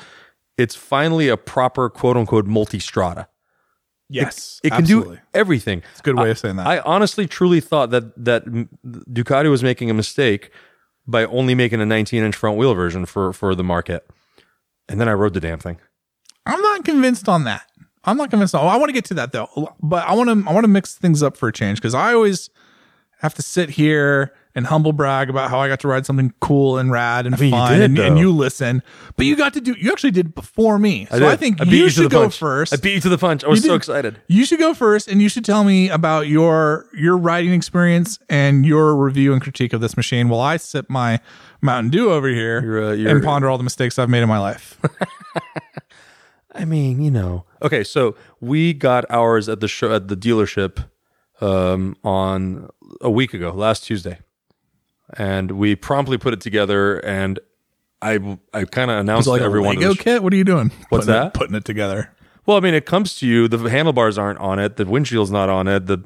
[0.59, 3.27] it's finally a proper quote unquote Multistrada.
[4.09, 5.17] Yes, It can absolutely.
[5.17, 5.83] do everything.
[5.93, 6.67] It's a good way of saying that.
[6.67, 8.45] I honestly truly thought that that
[8.85, 10.51] Ducati was making a mistake
[11.07, 14.07] by only making a 19 inch front wheel version for for the market.
[14.89, 15.79] And then I rode the damn thing.
[16.47, 17.63] I'm not convinced on that.
[18.05, 18.55] I'm not convinced.
[18.55, 20.69] On, I want to get to that though, but I want to I want to
[20.69, 22.51] mix things up for a change because I always
[23.21, 26.79] have to sit here and humble brag about how I got to ride something cool
[26.79, 28.83] and rad and mean, you fun, did, and, and you listen.
[29.17, 29.75] But you got to do.
[29.79, 31.41] You actually did before me, so I, did.
[31.41, 32.39] think I beat you should go punch.
[32.39, 32.73] first.
[32.73, 33.43] I beat you to the punch.
[33.45, 33.77] I was You so did.
[33.79, 34.21] excited.
[34.29, 38.65] You should go first, and you should tell me about your your riding experience and
[38.65, 41.19] your review and critique of this machine, while I sip my
[41.61, 44.29] Mountain Dew over here You're, uh, you're- and ponder all the mistakes I've made in
[44.29, 44.79] my life.
[46.55, 47.45] I mean, you know.
[47.63, 50.85] Okay, so we got ours at the show at the dealership
[51.41, 52.69] um, on
[53.01, 54.19] a week ago, last Tuesday,
[55.17, 56.99] and we promptly put it together.
[56.99, 57.39] And
[58.03, 59.77] I I kind of announced like to everyone.
[59.77, 60.23] Lego kit.
[60.23, 60.71] What are you doing?
[60.89, 61.35] What's Putting it- that?
[61.35, 62.11] putting it together.
[62.47, 63.49] Well, I mean, it comes to you.
[63.49, 64.77] The handlebars aren't on it.
[64.77, 65.87] The windshield's not on it.
[65.87, 66.05] The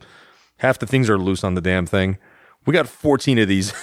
[0.58, 2.16] half the things are loose on the damn thing.
[2.66, 3.72] We got 14 of these.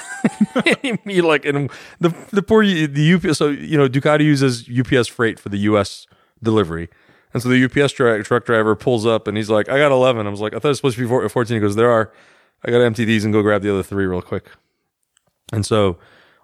[0.55, 3.37] Like, and the the poor the UPS.
[3.37, 6.07] So you know, Ducati uses UPS freight for the U.S.
[6.41, 6.89] delivery,
[7.33, 10.29] and so the UPS truck driver pulls up and he's like, "I got 11." I
[10.29, 12.11] was like, "I thought it was supposed to be four- 14." He goes, "There are."
[12.63, 14.45] I got to empty these and go grab the other three real quick.
[15.55, 15.97] And so,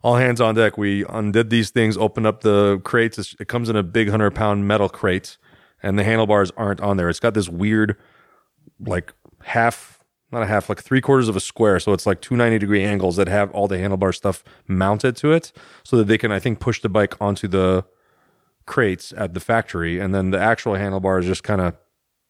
[0.04, 0.78] all hands on deck.
[0.78, 3.36] We undid these things, opened up the crates.
[3.40, 5.38] It comes in a big hundred pound metal crate,
[5.84, 7.10] and the handlebars aren't on there.
[7.10, 7.98] It's got this weird,
[8.80, 11.80] like half, not a half, like three quarters of a square.
[11.80, 15.34] So it's like two ninety degree angles that have all the handlebar stuff mounted to
[15.34, 15.52] it,
[15.84, 17.86] so that they can, I think, push the bike onto the
[18.66, 21.76] crates at the factory, and then the actual handlebar is just kind of,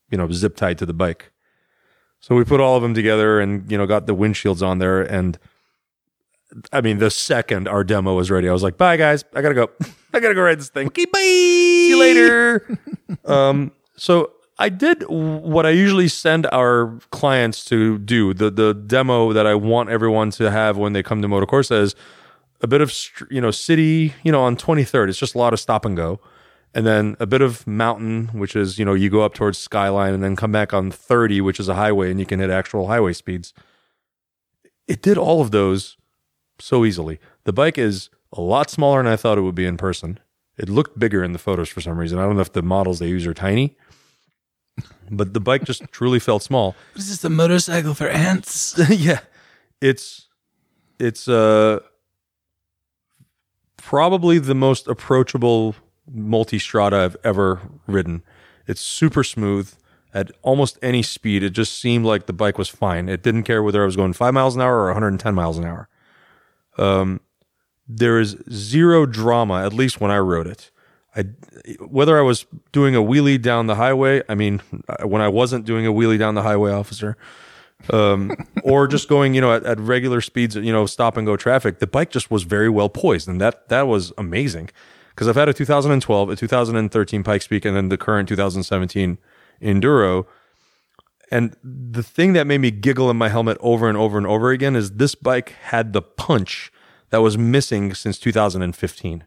[0.09, 1.31] you know, zip tied to the bike.
[2.19, 5.01] So we put all of them together and, you know, got the windshields on there.
[5.01, 5.39] And
[6.73, 9.55] I mean, the second our demo was ready, I was like, bye guys, I gotta
[9.55, 9.69] go.
[10.13, 10.87] I gotta go ride this thing.
[10.87, 11.19] Okay, bye.
[11.19, 12.77] See you later.
[13.25, 18.33] um, so I did what I usually send our clients to do.
[18.33, 21.95] The the demo that I want everyone to have when they come to Motocorsa is
[22.61, 22.93] a bit of
[23.29, 25.09] you know city, you know, on 23rd.
[25.09, 26.19] It's just a lot of stop and go.
[26.73, 30.13] And then a bit of mountain, which is, you know, you go up towards skyline
[30.13, 32.87] and then come back on 30, which is a highway and you can hit actual
[32.87, 33.53] highway speeds.
[34.87, 35.97] It did all of those
[36.61, 37.19] so easily.
[37.43, 40.19] The bike is a lot smaller than I thought it would be in person.
[40.57, 42.19] It looked bigger in the photos for some reason.
[42.19, 43.75] I don't know if the models they use are tiny,
[45.11, 46.75] but the bike just truly felt small.
[46.95, 48.79] Is this a motorcycle for ants?
[48.89, 49.19] yeah,
[49.81, 50.27] it's
[50.99, 51.79] it's uh
[53.77, 55.75] probably the most approachable
[56.13, 58.23] Multistrada I've ever ridden.
[58.67, 59.73] It's super smooth
[60.13, 61.43] at almost any speed.
[61.43, 63.07] It just seemed like the bike was fine.
[63.09, 65.65] It didn't care whether I was going five miles an hour or 110 miles an
[65.65, 65.87] hour.
[66.77, 67.21] Um,
[67.87, 70.71] there is zero drama, at least when I wrote it.
[71.15, 71.23] I,
[71.79, 74.61] whether I was doing a wheelie down the highway, I mean,
[75.03, 77.17] when I wasn't doing a wheelie down the highway, officer,
[77.89, 78.31] um,
[78.63, 81.79] or just going, you know, at, at regular speeds, you know, stop and go traffic,
[81.79, 84.69] the bike just was very well poised, and that that was amazing.
[85.09, 89.17] Because I've had a 2012, a 2013 Pikes Peak, and then the current 2017
[89.61, 90.25] Enduro.
[91.31, 94.51] And the thing that made me giggle in my helmet over and over and over
[94.51, 96.71] again is this bike had the punch
[97.09, 99.23] that was missing since 2015.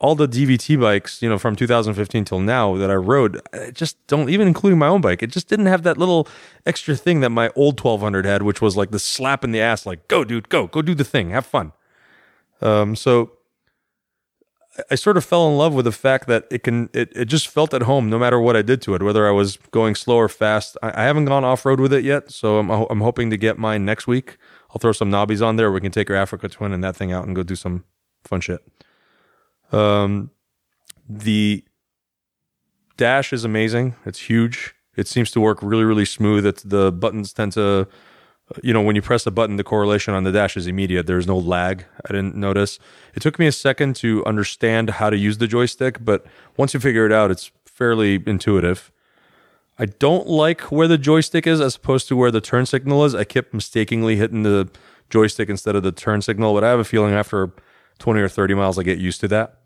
[0.00, 4.04] All the DVT bikes, you know, from 2015 till now that I rode, I just
[4.06, 5.22] don't even including my own bike.
[5.22, 6.26] It just didn't have that little
[6.66, 9.86] extra thing that my old 1200 had, which was like the slap in the ass,
[9.86, 11.72] like go, dude, go, go do the thing, have fun.
[12.60, 13.33] Um, so
[14.90, 17.46] I sort of fell in love with the fact that it can it, it just
[17.46, 20.16] felt at home no matter what I did to it, whether I was going slow
[20.16, 20.76] or fast.
[20.82, 23.56] I, I haven't gone off road with it yet, so I'm I'm hoping to get
[23.56, 24.36] mine next week.
[24.70, 25.70] I'll throw some knobbies on there.
[25.70, 27.84] We can take our Africa Twin and that thing out and go do some
[28.24, 28.66] fun shit.
[29.70, 30.30] Um,
[31.08, 31.64] the
[32.96, 33.94] dash is amazing.
[34.04, 34.74] It's huge.
[34.96, 36.44] It seems to work really really smooth.
[36.44, 37.86] It's the buttons tend to
[38.62, 41.06] you know, when you press the button, the correlation on the dash is immediate.
[41.06, 41.86] There's no lag.
[42.08, 42.78] I didn't notice.
[43.14, 46.26] It took me a second to understand how to use the joystick, but
[46.56, 48.92] once you figure it out, it's fairly intuitive.
[49.78, 53.14] I don't like where the joystick is as opposed to where the turn signal is.
[53.14, 54.68] I kept mistakenly hitting the
[55.10, 57.50] joystick instead of the turn signal, but I have a feeling after
[57.98, 59.58] 20 or 30 miles, I get used to that.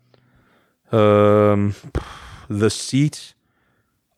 [0.91, 1.75] Um,
[2.49, 3.35] the seat,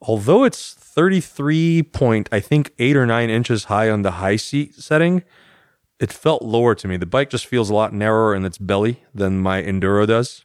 [0.02, 4.76] although it's 33 point, I think eight or nine inches high on the high seat
[4.76, 5.24] setting,
[6.00, 6.98] it felt lower to me.
[6.98, 10.44] The bike just feels a lot narrower in its belly than my Enduro does.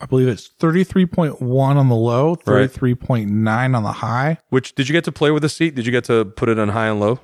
[0.00, 1.40] I believe it's 33.1
[1.76, 4.38] on the low, 33.9 on the high.
[4.48, 5.74] Which did you get to play with the seat?
[5.74, 7.20] Did you get to put it on high and low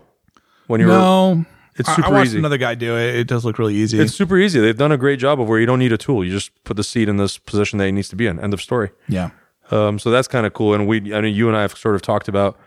[0.68, 0.92] when you were?
[0.92, 1.44] No.
[1.76, 2.38] It's I- super I watched easy.
[2.38, 3.14] another guy do it.
[3.16, 3.98] It does look really easy.
[4.00, 4.58] It's super easy.
[4.60, 6.24] They've done a great job of where you don't need a tool.
[6.24, 8.38] You just put the seat in this position that it needs to be in.
[8.40, 8.90] End of story.
[9.08, 9.30] yeah.
[9.70, 10.74] Um, so that's kind of cool.
[10.74, 12.58] And we, I mean, you and I have sort of talked about.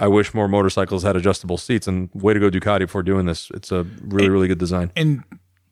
[0.00, 1.86] I wish more motorcycles had adjustable seats.
[1.88, 3.50] And way to go, Ducati, for doing this.
[3.54, 4.92] It's a really, really good design.
[4.96, 5.24] And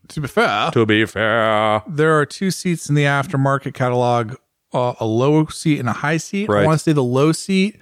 [0.09, 4.35] to be fair, To be fair, there are two seats in the aftermarket catalog
[4.73, 6.49] uh, a low seat and a high seat.
[6.51, 6.67] I Right.
[6.67, 7.81] want to say the low seat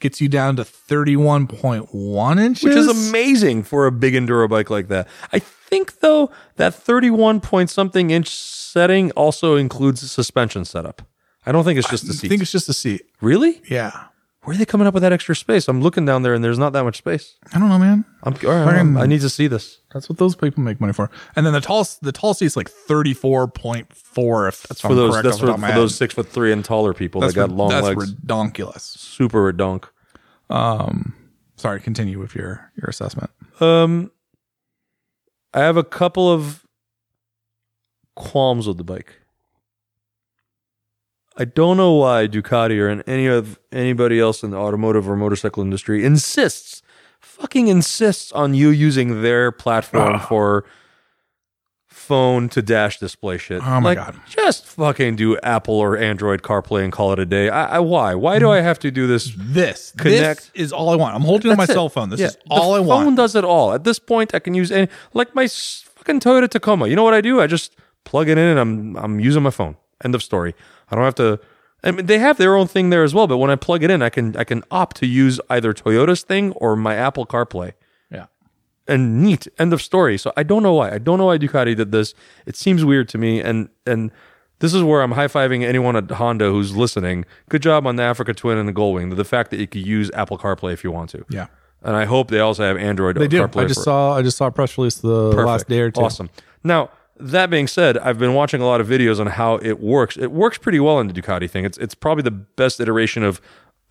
[0.00, 2.64] gets you down to 31.1 inches.
[2.64, 5.08] which is amazing for a big enduro bike like that.
[5.32, 11.02] I think though that 31 point something inch setting also includes a suspension setup.
[11.46, 12.26] I don't think it's just the seat.
[12.26, 13.02] I think it's just a seat.
[13.20, 13.60] really?
[13.68, 14.04] Yeah.
[14.42, 15.68] Where are they coming up with that extra space?
[15.68, 17.36] I'm looking down there and there's not that much space.
[17.54, 18.04] I don't know, man.
[18.24, 19.78] I'm, all right, I'm- I need to see this.
[19.94, 21.10] That's what those people make money for.
[21.34, 25.56] And then the tall the tall seat's like 34.4 if that's For those, that's for,
[25.56, 28.12] for those six foot three and taller people that's that got rid- long that's legs.
[28.14, 28.80] redonkulous.
[28.82, 29.84] Super redonk.
[31.56, 33.30] Sorry, continue with your your assessment.
[33.60, 34.10] Um,
[35.54, 36.66] I have a couple of
[38.16, 39.20] qualms with the bike.
[41.36, 45.62] I don't know why Ducati or any of anybody else in the automotive or motorcycle
[45.62, 46.82] industry insists,
[47.20, 50.28] fucking insists on you using their platform Ugh.
[50.28, 50.64] for
[51.88, 53.62] phone to dash display shit.
[53.66, 54.20] Oh my like, God.
[54.28, 57.48] Just fucking do Apple or Android CarPlay and call it a day.
[57.48, 58.14] I, I why?
[58.14, 60.52] Why do I have to do this This Connect.
[60.52, 61.16] this is all I want.
[61.16, 61.68] I'm holding up my it.
[61.70, 62.10] cell phone.
[62.10, 63.04] This Yeah, is all the I phone want.
[63.06, 63.72] Phone does it all.
[63.72, 66.88] At this point, I can use any like my fucking Toyota Tacoma.
[66.88, 67.40] You know what I do?
[67.40, 67.74] I just
[68.04, 69.76] plug it in and I'm I'm using my phone.
[70.04, 70.54] End of story.
[70.90, 71.40] I don't have to.
[71.82, 73.26] I mean, they have their own thing there as well.
[73.26, 76.22] But when I plug it in, I can I can opt to use either Toyota's
[76.22, 77.72] thing or my Apple CarPlay.
[78.10, 78.26] Yeah.
[78.88, 79.46] And neat.
[79.58, 80.16] End of story.
[80.16, 80.92] So I don't know why.
[80.92, 82.14] I don't know why Ducati did this.
[82.46, 83.40] It seems weird to me.
[83.40, 84.10] And and
[84.60, 87.26] this is where I'm high fiving anyone at Honda who's listening.
[87.50, 89.14] Good job on the Africa Twin and the Goldwing.
[89.14, 91.26] The fact that you could use Apple CarPlay if you want to.
[91.28, 91.48] Yeah.
[91.82, 93.16] And I hope they also have Android.
[93.16, 93.42] They do.
[93.42, 95.46] CarPlay I just saw I just saw a press release the Perfect.
[95.46, 96.00] last day or two.
[96.00, 96.30] Awesome.
[96.62, 96.88] Now
[97.24, 100.16] that being said, I've been watching a lot of videos on how it works.
[100.16, 101.64] It works pretty well in the Ducati thing.
[101.64, 103.40] It's it's probably the best iteration of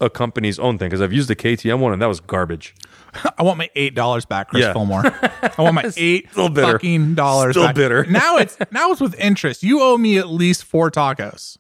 [0.02, 2.76] a company's own thing because I've used the KTM one and that was garbage.
[3.38, 4.74] I want my eight dollars back, Chris Yeah.
[4.74, 5.04] Fillmore.
[5.06, 6.74] I want my eight Still bitter.
[6.74, 7.54] fucking dollars.
[7.54, 7.76] Still back.
[7.76, 8.06] bitter.
[8.10, 9.64] now it's now it's with interest.
[9.64, 11.58] You owe me at least four tacos.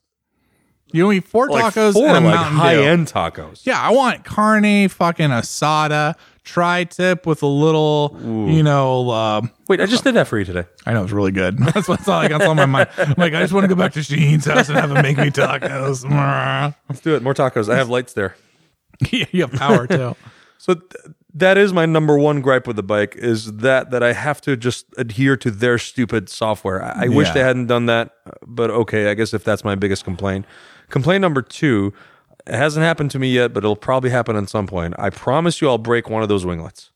[0.91, 3.65] You owe me four Like tacos four, and a like high end tacos.
[3.65, 6.13] Yeah, I want carne, fucking asada,
[6.43, 9.09] tri-tip with a little, you know.
[9.09, 10.65] Uh, Wait, I just did that for you today.
[10.85, 11.57] I know it's really good.
[11.73, 12.89] That's what's all like that's on my mind.
[12.97, 15.17] I'm like, I just want to go back to Sheen's house and have him make
[15.17, 16.03] me tacos.
[16.89, 17.23] Let's do it.
[17.23, 17.71] More tacos.
[17.71, 18.35] I have lights there.
[19.11, 20.15] you have power too.
[20.57, 24.13] So th- that is my number one gripe with the bike is that that I
[24.13, 26.83] have to just adhere to their stupid software.
[26.83, 28.11] I, I wish they hadn't done that,
[28.45, 30.45] but okay, I guess if that's my biggest complaint.
[30.89, 31.91] Complaint number two,
[32.45, 34.93] it hasn't happened to me yet, but it'll probably happen at some point.
[34.97, 36.91] I promise you, I'll break one of those winglets,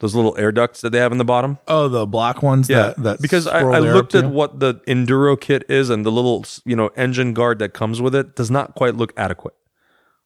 [0.00, 1.58] those little air ducts that they have in the bottom.
[1.66, 2.68] Oh, the black ones.
[2.68, 6.12] Yeah, that, that because I, I looked at what the enduro kit is, and the
[6.12, 9.54] little you know engine guard that comes with it does not quite look adequate.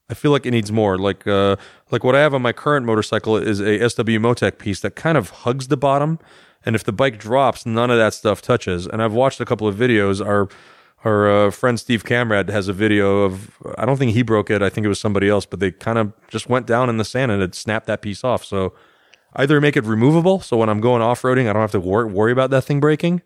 [0.09, 0.99] I feel like it needs more.
[0.99, 1.57] Like uh,
[1.91, 5.31] like what I have on my current motorcycle is a SW-Motech piece that kind of
[5.31, 6.19] hugs the bottom,
[6.65, 8.89] and if the bike drops, none of that stuff touches.
[8.89, 10.25] And I've watched a couple of videos.
[10.25, 10.49] Our
[11.05, 13.57] our uh, friend Steve Camrad has a video of.
[13.79, 14.63] I don't think he broke it.
[14.63, 17.05] I think it was somebody else, but they kind of just went down in the
[17.05, 18.45] sand and it snapped that piece off.
[18.45, 18.75] So
[19.35, 22.07] either make it removable, so when I'm going off roading, I don't have to wor-
[22.07, 23.23] worry about that thing breaking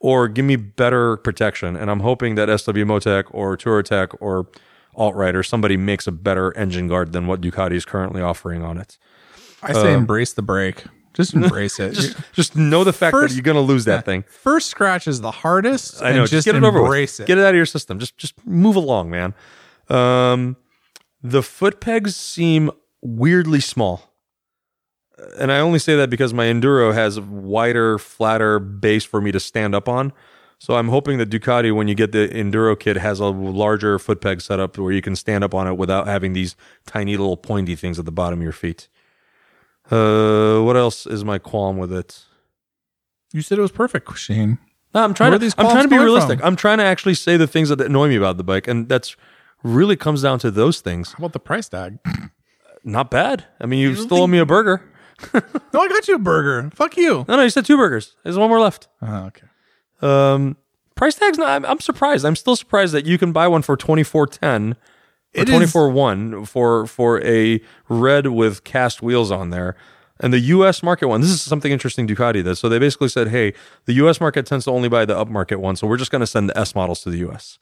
[0.00, 1.76] or give me better protection.
[1.76, 4.46] And I'm hoping that SW-Motech or Touratech or
[4.94, 8.78] Alt-Rite or somebody makes a better engine guard than what Ducati is currently offering on
[8.78, 8.98] it.
[9.62, 10.84] I say embrace the break.
[11.18, 11.90] Just embrace it.
[11.98, 14.22] uh, Just, just know the fact First- that you're going to lose that thing.
[14.28, 16.00] First scratch is the hardest.
[16.02, 16.20] I know.
[16.22, 16.86] And just, get it over with.
[16.86, 17.26] embrace it.
[17.26, 17.98] Get it out of your system.
[17.98, 19.34] Just, just move along, man.
[19.88, 20.56] Um,
[21.22, 22.70] the foot pegs seem
[23.02, 24.12] weirdly small.
[25.38, 29.32] And I only say that because my Enduro has a wider, flatter base for me
[29.32, 30.12] to stand up on.
[30.60, 34.20] So I'm hoping that Ducati, when you get the Enduro kit, has a larger foot
[34.20, 36.54] peg setup where you can stand up on it without having these
[36.86, 38.88] tiny little pointy things at the bottom of your feet.
[39.90, 42.24] Uh, what else is my qualm with it?
[43.32, 44.58] You said it was perfect, Shane.
[44.94, 45.44] No, I'm trying Where to.
[45.44, 46.38] these I'm trying to be realistic.
[46.40, 46.46] from?
[46.48, 49.16] I'm trying to actually say the things that annoy me about the bike, and that's
[49.62, 51.12] really comes down to those things.
[51.12, 51.98] How about the price tag?
[52.84, 53.44] Not bad.
[53.60, 54.82] I mean, you still owe me a burger.
[55.74, 56.70] No, I got you a burger.
[56.72, 57.24] Fuck you.
[57.26, 58.14] No, no, you said two burgers.
[58.22, 58.86] There's one more left.
[59.02, 59.46] Oh, okay.
[60.00, 60.56] Um,
[60.94, 61.36] price tags.
[61.38, 62.24] Not, I'm, I'm surprised.
[62.24, 64.76] I'm still surprised that you can buy one for twenty four ten.
[65.38, 69.76] Or It is- twenty four one for for a red with cast wheels on there,
[70.20, 70.82] and the U.S.
[70.82, 71.20] market one.
[71.20, 72.58] This is something interesting Ducati does.
[72.58, 73.52] So they basically said, "Hey,
[73.86, 74.20] the U.S.
[74.20, 76.58] market tends to only buy the upmarket one, so we're just going to send the
[76.58, 77.58] S models to the U.S."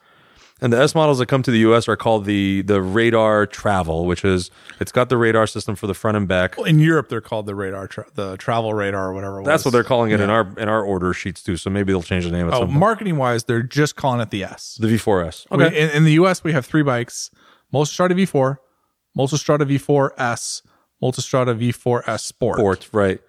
[0.59, 4.07] And the S models that come to the US are called the the Radar Travel,
[4.07, 4.51] which is
[4.81, 6.57] it's got the radar system for the front and back.
[6.59, 9.43] In Europe, they're called the radar, tra- the travel radar, or whatever.
[9.43, 11.59] It That's what they're calling it in our in our order sheets too.
[11.59, 14.45] So maybe they'll change the name at Oh, marketing wise, they're just calling it the
[14.45, 14.79] S.
[14.81, 15.45] The V4S.
[15.51, 17.31] We- in, in the US, we have three bikes:
[17.73, 18.57] Multistrada V4,
[19.17, 20.63] Multistrada V4S,
[21.03, 22.59] Multistrada V4S Sport.
[22.59, 23.21] Sport, right.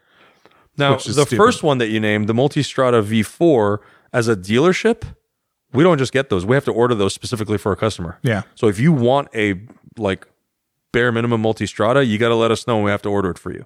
[0.78, 1.38] Now, the stupid.
[1.38, 3.80] first one that you named, the Multistrada V4,
[4.14, 5.04] as a dealership,
[5.74, 6.46] we don't just get those.
[6.46, 8.20] We have to order those specifically for a customer.
[8.22, 8.44] Yeah.
[8.56, 9.60] So if you want a
[9.98, 10.28] like
[10.92, 13.38] bare minimum Multistrada, you got to let us know and we have to order it
[13.38, 13.66] for you.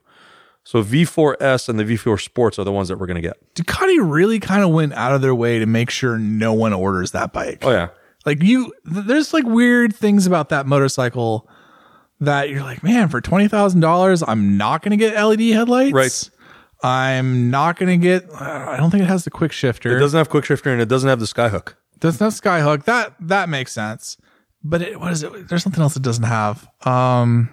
[0.63, 3.55] So V4S and the V4 Sports are the ones that we're going to get.
[3.55, 7.11] Ducati really kind of went out of their way to make sure no one orders
[7.11, 7.59] that bike.
[7.63, 7.89] Oh yeah.
[8.25, 11.49] Like you, th- there's like weird things about that motorcycle
[12.19, 15.93] that you're like, man, for twenty thousand dollars, I'm not going to get LED headlights.
[15.93, 16.29] Right.
[16.83, 18.29] I'm not going to get.
[18.31, 19.95] Uh, I don't think it has the quick shifter.
[19.95, 21.73] It doesn't have quick shifter and it doesn't have the skyhook.
[21.99, 22.85] Does not have skyhook.
[22.85, 24.17] That that makes sense.
[24.63, 25.47] But it, what is it?
[25.47, 26.67] There's something else it doesn't have.
[26.85, 27.49] Um,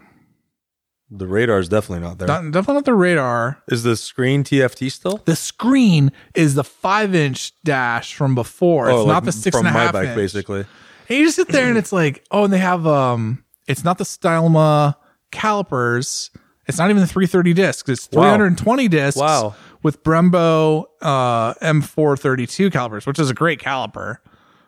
[1.10, 2.28] The radar is definitely not there.
[2.28, 3.62] not, definitely not the radar.
[3.68, 5.22] Is the screen TFT still?
[5.24, 8.88] The screen is the five inch dash from before.
[8.90, 10.16] It's Oh, not the six from and a half my bike, inch.
[10.16, 10.66] basically.
[11.08, 13.96] And you just sit there and it's like, oh, and they have um, it's not
[13.96, 14.96] the Stylema
[15.30, 16.30] calipers.
[16.66, 17.88] It's not even the 330 discs.
[17.88, 18.22] It's Wow.
[18.36, 19.18] 320 discs.
[19.18, 19.54] Wow.
[19.82, 24.16] With Brembo uh, M432 calipers, which is a great caliper,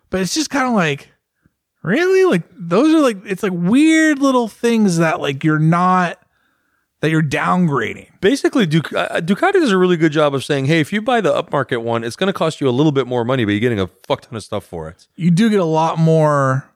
[0.09, 1.09] but it's just kind of like,
[1.83, 6.17] really, like those are like it's like weird little things that like you're not
[7.01, 8.07] that you're downgrading.
[8.21, 11.19] Basically, Duc- uh, Ducati does a really good job of saying, hey, if you buy
[11.21, 13.59] the upmarket one, it's going to cost you a little bit more money, but you're
[13.59, 15.07] getting a fuck ton of stuff for it.
[15.15, 16.69] you do get a lot more.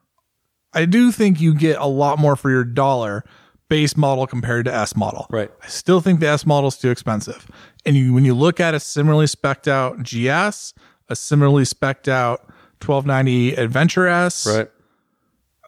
[0.74, 3.24] I do think you get a lot more for your dollar
[3.70, 5.26] base model compared to S model.
[5.30, 5.50] Right.
[5.64, 7.48] I still think the S model is too expensive.
[7.86, 10.74] And you, when you look at a similarly specced out GS,
[11.08, 12.42] a similarly specced out
[12.84, 14.70] 1290 Adventure S, Right.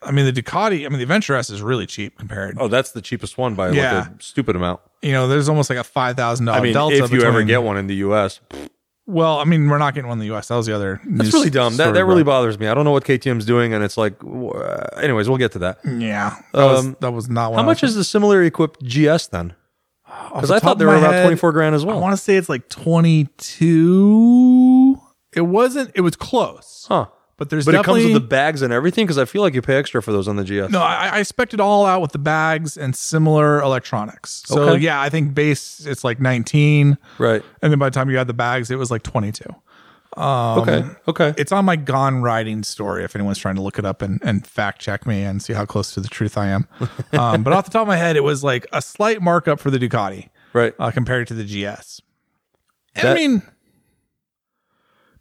[0.07, 2.57] I mean, the Ducati, I mean, the Adventure S is really cheap compared.
[2.59, 3.99] Oh, that's the cheapest one by Yeah.
[3.99, 4.79] like a stupid amount.
[5.01, 6.95] You know, there's almost like a $5,000 I mean, delta.
[7.03, 8.39] if you ever between- get one in the US,
[9.05, 10.49] Well, I mean, we're not getting one in the U.S.
[10.49, 10.99] That was the other.
[11.05, 11.77] That's really dumb.
[11.77, 12.67] That, that really bothers me.
[12.67, 15.79] I don't know what KTM's doing, and it's like, uh, anyways, we'll get to that.
[15.85, 17.53] Yeah, that, was, Um, that was not.
[17.53, 19.53] How much is the similarly equipped GS then?
[20.33, 21.97] Because I thought they were about head, 24 grand as well.
[21.97, 24.97] I want to say it's like twenty two.
[25.35, 25.91] It wasn't.
[25.95, 27.05] It was close, Huh.
[27.38, 29.61] But there's But it comes with the bags and everything because I feel like you
[29.61, 30.71] pay extra for those on the GS.
[30.71, 30.81] no.
[30.81, 34.43] I, I expect it all out with the bags and similar electronics.
[34.47, 34.83] So Okay.
[34.83, 37.43] yeah, I think base it's like nineteen, Right.
[37.61, 39.49] and then by the time you add the bags, it was like twenty two.
[40.17, 40.83] okay.
[41.07, 41.33] Okay.
[41.38, 44.47] It's on my gone riding story if anyone's trying to look it up and, and
[44.47, 46.67] fact check me and see how close to the truth I am.
[47.13, 49.69] um, but off the top of my head, it was like a slight markup for
[49.69, 50.73] the Ducati right.
[50.79, 52.01] uh, compared to the GS.
[52.95, 53.43] That- I mean,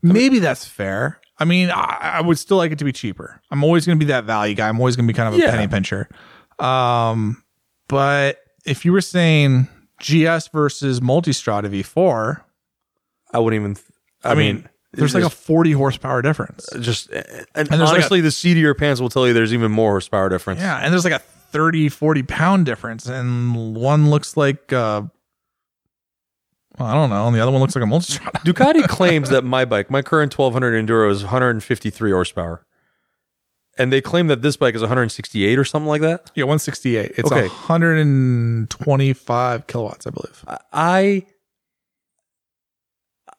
[0.02, 1.20] maybe that's fair.
[1.38, 3.40] I mean, I, I would still like it to be cheaper.
[3.50, 4.68] I'm always going to be that value guy.
[4.68, 5.50] I'm always going to be kind of a Yeah.
[5.50, 6.08] penny pincher.
[6.58, 7.42] Um,
[7.88, 9.68] but if you were saying
[10.00, 12.42] GS versus Multistrada V4,
[13.32, 13.74] I wouldn't even.
[13.74, 13.86] th-
[14.24, 16.66] I, I mean, mean, there's like a 40 horsepower difference.
[16.80, 20.28] just and, there's like honestly, the seedier pants will tell you there's even more horsepower
[20.30, 20.60] difference.
[20.60, 25.02] Yeah, and there's like a 30, 40 pound difference, and one looks like uh
[26.78, 28.30] well, I don't know, and the other one looks like a Multistrada.
[28.44, 32.64] Ducati claims that my bike, my current 1200 Enduro, is 153 horsepower,
[33.78, 36.30] and they claim that this bike is 168 or something like that.
[36.34, 37.12] Yeah, 168.
[37.16, 37.48] It's Okay.
[37.48, 40.44] 125 kilowatts, I believe.
[40.72, 41.26] I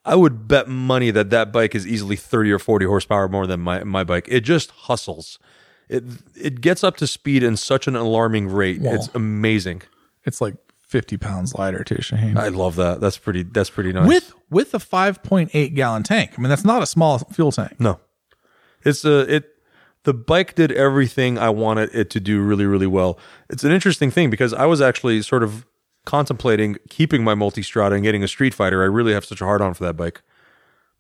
[0.06, 3.60] I would bet money that that bike is easily 30 or 40 horsepower more than
[3.60, 4.26] my my bike.
[4.30, 5.38] It just hustles.
[5.90, 6.04] It
[6.36, 8.82] it gets up to speed in such an alarming rate.
[8.82, 8.94] Wow.
[8.94, 9.82] It's amazing.
[10.24, 10.56] It's like
[10.88, 12.38] 50 pounds lighter too, Shaheen.
[12.38, 13.00] I love that.
[13.02, 13.44] That's pretty.
[13.44, 14.08] That's pretty nice.
[14.08, 16.32] with with a 5.8 gallon tank.
[16.38, 17.80] I mean, that's not a small fuel tank.
[17.80, 18.00] no,
[18.84, 19.54] it's a it.
[20.04, 23.20] The bike did everything I wanted it to do really, really well.
[23.50, 25.66] It's an interesting thing because I was actually sort of
[26.06, 28.82] contemplating keeping my Multistrada and getting a Streetfighter.
[28.82, 30.22] I really have such a hard on for that bike.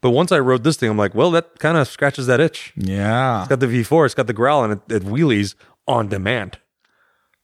[0.01, 2.73] But once I rode this thing, I'm like, well, that kind of scratches that itch.
[2.75, 3.39] Yeah.
[3.39, 5.55] It's got the V4, it's got the growl, and it, it wheelies
[5.88, 6.59] on demand.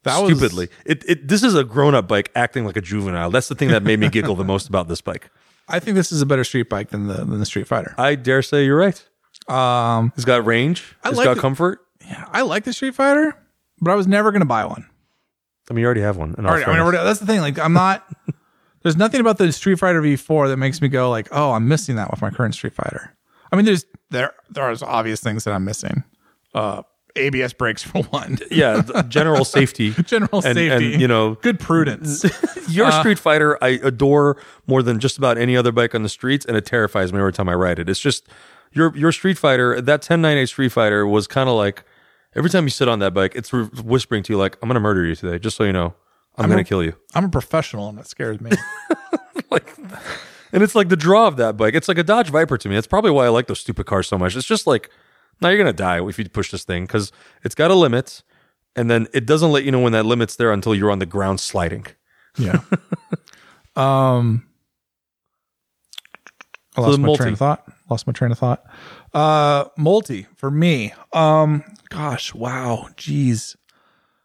[0.03, 3.31] That was Stupidly, it, it this is a grown up bike acting like a juvenile.
[3.31, 5.29] That's the thing that made me giggle the most about this bike.
[5.69, 7.97] I think this is a better street bike than the than the Streetfighter.
[7.97, 9.01] I dare say you're right.
[9.47, 10.95] Um It's got range.
[11.03, 11.79] I It's like got the- comfort.
[12.05, 13.33] yeah, I like the Streetfighter,
[13.81, 14.85] but I was never going to buy one.
[15.69, 16.35] I mean, you already have one.
[16.35, 17.39] Already, I mean, already- that's the thing.
[17.39, 18.05] Like, I'm not.
[18.83, 22.11] there's nothing about the Streetfighter V4 that makes me go like, "Oh, I'm missing that
[22.11, 23.09] with my current Streetfighter."
[23.51, 26.03] I mean, there's there there are obvious things that I'm missing.
[26.53, 26.83] Uh,
[27.15, 28.39] ABS brakes for one.
[28.51, 29.91] yeah, general safety.
[30.05, 30.93] General And- safety.
[30.93, 32.23] and, you know, good prudence.
[32.69, 34.37] Your Uh, Street Fighter, I adore
[34.67, 37.33] more than just about any other bike on the streets, and it terrifies me every
[37.33, 37.87] time I ride it.
[37.89, 38.27] It's just
[38.71, 39.75] your your Streetfighter.
[39.85, 41.83] That 1098 Streetfighter was kind of like
[42.35, 44.79] every time you sit on that bike, it's whispering to you like, "I'm going to
[44.79, 45.93] murder you today, just so you know.
[46.35, 48.49] I'm, going to kill you." I'm a professional, and that scares me.
[49.51, 49.71] like,
[50.51, 51.75] and it's like the draw of that bike.
[51.75, 52.73] It's like a Dodge Viper to me.
[52.73, 54.35] That's probably why I like those stupid cars so much.
[54.35, 54.89] It's just like,
[55.41, 57.11] now you're gonna die if you push this thing because
[57.43, 58.23] it's got a limit,
[58.75, 61.05] and then it doesn't let you know when that limit's there until you're on the
[61.05, 61.85] ground sliding.
[62.37, 62.61] yeah.
[63.75, 64.45] Um.
[66.75, 67.21] I So lost the my multi.
[67.23, 67.63] train of thought.
[67.89, 68.63] Lost my train of thought.
[69.13, 70.93] Uh, multi for me.
[71.11, 73.55] Um, gosh, wow, jeez.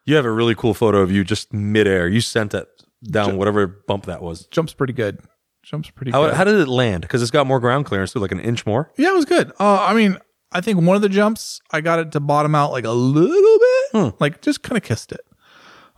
[0.04, 2.08] You have a really cool photo of you just midair.
[2.08, 2.68] You sent it
[3.04, 4.46] down whatever bump that was.
[4.46, 5.18] Jumps pretty good.
[5.62, 6.34] Jumps pretty How, good.
[6.34, 7.02] how did it land?
[7.02, 8.90] Because it's got more ground clearance, too, like an inch more.
[8.96, 9.50] yeah, it was good.
[9.60, 10.16] Uh, I mean,
[10.52, 13.58] I think one of the jumps I got it to bottom out like a little
[13.92, 15.20] bit, like just kind of kissed it.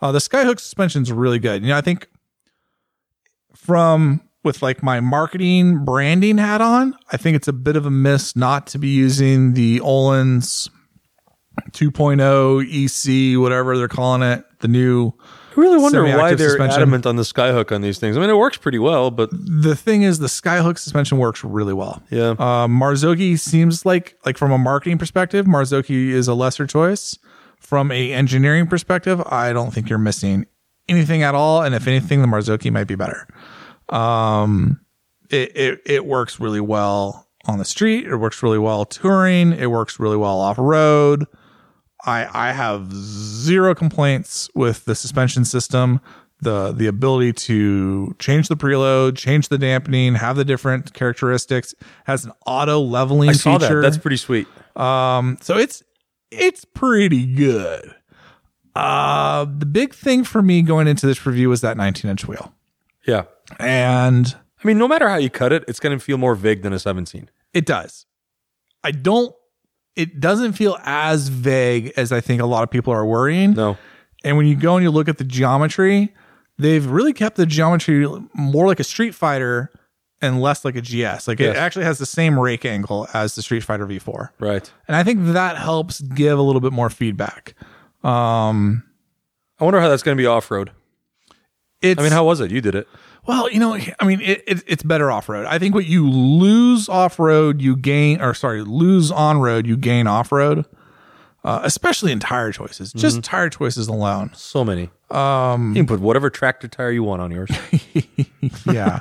[0.03, 1.63] Uh, the skyhook suspension's really good.
[1.63, 2.09] You know, I think
[3.55, 7.91] from with like my marketing branding hat on, I think it's a bit of a
[7.91, 10.71] miss not to be using the Öhlins
[11.73, 15.13] 2.0 EC, whatever they're calling it, the new.
[15.57, 16.77] I really wonder why they're suspension.
[16.83, 18.17] adamant on the skyhook on these things.
[18.17, 21.73] I mean, it works pretty well, but The thing is, the skyhook suspension works really
[21.73, 22.03] well.
[22.11, 22.31] yeah.
[22.39, 27.19] Uh, Marzocchi seems like like from a marketing perspective, Marzocchi is a lesser choice.
[27.59, 30.47] From a engineering perspective, I don't think you're missing
[30.89, 31.63] anything at all.
[31.63, 33.27] And if anything, the Marzocchi might be better.
[33.89, 34.81] Um,
[35.31, 38.07] it, it it works really well on the street.
[38.07, 39.53] It works really well touring.
[39.53, 41.27] It works really well off road.
[42.07, 46.01] I I have zero complaints with the suspension system.
[46.43, 51.75] The the ability to change the preload, change the dampening, have the different characteristics,
[52.07, 53.77] has an auto leveling I saw feature.
[53.77, 53.83] that.
[53.83, 54.47] That's pretty sweet.
[54.75, 55.83] Um, so it's
[56.31, 57.95] it's pretty good.
[58.75, 62.55] Uh, the big thing for me going into this review was that 19 inch wheel,
[63.07, 63.25] Yeah.
[63.59, 66.63] and I mean, no matter how you cut it, it's going to feel more vague
[66.63, 67.29] than a 17.
[67.53, 68.07] it does.
[68.85, 69.35] I don't.
[69.97, 73.55] It doesn't feel as vague as I think a lot of people are worrying.
[73.55, 73.77] No.
[74.25, 76.15] And when you go and you look at the geometry,
[76.59, 79.69] they've really kept the geometry more like a Streetfighter
[80.23, 81.27] and less like a GS.
[81.27, 84.31] Like it actually has the same rake angle as the Streetfighter V4.
[84.39, 84.71] Right.
[84.87, 87.55] And I think that helps give a little bit more feedback.
[88.05, 88.85] Um
[89.59, 90.71] I wonder how that's going to be off road.
[91.83, 92.51] it's I mean, how was it?
[92.51, 92.89] You did it.
[93.27, 95.47] Well, you know, I mean it, it it's better off road.
[95.47, 99.77] I think what you lose off road, you gain or sorry, lose on road, you
[99.77, 100.65] gain off road.
[101.43, 102.93] Uh, especially in tire choices.
[102.93, 104.31] Just tire choices alone.
[104.35, 104.91] So many.
[105.11, 107.51] Um, you can put whatever tractor tire you want on yours.
[108.71, 109.01] yeah.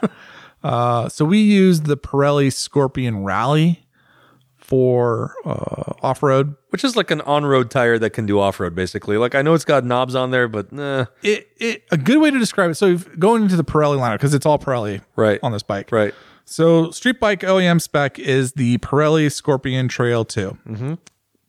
[0.63, 3.85] Uh, so we used the Pirelli Scorpion Rally
[4.69, 6.55] for uh, off road.
[6.69, 9.17] Which is like an on-road tire that can do off-road, basically.
[9.17, 11.05] Like I know it's got knobs on there, but nah.
[11.23, 12.75] It, it a good way to describe it.
[12.75, 15.39] So if going into the Pirelli lineup because it's all Pirelli Right.
[15.41, 15.91] on this bike.
[15.91, 16.13] Right.
[16.45, 20.57] So street bike OEM spec is the Pirelli Scorpion Trail 2.
[20.67, 20.93] Mm-hmm.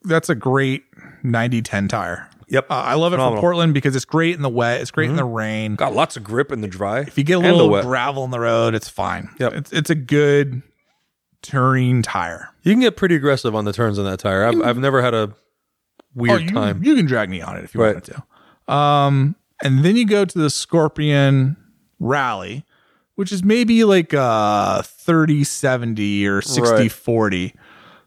[0.05, 0.85] That's a great
[1.23, 2.29] 90-10 tire.
[2.49, 2.71] Yep.
[2.71, 3.37] Uh, I love it Phenomenal.
[3.37, 4.81] for Portland because it's great in the wet.
[4.81, 5.77] It's great in the rain.
[5.77, 7.01] got lots of grip in the dry.
[7.01, 9.29] If you get a little gravel in the road, it's fine.
[9.39, 9.53] Yep.
[9.53, 10.63] It's, it's a good
[11.43, 12.49] touring tire.
[12.63, 14.45] You can get pretty aggressive on the turns on that tire.
[14.45, 15.35] I've, I've never had a
[16.15, 16.85] weird Oh, you, time.
[16.85, 17.95] You can drag me on it if you Right.
[17.95, 18.23] wanted
[18.69, 18.73] to.
[18.73, 21.57] Um, and then you go to the Scorpion
[21.99, 22.65] Rally,
[23.17, 26.93] which is maybe like uh 30 70 or 60 Right.
[26.93, 27.55] 40.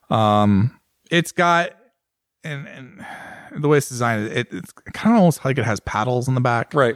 [0.10, 0.80] Um,
[1.12, 1.72] it's got
[2.44, 3.06] and and
[3.64, 6.42] the way it's designed, it, it's kind of almost like it has paddles in the
[6.42, 6.96] back, Right.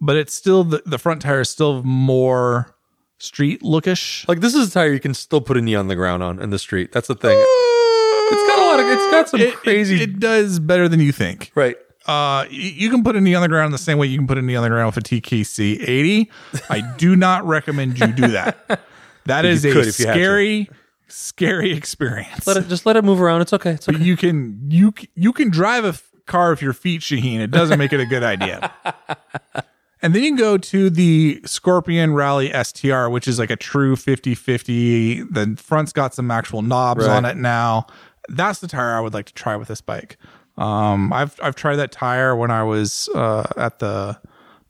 [0.00, 2.74] but it's still the, the front tire is still more
[3.18, 4.26] street lookish.
[4.28, 6.40] Like this is a tire you can still put a knee on the ground on
[6.40, 6.92] in the street.
[6.92, 7.36] That's the thing.
[7.36, 8.86] It's got a lot of.
[8.86, 10.02] It's got some It- it- crazy.
[10.02, 11.50] It, does better than you think.
[11.54, 11.76] right.
[12.06, 14.38] Uh, you can put a knee on the ground the same way you can put
[14.38, 16.30] a knee on the ground with a TKC 80.
[16.70, 18.80] I do not recommend you do that.
[19.26, 20.18] That is a could if you had to.
[20.18, 20.70] scary,
[21.08, 22.46] scary experience.
[22.46, 23.42] Let it just let it move around.
[23.42, 23.72] It's okay.
[23.72, 23.98] It's okay.
[23.98, 27.40] But you can you c- you can drive a f- car with your feet, Shaheen.
[27.40, 28.72] It doesn't make it a good idea.
[30.02, 33.96] And then you can go to the Scorpion Rally STR, which is like a true
[33.96, 35.22] 50 50.
[35.22, 37.16] The front's got some actual knobs Right.
[37.16, 37.86] on it now.
[38.28, 40.16] That's the tire I would like to try with this bike.
[40.56, 44.18] Um, I've I've tried that tire when I was uh, at the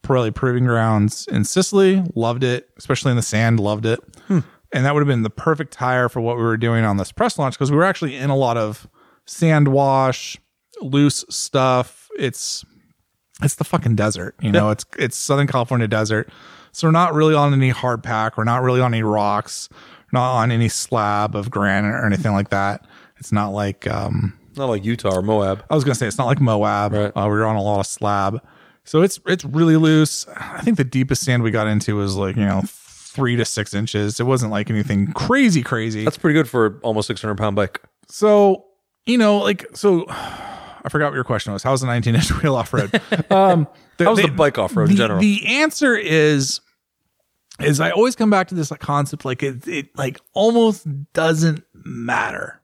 [0.03, 2.03] Pirelli Proving Grounds in Sicily.
[2.15, 3.59] Loved it, especially in the sand.
[3.59, 3.99] Loved it,
[4.29, 7.11] and that would have been the perfect tire for what we were doing on this
[7.11, 8.87] press launch because we were actually in a lot of
[9.25, 10.37] sand wash,
[10.81, 12.07] loose stuff.
[12.17, 12.63] It's
[13.41, 14.69] it's the fucking desert, you know.
[14.69, 16.29] It's it's Southern California desert,
[16.71, 18.37] so we're not really on any hard pack.
[18.37, 19.69] We're not really on any rocks.
[20.11, 22.85] Not on any slab of granite or anything like that.
[23.17, 25.63] It's not like um, Not like Utah or Moab.
[25.69, 26.93] I was gonna say it's not like Moab.
[26.93, 27.11] Right.
[27.15, 28.41] Uh, we were on a lot of slab,
[28.83, 30.27] so it's it's really loose.
[30.35, 33.73] I think the deepest sand we got into was like you know three to six
[33.73, 34.19] inches.
[34.19, 36.03] It wasn't like anything crazy, crazy.
[36.03, 37.81] That's pretty good for almost 600 pound bike.
[38.07, 38.65] So
[39.05, 40.05] you know, like so.
[40.83, 41.63] I forgot what your question was.
[41.63, 43.01] How's the 19 inch wheel off road?
[43.31, 43.67] Um,
[43.99, 45.19] How's the bike off-road in general?
[45.19, 46.61] The answer is
[47.59, 51.63] is I always come back to this like concept like it it like almost doesn't
[51.73, 52.61] matter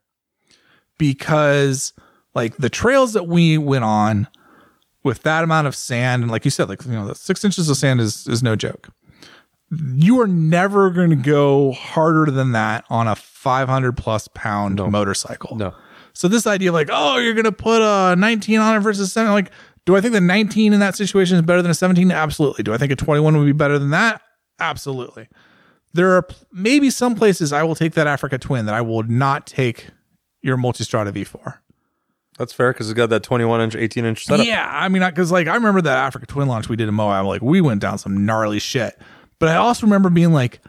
[0.97, 1.93] because
[2.33, 4.27] like the trails that we went on
[5.03, 7.69] with that amount of sand and like you said like you know the six inches
[7.69, 8.89] of sand is is no joke
[9.71, 15.57] you are never going to go harder than that on a 500 plus pound motorcycle
[15.57, 15.73] No.
[16.15, 19.33] So this idea of like, oh, you're gonna put a 19 on it versus seven,
[19.33, 19.51] like,
[19.85, 22.09] do I think the 19 in that situation is better than a 17?
[22.11, 22.63] Absolutely.
[22.63, 24.21] Do I think a 21 would be better than that?
[24.59, 25.27] Absolutely.
[25.93, 29.45] There are maybe some places I will take that Africa Twin that I will not
[29.45, 29.87] take
[30.41, 31.59] your Multistrada V4.
[32.37, 34.45] That's fair because it's got that 21 inch, 18 inch setup.
[34.45, 37.25] Yeah, I mean, because like I remember that Africa Twin launch we did in Moab,
[37.25, 38.97] like we went down some gnarly shit.
[39.39, 40.61] But I also remember being like,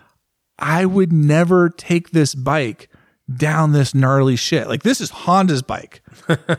[0.58, 2.88] I would never take this bike
[3.34, 4.68] down this gnarly shit.
[4.68, 6.02] Like this is Honda's bike.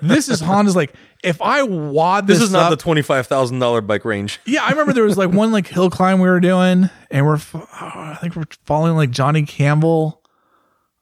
[0.02, 4.06] this is Honda's like if I wad this, This is not up- the $25,000 bike
[4.06, 4.40] range.
[4.46, 7.40] yeah, I remember there was like one like hill climb we were doing, and we're
[7.54, 10.22] oh, I think we're following like Johnny Campbell,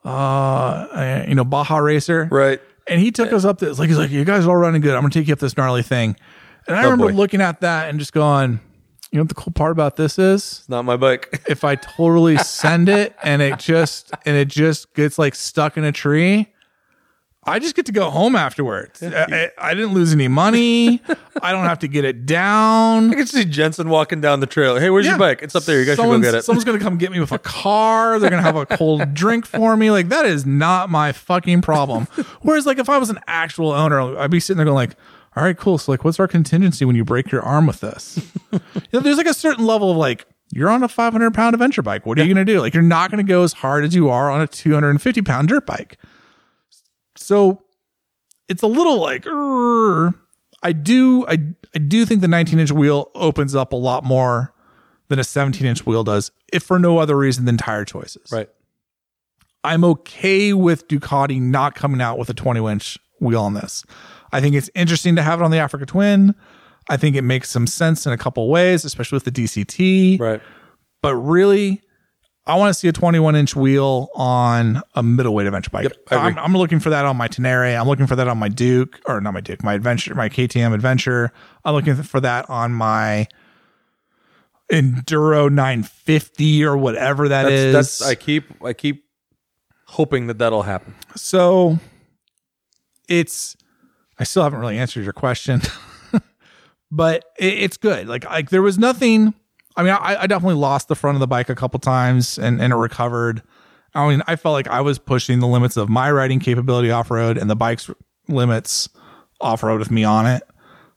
[0.04, 2.62] uh, you know Baja Racer, Right.
[2.88, 4.94] and he took us up this like he's like, you guys are all running good.
[4.96, 6.16] I'm gonna take you up this gnarly thing.
[6.68, 7.14] And I remember Oh, boy.
[7.16, 8.60] looking at that and just going,
[9.16, 10.42] you know what the cool part about this is?
[10.60, 11.42] It's not my bike.
[11.50, 15.86] If I totally send it and it just and it just gets like stuck in
[15.86, 16.50] a tree,
[17.48, 19.02] I just get to go home afterwards.
[19.04, 21.02] I, I- I didn't lose any money.
[21.42, 23.12] I don't have to get it down.
[23.12, 24.78] I can see Jensen walking down the trail.
[24.78, 25.12] Hey, where's Yeah.
[25.12, 25.40] your bike?
[25.44, 25.80] It's up there.
[25.80, 26.44] You guys should go Someone's- get it.
[26.46, 28.20] Someone's gonna come get me with a car.
[28.20, 29.92] They're gonna have a cold drink for me.
[29.92, 32.08] Like that is not my fucking problem.
[32.42, 34.98] Whereas, like, if I was an actual owner, I'd be sitting there going, like,
[35.36, 35.78] all right, cool.
[35.78, 38.20] So, like, what's our contingency when you break your arm with this?
[38.52, 38.60] you
[38.94, 42.06] know, there's like a certain level of like, you're on a 500 pound adventure bike.
[42.06, 42.62] What are you gonna do?
[42.62, 45.66] Like, you're not gonna go as hard as you are on a 250 pound dirt
[45.66, 45.98] bike.
[47.18, 47.64] So,
[48.48, 49.26] it's a little like.
[50.64, 51.38] I do, I,
[51.76, 54.54] I do think the 19 inch wheel opens up a lot more
[55.10, 58.32] than a 17 inch wheel does, if for no other reason than tire choices.
[58.32, 58.50] Right.
[59.64, 63.84] I'm okay with Ducati not coming out with a 20 inch wheel on this.
[64.36, 66.36] I think it's interesting to have it on the Africa Twin.
[66.90, 70.20] I think it makes some sense in a couple ways, especially with the DCT.
[70.20, 70.42] Right.
[71.02, 71.82] But really,
[72.46, 75.84] I want to see a 21 inch wheel on a middleweight adventure bike.
[75.84, 75.98] Yep.
[76.12, 77.80] I'm, I'm looking for that on my Tenere.
[77.80, 80.74] I'm looking for that on my Duke, or not my Duke, my Adventure, my KTM
[80.74, 81.32] Adventure.
[81.64, 83.28] I'm looking for that on my
[84.70, 87.74] Enduro 950 or whatever that That's, is.
[87.74, 89.06] that's I keep I keep
[89.86, 90.94] hoping that that'll happen.
[91.16, 91.80] So
[93.08, 93.56] it's
[94.20, 95.62] I still haven't really answered your question,
[96.92, 98.08] but it, it's good.
[98.08, 99.34] Like like there was nothing.
[99.78, 102.62] I mean, I, I definitely lost the front of the bike a couple times and
[102.62, 103.42] and it recovered.
[103.94, 107.10] I mean, I felt like I was pushing the limits of my riding capability off
[107.10, 107.90] road and the bike's
[108.28, 108.90] limits
[109.40, 110.44] off road with me on it,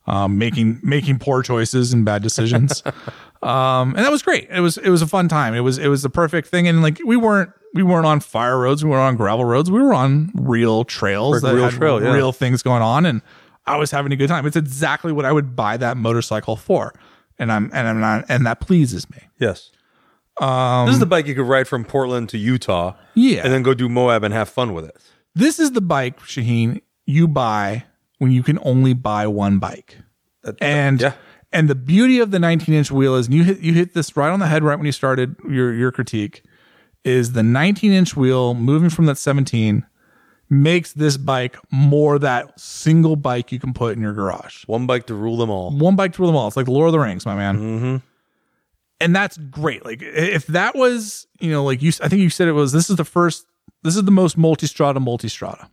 [0.07, 2.83] um, making making poor choices and bad decisions.
[3.43, 4.49] um, and that was great.
[4.51, 5.55] It was it was a fun time.
[5.55, 6.67] It was it was the perfect thing.
[6.69, 8.85] And like we weren't we weren't on fire roads.
[8.85, 9.71] We weren't on gravel roads.
[9.71, 12.13] We were on real trails that real had trail, yeah.
[12.13, 13.07] real things going on.
[13.07, 13.23] And
[13.67, 14.47] I was having a good time.
[14.47, 16.95] It's exactly what I would buy that motorcycle for.
[17.39, 19.19] And I'm and I'm not and that pleases me.
[19.39, 19.71] Yes.
[20.41, 22.95] Um, this is the bike you could ride from Portland to Utah.
[23.15, 23.43] Yeah.
[23.45, 24.97] And then go do Moab and have fun with it.
[25.35, 27.85] This is the bike, Shaheen, you buy
[28.19, 29.99] when you can only buy one bike.
[30.43, 31.13] That- And yeah.
[31.53, 34.17] and the beauty of the 19 inch wheel is and you hit you hit this
[34.17, 36.43] right on the head right when you started your your critique
[37.05, 39.87] is the 19 inch wheel moving from that 17
[40.51, 44.65] makes this bike more that single bike you can put in your garage.
[44.67, 45.71] One bike to rule them all.
[45.71, 46.49] One bike to rule them all.
[46.49, 47.59] It's like the Lord of the Rings, my man.
[47.59, 47.97] Mm-hmm.
[49.01, 49.85] And that's great.
[49.85, 52.73] Like if that was, you know, like you, I think you said it was.
[52.73, 53.47] This is the first.
[53.83, 55.69] This is the most Multistrada Multistrada.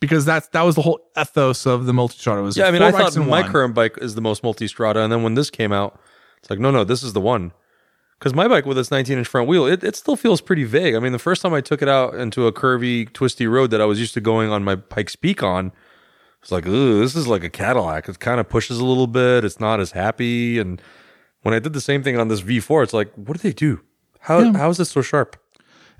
[0.00, 2.56] Because that's that was the whole ethos of the Multistrada was.
[2.56, 3.50] Yeah, I mean, I thought my one.
[3.50, 6.00] current bike is the most Multistrada, and then when this came out,
[6.38, 7.52] it's like, no, no, this is the one.
[8.18, 10.94] Because my bike with its 19-inch front wheel, it, it still feels pretty vague.
[10.94, 13.80] I mean, the first time I took it out into a curvy, twisty road that
[13.80, 15.70] I was used to going on my Pikes Peak on,
[16.40, 18.08] it's like, ooh, this is like a Cadillac.
[18.08, 19.44] It kind of pushes a little bit.
[19.44, 20.58] It's not as happy.
[20.58, 20.80] And
[21.42, 23.80] when I did the same thing on this V4, it's like, what did they do?
[24.20, 25.36] How how is this so sharp?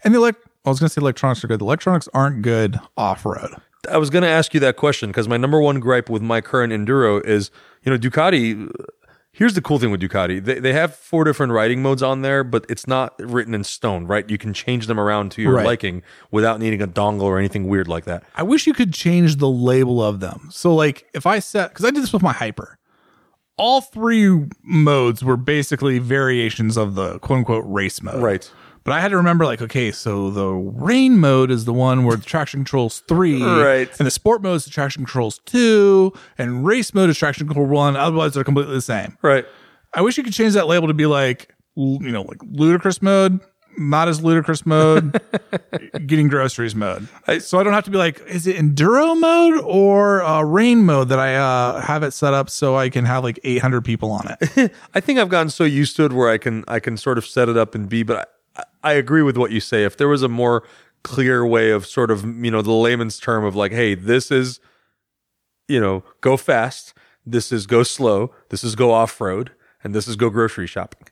[0.03, 0.47] And the elect.
[0.65, 1.61] I was going to say electronics are good.
[1.61, 3.55] The electronics aren't good off-road.
[3.89, 6.41] I was going to ask you that question because my number one gripe with my
[6.41, 7.53] current enduro is,
[7.85, 8.69] you know, Ducati.
[9.39, 12.43] Here's the cool thing with Ducati: they they have four different riding modes on there,
[12.43, 14.29] but it's not written in stone, right?
[14.31, 15.67] You can change them around to your Right.
[15.67, 18.25] liking without needing a dongle or anything weird like that.
[18.35, 20.49] I wish you could change the label of them.
[20.51, 22.79] So like if I set because I did this with my hyper,
[23.59, 28.23] all three modes were basically variations of the quote unquote race mode.
[28.23, 28.51] Right.
[28.87, 32.17] But I had to remember like, okay, so the rain mode is the one where
[32.17, 33.43] the traction controls three.
[33.43, 33.91] Right.
[33.99, 36.13] And the sport mode is the traction controls two.
[36.39, 37.97] And race mode is traction control one.
[37.97, 39.19] Otherwise they're completely the same.
[39.23, 39.45] Right.
[39.93, 43.41] I wish you could change that label to be like, you know, like ludicrous mode,
[43.77, 45.21] not as ludicrous mode,
[46.07, 47.09] getting groceries mode.
[47.41, 51.09] so I don't have to be like, is it enduro mode or uh, rain mode
[51.09, 54.37] that I uh, have it set up so I can have like 800 people on
[54.41, 54.73] it?
[54.95, 57.27] I think I've gotten so used to it where I can I can sort of
[57.27, 58.25] set it up and be, but I,
[58.83, 59.85] I agree with what you say.
[59.85, 60.63] If there was a more
[61.03, 64.61] clear way of sort of you know the layman's term of like, hey, this is
[65.69, 69.53] you know go fast, this is go slow, this is go off road,
[69.83, 71.09] and this is go grocery shopping.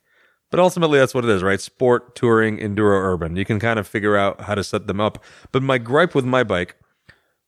[0.51, 1.61] But ultimately, that's what it is, right?
[1.61, 3.35] Sport, touring, enduro, urban.
[3.35, 5.23] You can kind of figure out how to set them up.
[5.51, 6.77] But my gripe with my bike,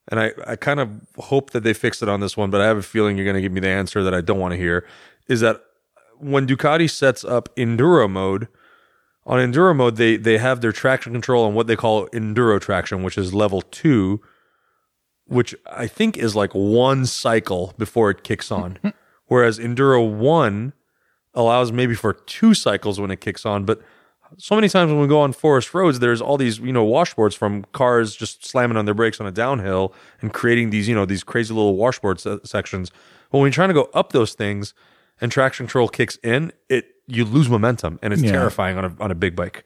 [0.09, 2.67] and I, I kind of hope that they fix it on this one, but I
[2.67, 4.59] have a feeling you're going to give me the answer that I don't want to
[4.59, 4.85] hear,
[5.29, 5.63] is that
[6.19, 8.49] when Ducati sets up enduro mode,
[9.27, 13.03] on enduro mode, they they have their traction control and what they call enduro traction,
[13.03, 14.21] which is level two,
[15.27, 18.79] which I think is like one cycle before it kicks on.
[19.27, 20.73] Whereas enduro one
[21.35, 23.83] allows maybe for two cycles when it kicks on, but
[24.39, 27.37] so many times when we go on forest roads, there's all these, you know, washboards
[27.37, 31.05] from cars just slamming on their brakes on a downhill and creating these, you know,
[31.05, 32.91] these crazy little washboard se- sections.
[33.31, 34.75] But when you're trying to go up those things
[35.21, 38.33] and traction control kicks in, it you lose momentum and it's Yeah.
[38.33, 39.65] terrifying on a on a big bike.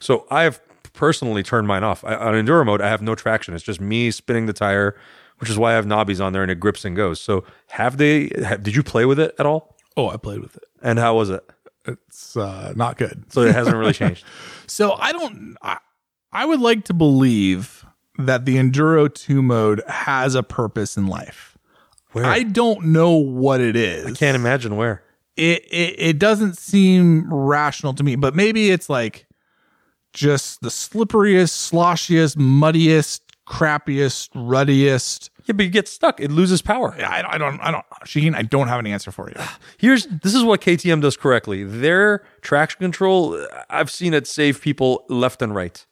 [0.00, 0.60] So I have
[0.92, 2.04] personally turned mine off.
[2.04, 3.54] I, on enduro mode, I have no traction.
[3.54, 4.96] It's just me spinning the tire,
[5.38, 7.20] which is why I have knobbies on there and it grips and goes.
[7.20, 8.30] So have they?
[8.44, 9.76] Have, did you play with it at all?
[9.96, 10.64] Oh, I played with it.
[10.82, 11.42] And how was it?
[11.86, 13.24] It's uh, not good.
[13.32, 14.24] So it hasn't really changed.
[14.70, 15.56] So I don't.
[15.62, 15.78] I,
[16.30, 17.86] I would like to believe
[18.18, 21.56] that the Enduro 2 mode has a purpose in life.
[22.12, 22.26] Where?
[22.26, 24.04] I don't know what it is.
[24.06, 25.02] I can't imagine where.
[25.38, 29.26] It, it it doesn't seem rational to me, but maybe it's like
[30.12, 36.20] just the slipperiest, sloshiest, muddiest, crappiest, ruddiest Yeah, but you get stuck.
[36.20, 36.94] It loses power.
[36.98, 39.36] Yeah, I, I don't, I don't, Shaheen, I don't have an answer for you.
[39.78, 41.62] Here's this is what KTM does correctly.
[41.62, 45.84] Their traction control, I've seen it save people left and right,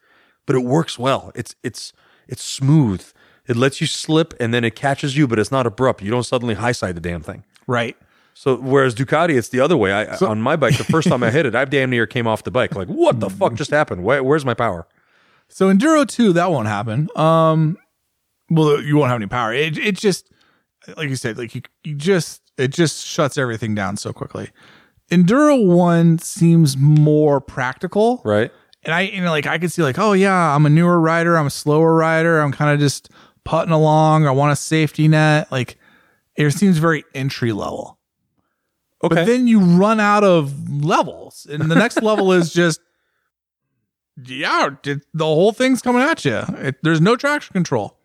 [0.45, 1.31] but it works well.
[1.35, 1.93] It's it's
[2.29, 3.05] it's smooth.
[3.47, 6.03] It lets you slip and then it catches you, but it's not abrupt.
[6.03, 7.45] You don't suddenly high side the damn thing.
[7.69, 7.97] Right.
[8.39, 9.95] So whereas Ducati, it's the other way.
[9.95, 12.43] I, on my bike, the first time I hit it, I damn near came off
[12.45, 12.75] the bike.
[12.75, 14.05] Like, what the fuck just happened?
[14.05, 14.87] Where, where's my power?
[15.49, 17.09] So Enduro 2, that won't happen.
[17.17, 17.79] Um,
[18.51, 19.55] well, you won't have any power.
[19.55, 20.31] It, it just,
[20.99, 24.51] like you said, like you, you just, it just shuts everything down so quickly.
[25.11, 28.21] Enduro 1 seems more practical.
[28.23, 28.53] Right.
[28.83, 31.39] And I, you know, like I could see like, oh yeah, I'm a newer rider.
[31.39, 32.41] I'm a slower rider.
[32.41, 33.09] I'm kind of just
[33.45, 34.27] putting along.
[34.27, 35.51] I want a safety net.
[35.51, 35.79] Like
[36.37, 37.96] it seems very entry level.
[39.07, 39.15] Okay.
[39.15, 42.81] But then you run out of levels, and the next level is just,
[44.25, 46.43] yeah, the whole thing's coming at you.
[46.59, 47.99] It, there's no traction control,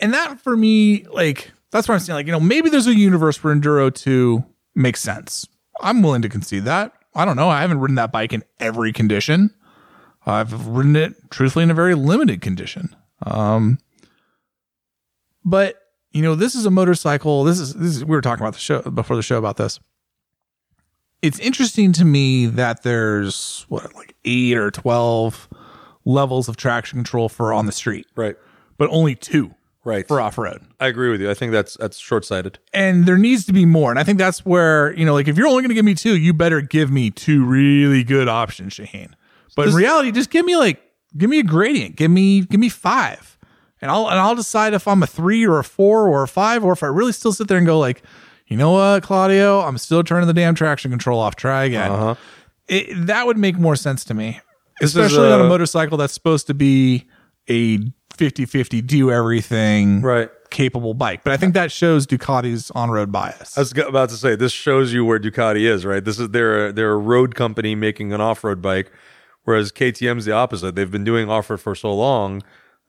[0.00, 2.16] and that for me, like that's what I'm saying.
[2.16, 4.44] Like you know, maybe there's a universe where Enduro Two
[4.74, 5.46] makes sense.
[5.80, 6.92] I'm willing to concede that.
[7.14, 7.48] I don't know.
[7.48, 9.54] I haven't ridden that bike in every condition.
[10.24, 12.94] I've ridden it truthfully in a very limited condition.
[13.26, 13.78] Um,
[15.44, 15.76] but
[16.12, 17.44] you know, this is a motorcycle.
[17.44, 19.80] This is this is we were talking about the show before the show about this.
[21.22, 25.48] It's interesting to me that there's what like eight or twelve
[26.04, 28.36] levels of traction control for on the street, right.
[28.76, 29.54] but only two
[29.84, 30.06] Right.
[30.06, 30.62] for off road.
[30.78, 31.28] I agree with you.
[31.28, 32.60] I think that's that's short sighted.
[32.72, 33.90] And there needs to be more.
[33.90, 35.94] And I think that's where, you know, like if you're only going to give me
[35.94, 39.12] two, you better give me two really good options, Shaheen.
[39.56, 40.80] But in reality, just give me like,
[41.18, 41.96] give me a gradient.
[41.96, 43.36] Give me, give me five.
[43.80, 46.62] And I'll, and I'll decide if I'm a three or a four or a five,
[46.64, 48.02] or if I really still sit there and go like,
[48.52, 51.34] you know what, Claudio, I'm still turning the damn traction control off.
[51.36, 51.90] Try again.
[51.90, 52.14] Uh-huh.
[52.68, 54.40] It, that would make more sense to me,
[54.80, 57.06] This is, especially on a motorcycle that's supposed to be
[57.50, 57.78] a
[58.16, 60.30] 50 50 do everything Right.
[60.50, 61.24] capable bike.
[61.24, 63.56] But I think that shows Ducati's on road bias.
[63.56, 66.04] I was about to say this shows you where Ducati is, right?
[66.04, 68.92] This is they're a, they're a road company making an off road bike,
[69.44, 70.74] whereas KTM's the opposite.
[70.74, 72.42] They've been doing off road for so long,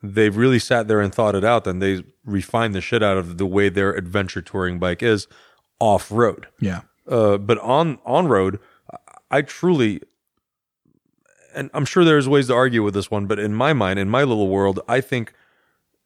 [0.04, 1.66] they've really sat there and thought it out.
[1.66, 5.28] and they refined the shit out of the way their adventure touring bike is
[5.84, 6.48] off road.
[6.62, 6.82] yeah.
[7.06, 8.60] Uh, but on on road,
[9.30, 10.02] I truly,
[11.54, 14.10] and I'm sure there's ways to argue with this one, but in my mind, in
[14.10, 15.34] my little world, I think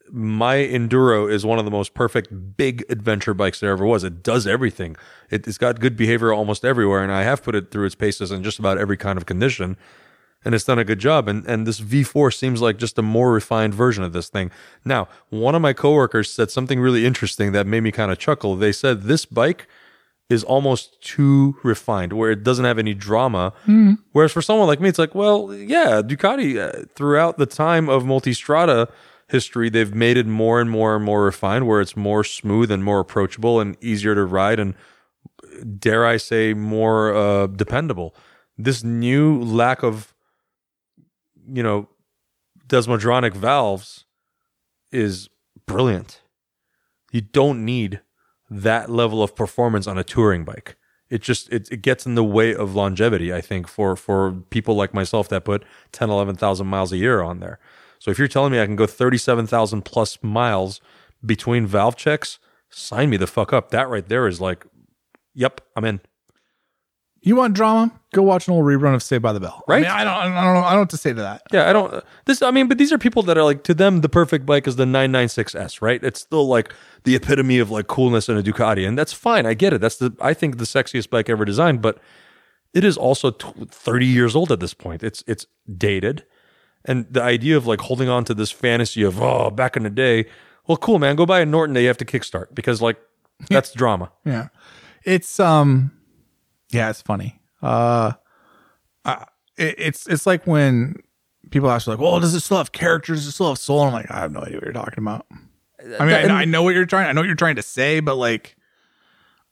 [0.10, 4.04] my enduro is one of the most perfect big adventure bikes there ever was.
[4.04, 4.96] It does everything.
[5.30, 8.32] It, it's got good behavior almost everywhere, and I have put it through its paces
[8.32, 9.78] in just about every kind of condition,
[10.48, 11.28] and it's done a good job.
[11.28, 14.50] And and this V4 seems like just a more refined version of this thing.
[14.86, 18.56] Now, one of my coworkers said something really interesting that made me kind of chuckle.
[18.56, 19.68] They said this bike
[20.30, 23.52] is almost too refined, where it doesn't have any drama.
[24.14, 28.04] Whereas for someone like me, it's like, well, yeah, Ducati uh, throughout the time of
[28.04, 28.90] Multistrada
[29.28, 32.86] history, they've made it more and more and more refined, where it's more smooth and
[32.86, 34.76] more approachable and easier to ride, and
[35.78, 38.16] dare I say, more uh, dependable.
[38.58, 40.14] This new lack of,
[41.52, 41.90] you know,
[42.68, 44.06] desmodromic valves
[44.92, 45.30] is
[45.66, 46.22] brilliant.
[47.12, 48.02] You don't need
[48.50, 50.76] that level of performance on a touring bike.
[51.10, 54.76] It just it, it gets in the way of longevity, I think, for for people
[54.76, 55.64] like myself that put
[55.94, 57.60] 10, 11,000 miles a year on there.
[58.00, 60.82] So if you're telling me I can go 37,000 plus miles
[61.26, 63.72] between valve checks, sign me the fuck up.
[63.72, 64.66] That right there is like,
[65.34, 66.02] yep, I'm in.
[67.28, 67.92] You want drama?
[68.14, 69.62] Go watch an old rerun of Saved by the Bell.
[69.68, 69.86] Right?
[69.86, 70.14] I, mean, I don't.
[70.14, 70.60] I don't know.
[70.62, 71.42] I don't know what to say to that.
[71.52, 72.02] Yeah, I don't.
[72.24, 74.66] This, I mean, but these are people that are like to them the perfect bike
[74.66, 76.02] is the 996s, right?
[76.02, 76.74] It's still like
[77.04, 79.46] the epitome of like coolness in a Ducati, and that's fine.
[79.46, 79.82] I get it.
[79.82, 82.00] That's the I think the sexiest bike ever designed, but
[82.74, 85.04] it is also t- 30 years old at this point.
[85.04, 85.48] It's it's
[85.78, 86.24] dated,
[86.86, 89.90] and the idea of like holding on to this fantasy of oh back in the
[89.90, 90.28] day,
[90.66, 92.96] well, cool man, go buy a Norton that you have to kickstart because like
[93.50, 94.14] that's drama.
[94.24, 94.48] Yeah,
[95.04, 95.92] it's um,
[96.70, 97.40] yeah, it's funny.
[97.62, 98.14] Uh,
[99.06, 99.26] uh
[99.58, 100.96] it, it's it's like when
[101.50, 103.20] people ask like, "Well, does it still have characters?
[103.20, 105.26] Does it still have soul?" I'm like, I have no idea what you're talking about.
[106.00, 107.08] I mean, I, know- I know what you're trying.
[107.08, 108.56] I know what you're trying to say, but like,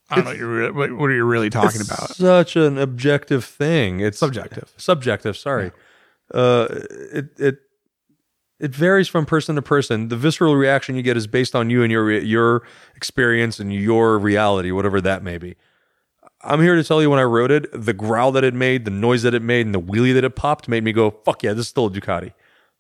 [0.09, 2.09] I don't know what you're re- what, are you really talking about.
[2.15, 3.99] Such an objective thing.
[3.99, 4.73] It's Subjective.
[4.77, 5.37] Subjective.
[5.37, 5.71] Sorry.
[6.33, 6.67] Uh,
[7.13, 7.59] it it
[8.59, 10.07] it varies from person to person.
[10.07, 12.63] The visceral reaction you get is based on you and your your
[12.95, 15.55] experience and your reality, whatever that may be.
[16.45, 18.91] I'm here to tell you when I rode it, the growl that it made, the
[18.91, 21.53] noise that it made, and the wheelie that it popped made me go, "Fuck yeah,
[21.53, 22.33] this is still a Ducati."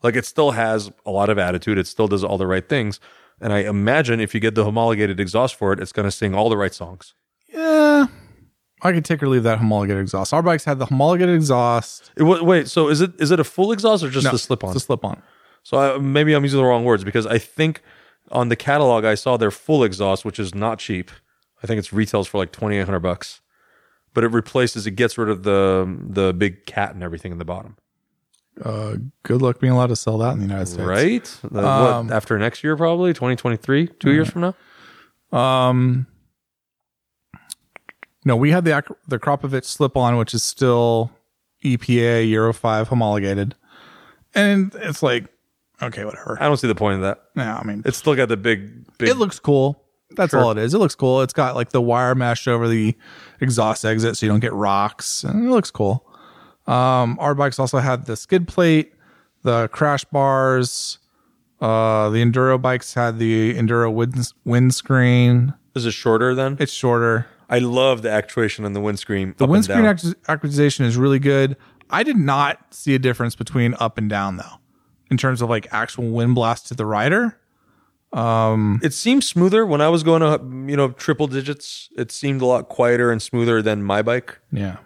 [0.03, 1.77] Like it still has a lot of attitude.
[1.77, 2.99] It still does all the right things.
[3.41, 6.33] And I imagine if you get the homologated exhaust for it, it's going to sing
[6.35, 7.13] all the right songs.
[7.51, 8.05] Yeah,
[8.81, 10.33] I could take or leave that homologated exhaust.
[10.33, 12.11] Our bikes had the homologated exhaust.
[12.15, 14.37] It, wa- wait, so is it is it a full exhaust or just No, the
[14.39, 14.69] slip on?
[14.71, 15.21] It's a slip on.
[15.63, 17.81] So I, maybe I'm using the wrong words because I think
[18.31, 21.11] On the catalog, I saw their full exhaust, which is not cheap.
[21.61, 23.41] I think it's retails for like twenty eight hundred bucks.
[24.15, 27.45] But it replaces, it gets rid of the the big cat and everything in the
[27.45, 27.75] bottom.
[28.63, 30.81] Uh, good luck being allowed to sell that in the United States.
[30.87, 31.39] Right?
[31.51, 34.53] The- Um, what, after next year, probably twenty twenty three, two years from
[35.33, 35.37] now.
[35.37, 36.07] Um,
[38.23, 41.11] no, we had the the Akrapovic slip on, which is still
[41.63, 43.55] EPA Euro five homologated,
[44.33, 45.25] and it's like,
[45.81, 46.37] okay, whatever.
[46.39, 47.21] I don't see the point of that.
[47.35, 49.09] Yeah, I mean, It's still got the big, big.
[49.09, 49.83] it looks cool.
[50.11, 50.41] That's Sure.
[50.41, 50.73] all it is.
[50.73, 51.21] It looks cool.
[51.21, 52.95] It's got like the wire mesh over the
[53.41, 56.05] exhaust exit, so you don't get rocks, and it looks cool.
[56.67, 58.93] Um, our bikes also had the skid plate,
[59.43, 60.99] the crash bars.
[61.61, 65.53] Uh, the enduro bikes had the enduro wind windscreen.
[65.75, 66.57] is it shorter then?
[66.59, 67.27] It's shorter.
[67.49, 69.35] I love the actuation on the windscreen.
[69.37, 69.95] The windscreen down.
[69.95, 71.55] ac- is really good.
[71.89, 74.59] I did not see a difference between up and down though,
[75.11, 77.37] in terms of like actual wind blast to the rider.
[78.81, 81.89] It seemed smoother when I was going to you know triple digits.
[81.97, 84.39] It seemed a lot quieter and smoother than my bike.
[84.51, 84.77] Yeah,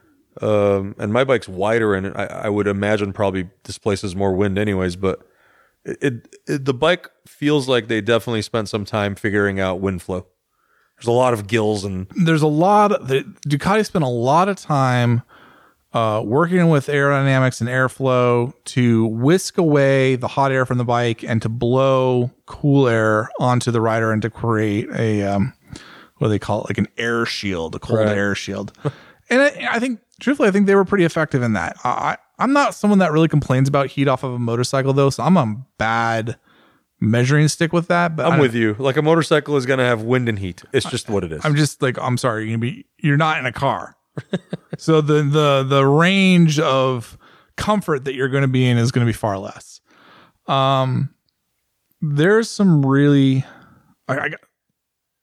[0.42, 4.96] Um, and my bike's wider, and I, I would imagine probably displaces more wind, anyways.
[4.96, 5.20] But
[5.86, 10.02] it, it, it the bike feels like they definitely spent some time figuring out wind
[10.02, 10.26] flow.
[10.98, 12.92] There's a lot of gills and there's a lot.
[12.92, 15.22] Of, the Ducati spent a lot of time
[15.94, 21.24] uh, working with aerodynamics and airflow to whisk away the hot air from the bike
[21.24, 25.54] and to blow cool air onto the rider and to create a um,
[26.18, 28.10] what do they call it, like an air shield, a cold Right.
[28.18, 28.72] air shield.
[29.30, 31.78] and I, I think, truthfully, I think they were pretty effective in that.
[31.84, 35.10] I, I- I'm not someone that really complains about heat off of a motorcycle, though,
[35.10, 36.38] so I'm a bad
[37.02, 38.16] measuring stick with that.
[38.16, 38.76] But I I'm with you.
[38.80, 40.64] Like a motorcycle is going to have wind and heat.
[40.72, 41.44] It's just what it is.
[41.44, 43.96] I'm just like, I'm sorry, you're gonna be you're not in a car.
[44.78, 47.18] so the the the range of
[47.58, 49.82] comfort that you're gonna be in is gonna be far less.
[50.48, 51.14] Um
[52.02, 53.46] there's some really
[54.08, 54.40] I, I got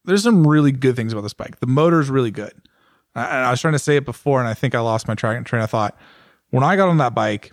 [0.05, 1.59] there's some really good things about this bike.
[1.61, 2.53] The motor's really good.
[3.15, 5.43] I, I was trying to say it before and I think I lost my train,
[5.45, 5.99] train of thought.
[6.51, 7.53] When I got on that bike,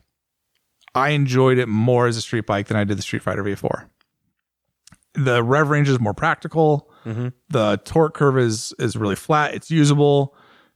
[0.94, 3.86] I enjoyed it more as a street bike than I did the Streetfighter V4.
[5.16, 6.90] The rev range is more practical
[7.50, 10.36] the torque curve is is really flat it's usable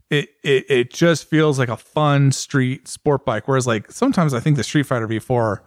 [0.09, 4.39] it, it it just feels like a fun street sport bike whereas like sometimes i
[4.39, 5.59] think the streetfighter v4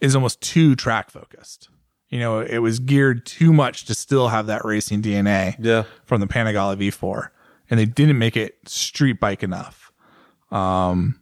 [0.00, 1.68] is almost too track focused
[2.08, 5.84] you know it was geared too much to still have that racing dna yeah.
[6.04, 7.28] from the panigale v4
[7.70, 9.92] and they didn't make it street bike enough
[10.50, 11.20] um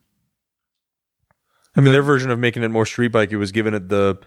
[1.74, 4.19] I mean, their version of making it more street bike, it was given it the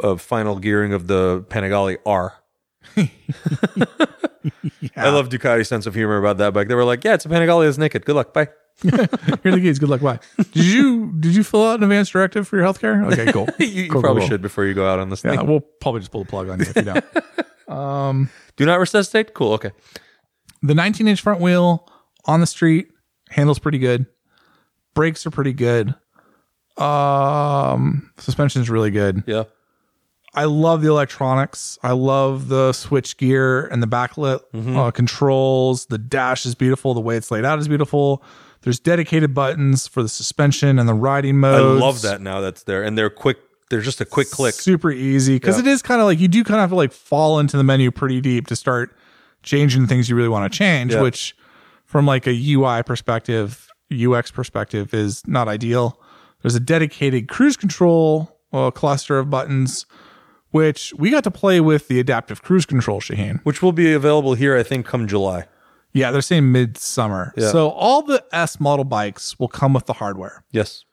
[0.00, 2.34] uh, final gearing of the Panigale R.
[4.96, 6.68] I love Ducati's sense of humor about that bike.
[6.68, 7.68] They were like, "Yeah, it's a Panigale.
[7.68, 8.04] It's naked.
[8.04, 8.32] Good luck.
[8.32, 8.48] Bye."
[8.82, 8.92] here
[9.44, 10.18] are the keys good luck bye
[10.52, 13.66] did you did you fill out an advance directive for your healthcare okay cool you
[13.66, 14.28] you Cool, probably cool.
[14.30, 15.46] should before you go out on this yeah thing.
[15.46, 16.82] we'll probably just pull the plug on you if you
[17.68, 19.34] don't Do not resuscitate.
[19.34, 19.52] Cool.
[19.54, 19.70] Okay.
[20.62, 21.86] the 19 inch front wheel
[22.24, 22.88] on the street
[23.28, 24.06] handles pretty good
[24.94, 25.94] brakes are pretty good
[26.78, 29.44] um suspension's really good Yeah.
[30.34, 34.40] I love the electronics i love the switch gear and the backlit
[34.76, 38.22] uh, controls the dash is beautiful the way it's laid out is beautiful
[38.62, 41.78] there's dedicated buttons for the suspension and the riding mode.
[41.78, 43.38] I love that now that's there, and they're quick.
[43.70, 44.52] They're just a quick click.
[44.52, 45.60] super easy because Yeah.
[45.62, 47.64] it is kind of like you do kind of have to like fall into the
[47.64, 48.94] menu pretty deep to start
[49.42, 51.00] changing things you really want to change Yeah.
[51.00, 51.34] which
[51.86, 55.98] from like a ui perspective ux perspective is not ideal
[56.42, 59.86] there's a dedicated cruise control uh, cluster of buttons
[60.50, 64.34] which we got to play with the adaptive cruise control shaheen which will be available
[64.34, 65.46] here, I think, come July.
[65.92, 67.50] yeah they're saying midsummer Yeah.
[67.50, 70.84] so all the s model bikes will come with the hardware Yes.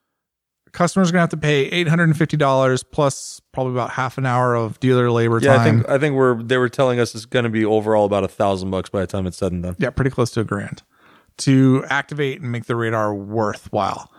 [0.71, 5.09] customers are gonna have to pay $850 plus probably about half an hour of dealer
[5.11, 7.49] labor Yeah, time I think I think we're they were telling us it's going to
[7.49, 9.75] be overall about a thousand bucks by the time it's said and done.
[9.79, 10.83] yeah, pretty close to a grand
[11.37, 14.11] to activate and make the radar worthwhile.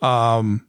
[0.00, 0.66] Um,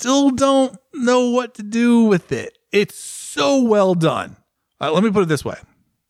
[0.00, 2.56] still don't know what to do with it.
[2.72, 4.36] It's so well done.
[4.80, 5.56] Uh, let me put it this way.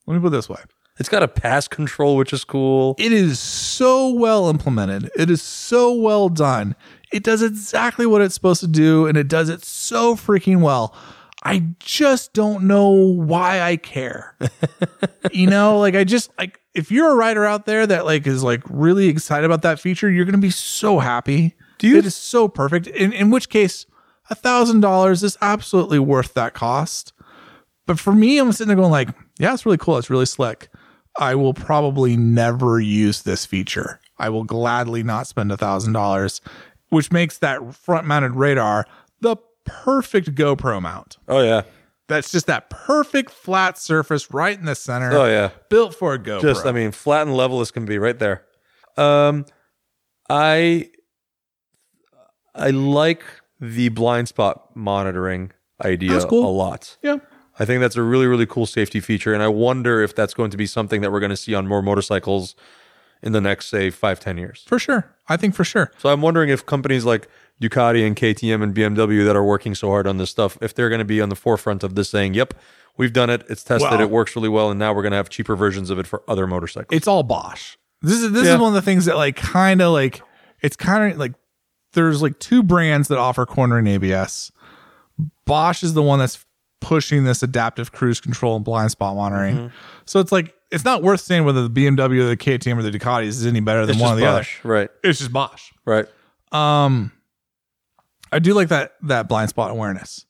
[0.07, 0.61] Let me put it this way.
[1.01, 2.95] It's got a pass control, which is cool.
[2.99, 5.11] It is so well implemented.
[5.17, 6.77] It is so well done.
[7.13, 10.95] It does exactly what it's supposed to do, and it does it so freaking well.
[11.43, 14.37] I just don't know why I care.
[15.33, 18.45] you know, like I just like if you're a writer out there that like is
[18.45, 21.57] like really excited about that feature, you're gonna be so happy.
[21.81, 22.87] Do you- It is so perfect.
[22.87, 23.87] In in which case,
[24.31, 27.13] a thousand dollars is absolutely worth that cost.
[27.87, 29.09] But for me, I'm sitting there going like,
[29.41, 29.99] yeah, it's really cool.
[29.99, 30.69] It's really slick.
[31.19, 33.99] I will probably never use this feature.
[34.17, 36.41] I will gladly not spend a thousand dollars,
[36.91, 38.87] which makes that front mounted radar
[39.21, 41.17] the perfect GoPro mount.
[41.27, 41.63] Oh yeah,
[42.07, 45.11] that's just that perfect flat surface right in the center.
[45.13, 45.51] Oh yeah.
[45.69, 46.43] built for a GoPro.
[46.43, 48.45] Just I mean, flat and level as can be right there.
[48.97, 49.47] Um,
[50.29, 50.91] I
[52.55, 53.23] I like
[53.61, 55.53] the blind spot monitoring
[55.85, 56.47] idea cool.
[56.49, 56.97] a lot.
[57.03, 57.17] yeah,
[57.59, 60.51] I think that's a really really cool safety feature, and I wonder if that's going
[60.51, 62.55] to be something that we're going to see on more motorcycles
[63.23, 64.65] in the next say five ten years.
[64.67, 65.15] for sure.
[65.29, 65.93] I think for sure.
[65.99, 67.29] So I'm wondering if companies like
[67.63, 70.89] Ducati and KTM and BMW that are working so hard on this stuff, if they're
[70.89, 72.55] going to be on the forefront of this, saying, "Yep,
[72.97, 73.45] we've done it.
[73.49, 73.91] It's tested.
[73.91, 76.07] Well- it works really well, and now we're going to have cheaper versions of it
[76.07, 77.77] for other motorcycles." It's all Bosch.
[78.03, 78.55] This is this Yeah.
[78.55, 80.23] is one of the things that like kind of like
[80.63, 81.33] it's kind of like
[81.93, 84.53] there's like two brands that offer cornering ABS.
[85.45, 86.45] Bosch is the one that's
[86.81, 89.57] pushing this adaptive cruise control and blind spot monitoring.
[89.57, 89.77] Mm-hmm.
[90.07, 92.91] So it's like it's not worth saying whether the BMW or the KTM or the
[92.91, 94.65] Ducatis is any better than It's one or the Bosch.
[94.65, 94.89] right?
[95.03, 95.73] It's just Bosch.
[95.85, 96.07] Right.
[96.53, 97.13] Um,
[98.33, 100.27] I do like that that blind spot awareness.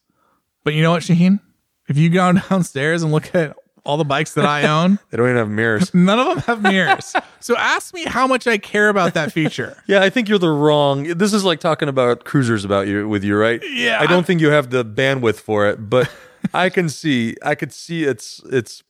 [0.65, 1.41] But you know what, Shaheen?
[1.89, 5.27] If you go downstairs and look at all the bikes that I own, They don't
[5.27, 5.93] even have mirrors.
[5.95, 7.15] none of them have mirrors.
[7.41, 9.77] so ask me how much I care about that feature.
[9.87, 11.05] Yeah, I think you're the wrong.
[11.05, 13.61] This is like talking about cruisers about you with you, right?
[13.73, 16.09] Yeah, I don't think you have the bandwidth for it, but
[16.55, 17.37] I can see.
[17.43, 18.83] I could see it's it's.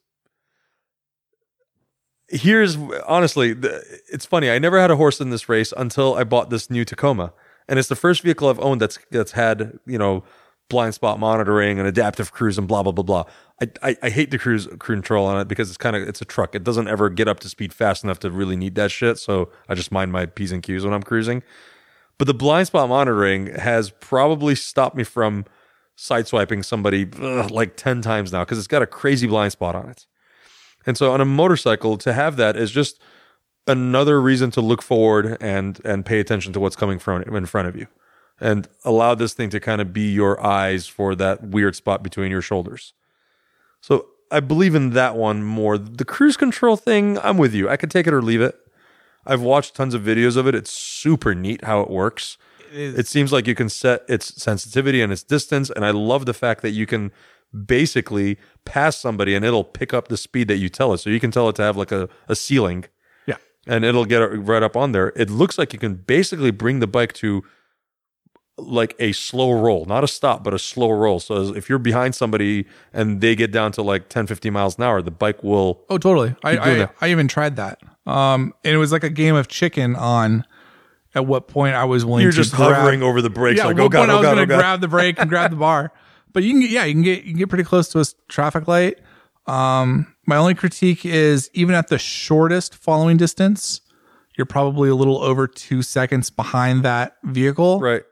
[2.29, 2.77] Here's
[3.07, 4.51] honestly, the, it's funny.
[4.51, 7.33] I never had a horse in this race until I bought this new Tacoma,
[7.67, 10.23] and it's the first vehicle I've owned that's that's had you know
[10.71, 13.25] blind spot monitoring and adaptive cruise and blah blah blah blah.
[13.61, 16.25] I, I, I hate the cruise control on it because it's kind of it's a
[16.25, 16.55] truck.
[16.55, 19.19] It doesn't ever get up to speed fast enough to really need that shit.
[19.19, 21.43] So I just mind my p's and q's when I'm cruising.
[22.17, 25.45] But the blind spot monitoring has probably stopped me from
[25.97, 29.91] sideswiping somebody ugh, like 10 times now because it's got a crazy blind spot on
[29.91, 30.07] it.
[30.87, 33.01] And so on a motorcycle, to have that is just
[33.67, 37.69] another reason to look forward and and pay attention to what's coming from in front
[37.69, 37.87] of you
[38.41, 42.31] and allow this thing to kind of be your eyes for that weird spot between
[42.31, 42.95] your shoulders.
[43.81, 45.77] So I believe in that one more.
[45.77, 47.69] The cruise control thing, I'm with you.
[47.69, 48.57] I could take it or leave it.
[49.27, 50.55] I've watched tons of videos of it.
[50.55, 52.39] It's super neat how it works.
[52.73, 56.33] It seems like you can set its sensitivity and its distance, and I love the
[56.33, 57.11] fact that you can
[57.67, 60.99] basically pass somebody and it'll pick up the speed that you tell it.
[60.99, 62.85] So you can tell it to have like a, a ceiling
[63.27, 63.39] Yeah.
[63.67, 65.13] and it'll get right up on there.
[65.17, 67.43] It looks like you can basically bring the bike to
[68.67, 71.21] like a slow roll, not a stop, but a slow roll.
[71.21, 74.85] So if you're behind somebody and they get down to like 10, 15 miles an
[74.85, 75.85] hour, the bike will.
[75.89, 76.35] Oh, totally.
[76.45, 76.89] I, I.
[77.01, 77.81] I even tried that.
[78.07, 80.45] Um, and it was like a game of chicken on
[81.15, 83.67] at what point I was willing You're to just grab- hovering over the brakes yeah,
[83.67, 84.59] like, at oh God, point I oh was God, going oh to God.
[84.59, 85.93] grab the brake and grab the bar.
[86.33, 88.05] But you can get, yeah, you can get, you can get pretty close to a
[88.29, 89.01] traffic light.
[89.49, 93.81] Um, my only critique is even at the shortest following distance,
[94.39, 98.03] you're probably a little over two seconds behind that vehicle, Right.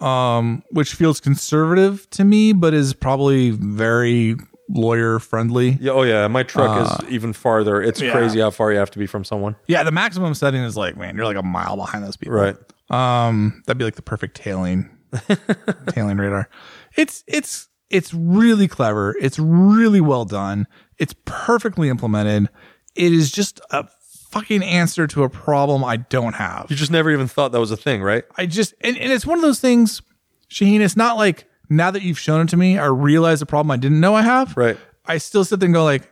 [0.00, 4.36] Um, which feels conservative to me, but is probably very
[4.70, 5.78] lawyer friendly.
[5.80, 5.92] Yeah.
[5.92, 6.28] Oh, yeah.
[6.28, 7.80] My truck is even farther.
[7.80, 8.12] It's Uh, yeah.
[8.12, 9.56] crazy how far you have to be from someone.
[9.66, 12.36] Yeah, the maximum setting is like, man, you're like a mile behind those people.
[12.36, 12.56] Right.
[12.90, 14.88] Um, that'd be like the perfect tailing,
[15.88, 16.48] tailing radar.
[16.96, 19.16] It's it's it's really clever.
[19.20, 20.66] It's really well done.
[20.98, 22.48] It's perfectly implemented.
[22.94, 23.86] It is just a
[24.30, 26.66] fucking answer to a problem I don't have.
[26.68, 28.24] You just never even thought that was a thing, right?
[28.36, 30.02] I just and, and it's one of those things,
[30.50, 30.80] Shaheen.
[30.80, 33.76] It's not like now that you've shown it to me, I realize the problem I
[33.76, 34.56] didn't know I have.
[34.56, 34.76] Right.
[35.06, 36.10] I still sit there and go like,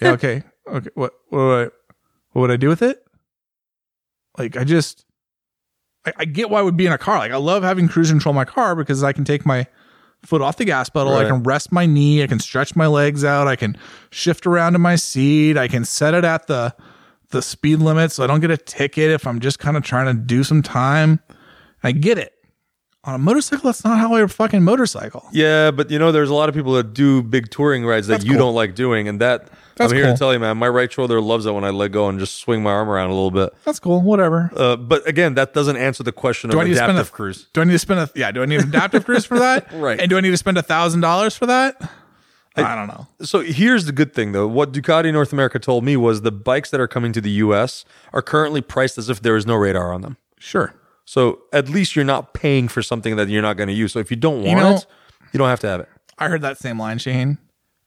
[0.00, 1.70] yeah, okay, okay, what, what, would I,
[2.32, 3.02] what would I do with it?
[4.38, 5.04] Like, I just,
[6.04, 7.18] I, I get why I would be in a car.
[7.18, 9.66] Like, I love having cruise control my car because I can take my
[10.24, 11.14] foot off the gas pedal.
[11.14, 12.22] I can rest my knee.
[12.22, 13.48] I can stretch my legs out.
[13.48, 13.76] I can
[14.10, 15.56] shift around in my seat.
[15.56, 16.74] I can set it at the,
[17.30, 20.06] the speed limit so I don't get a ticket if I'm just kind of trying
[20.06, 21.20] to do some time.
[21.82, 22.32] I get it.
[23.04, 25.24] On a motorcycle, that's not how I fucking motorcycle.
[25.32, 28.14] Yeah, but you know, there's a lot of people that do big touring rides that
[28.14, 28.46] That's you cool.
[28.46, 30.14] don't like doing, and that That's I'm here cool.
[30.14, 30.56] to tell you, man.
[30.56, 33.10] My right shoulder loves it when I let go and just swing my arm around
[33.10, 33.54] a little bit.
[33.64, 34.00] That's cool.
[34.02, 34.50] Whatever.
[34.56, 37.12] Uh, but again, that doesn't answer the question Do of I need to spend adaptive
[37.12, 37.46] a cruise.
[37.52, 38.32] Do I need to spend a yeah?
[38.32, 39.72] Do I need an adaptive cruise for that?
[39.72, 40.00] Right.
[40.00, 41.80] And do I need to spend a thousand dollars for that?
[42.56, 43.06] I, don't know.
[43.22, 44.46] So here's the good thing, though.
[44.46, 47.84] What Ducati North America told me was the bikes that are coming to the U.S.
[48.12, 50.16] are currently priced as if there is no radar on them.
[50.38, 50.74] Sure.
[51.04, 53.92] So at least you're not paying for something that you're not going to use.
[53.92, 54.86] So if you don't want know- it,
[55.32, 55.88] you don't have to have it.
[56.18, 57.36] I heard that same line, Shane,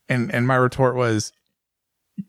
[0.08, 1.34] and and my retort was,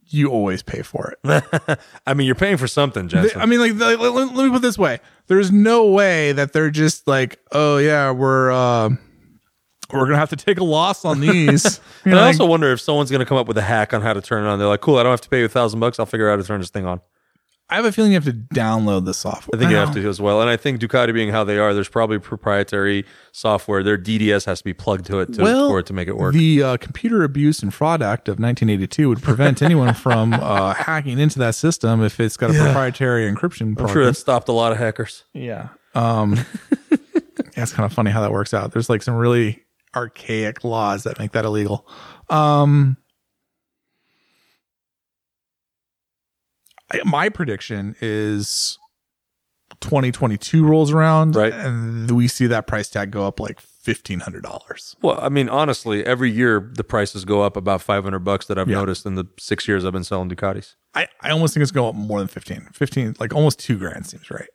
[0.07, 3.39] "You always pay for it." I mean, you're paying for something, Jensen.
[3.41, 6.55] I mean, like, the- let, let me put it this way: There's no way that
[6.55, 8.91] they're just like, "Oh yeah, we're uh,
[9.93, 12.73] we're gonna have to take a loss on these." And know, I like, also wonder
[12.73, 14.59] if someone's going to come up with a hack on how to turn it on.
[14.59, 15.99] They're like, cool, I don't have to pay you a thousand bucks.
[15.99, 17.03] I'll figure out how to turn this thing on.
[17.71, 19.57] I have a feeling you have to download the software.
[19.57, 20.41] I think you have to as well.
[20.41, 23.85] And I think Ducati being how they are, there's probably proprietary software.
[23.85, 26.17] Their DDS has to be plugged to it to, Well, for it to make it
[26.17, 26.35] work.
[26.35, 31.21] The uh, Computer Abuse and Fraud Act of 1982 would prevent anyone from uh, hacking
[31.21, 34.73] into that system if it's got a proprietary encryption I'm sure that stopped a lot
[34.73, 35.25] of hackers.
[35.33, 35.69] Yeah.
[35.95, 36.35] Um,
[36.91, 36.97] yeah,
[37.57, 38.73] it's kind of funny how that works out.
[38.73, 39.62] There's like some really
[39.95, 41.87] archaic laws that make that illegal.
[42.29, 42.97] Um,
[46.93, 48.79] I, my prediction is
[49.81, 51.53] 2022 rolls around, Right.
[51.53, 54.95] And we see that price tag go up like fifteen hundred dollars.
[55.01, 58.69] Well, I mean, honestly, every year the prices go up about 500 bucks that I've
[58.69, 58.77] Yeah.
[58.77, 60.75] noticed in the six years I've been selling Ducatis.
[60.95, 62.69] I, I almost think it's going up more than 15.
[62.73, 64.49] 15, like almost two grand seems right.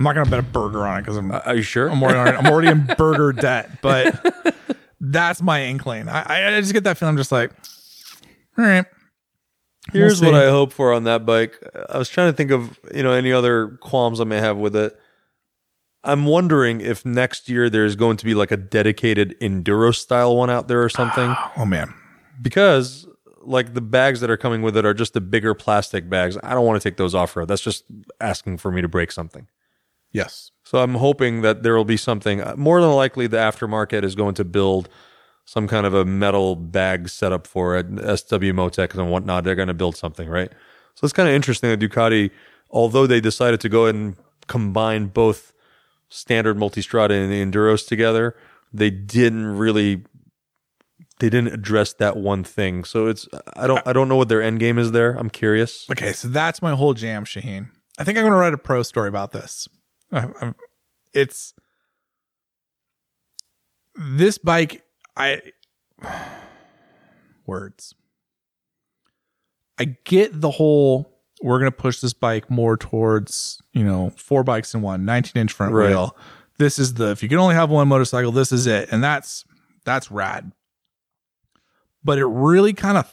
[0.00, 1.90] I'm not going to bet a burger on it because I'm Uh, Are you sure?
[1.90, 4.56] I'm already, I'm already in burger debt, but
[4.98, 6.08] that's my inkling.
[6.08, 7.10] I, I- I just get that feeling.
[7.10, 7.50] I'm just like,
[8.56, 8.86] all right.
[9.92, 10.42] Here's We'll what.
[10.42, 11.58] I hope for on that bike.
[11.90, 14.74] I was trying to think of, you know, any other qualms I may have with
[14.74, 14.98] it.
[16.02, 20.48] I'm wondering if next year there's going to be like a dedicated enduro style one
[20.48, 21.34] out there or something.
[21.58, 21.92] Oh man,
[22.40, 23.06] because
[23.42, 26.38] like the bags that are coming with it are just the bigger plastic bags.
[26.42, 27.48] I don't want to take those off road.
[27.48, 27.84] That's just
[28.18, 29.46] asking for me to break something.
[30.12, 32.40] Yes, So I'm hoping that there will be something.
[32.40, 34.88] uh, More than likely, the aftermarket is going to build
[35.44, 37.86] some kind of a metal bag setup for it.
[37.86, 39.44] SW-Motech and whatnot.
[39.44, 40.50] They're going to build something, right?
[40.94, 42.30] So it's kind of interesting that Ducati,
[42.70, 44.16] although they decided to go ahead and
[44.48, 45.52] combine both
[46.08, 48.36] standard multistrada and the enduros together,
[48.72, 50.02] they didn't really.
[51.20, 54.40] They didn't address that one thing, so it's I don't I don't know what their
[54.40, 55.12] end game is there.
[55.12, 55.86] I'm curious.
[55.90, 56.12] okay.
[56.14, 57.68] So that's my whole jam, Shaheen.
[57.98, 59.68] I think I'm going to write a pro story about this.
[60.12, 60.54] I'm-
[61.12, 61.54] it's
[63.94, 64.82] this bike.
[65.16, 65.42] I
[67.46, 67.94] words.
[69.78, 71.16] I get the whole.
[71.42, 75.40] We're going to push this bike more towards you know four bikes in one, 19
[75.40, 75.88] inch front Right.
[75.88, 76.16] wheel.
[76.58, 79.44] This is the if you can only have one motorcycle, this is it, and that's
[79.84, 80.52] that's rad.
[82.04, 83.10] But it really kind of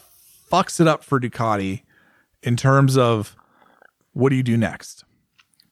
[0.51, 1.83] fucks it up for Ducati
[2.43, 3.35] in terms of
[4.13, 5.03] what do you do next?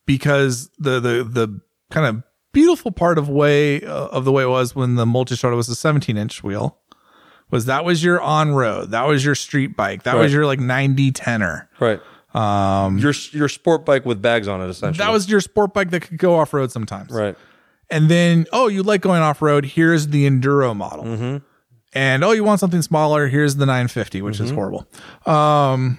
[0.06, 1.62] Because the the the
[1.92, 5.56] kind of beautiful part of way uh, of the way it was when the Multistrada
[5.56, 6.78] was a 17 inch wheel
[7.52, 10.60] was that was your on road, that was your street bike, that was your like
[10.60, 11.70] 90 tenor.
[11.80, 12.00] Right.
[12.34, 15.06] Um, Your your sport bike with bags on it, essentially.
[15.06, 17.12] that was your sport bike that could go off road sometimes.
[17.12, 17.36] right.
[17.90, 19.64] And then, oh, you like going off road?
[19.64, 21.06] Here's the enduro model.
[21.06, 21.38] Mm-hmm.
[21.94, 23.28] And oh, you want something smaller?
[23.28, 24.44] Here's the 950, which Mm-hmm.
[24.44, 24.88] is horrible.
[25.26, 25.98] Um,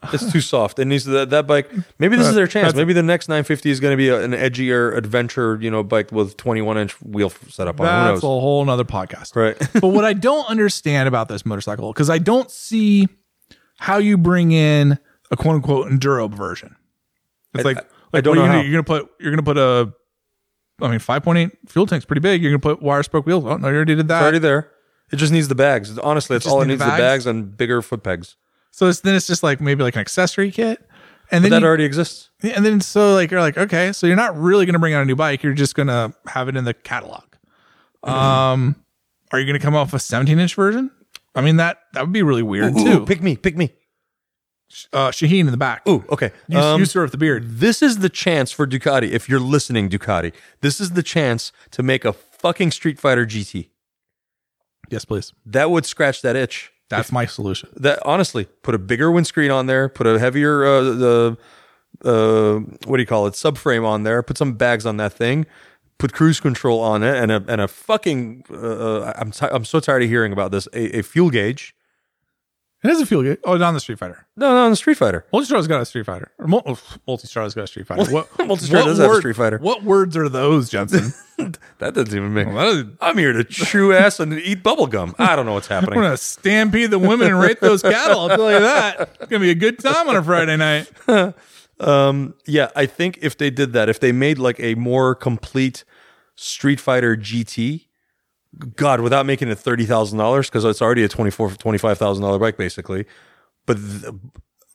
[0.12, 0.78] It's too soft.
[0.78, 1.70] It needs that that bike.
[1.98, 2.74] Maybe this is their chance.
[2.74, 6.12] Maybe the next 950 is going to be a, an edgier adventure, you know, bike
[6.12, 7.86] with 21 inch wheel setup on.
[7.86, 7.90] it.
[7.90, 8.22] Who that's knows?
[8.22, 9.34] a whole nother podcast.
[9.34, 9.58] Right.
[9.80, 13.08] but what I don't understand about this motorcycle, because I don't see
[13.78, 14.98] how you bring in
[15.30, 16.76] a quote unquote enduro version.
[17.54, 18.68] It's like, I like don't what are you know gonna do?
[18.68, 19.92] You're gonna put you're gonna put a
[20.80, 22.42] I mean five point eight fuel tank's pretty big.
[22.42, 23.44] You're gonna put wire spoke wheels.
[23.44, 24.22] Oh no, you already did that.
[24.22, 24.70] Already there.
[25.10, 25.98] It just needs the bags.
[25.98, 27.00] Honestly, that's just all it need needs the the bags?
[27.00, 28.36] bags and bigger foot pegs.
[28.78, 30.78] So it's, then it's just like maybe like an accessory kit.
[31.32, 32.30] And then That you- already exists.
[32.44, 35.04] and then so like you're like, okay, so you're not really gonna bring out a
[35.04, 37.24] new bike, you're just gonna have it in the catalog.
[38.04, 38.76] Um
[39.32, 40.92] are you gonna come off a 17 inch version?
[41.34, 43.04] I mean that that would be really weird Ooh, too.
[43.06, 43.72] pick me, pick me.
[44.92, 45.82] uh Shaheen in the back.
[45.88, 46.30] Ooh, okay.
[46.46, 47.58] You, Um, you sir with the beard.
[47.58, 49.10] this is the chance for Ducati.
[49.10, 53.70] If you're listening, Ducati, this is the chance to make a fucking Streetfighter GT.
[54.88, 55.32] Yes, please.
[55.44, 56.70] That would scratch that itch.
[56.88, 57.68] That's my solution.
[57.76, 61.36] that honestly put a bigger windscreen on there put a heavier uh, the
[62.04, 62.54] uh
[62.86, 65.46] what do you call it subframe on there put some bags on that thing
[65.98, 69.80] put cruise control on it and a and a fucking uh, I'm ti I'm so
[69.80, 71.74] tired of hearing about this a, a fuel gauge
[72.84, 73.38] It doesn't feel good.
[73.44, 74.18] Oh, not the Streetfighter.
[74.36, 76.26] no no on the Streetfighter Multistrada's got a Streetfighter.
[76.38, 76.62] Or Mul-
[77.08, 78.10] Multistrada's got a Streetfighter.
[78.12, 79.60] What, Multistrada what does have a word- Streetfighter.
[79.60, 81.12] What words are those, Jensen?
[81.78, 84.86] that doesn't even make Well, that is- I'm here to chew ass and eat bubble
[84.86, 85.90] gum I don't know what's happening.
[85.98, 88.20] I'm happening gonna stampede the women and rape those cattle.
[88.20, 89.00] I'll tell you that.
[89.20, 90.88] It's gonna be a good time on a Friday night.
[91.80, 95.84] Um, yeah, I think if they did that, if they made like a more complete
[96.36, 97.86] Streetfighter GT,
[98.76, 101.98] God, without making it thirty thousand dollars because it's already a twenty four twenty five
[101.98, 103.04] thousand dollar bike basically.
[103.66, 104.14] But th-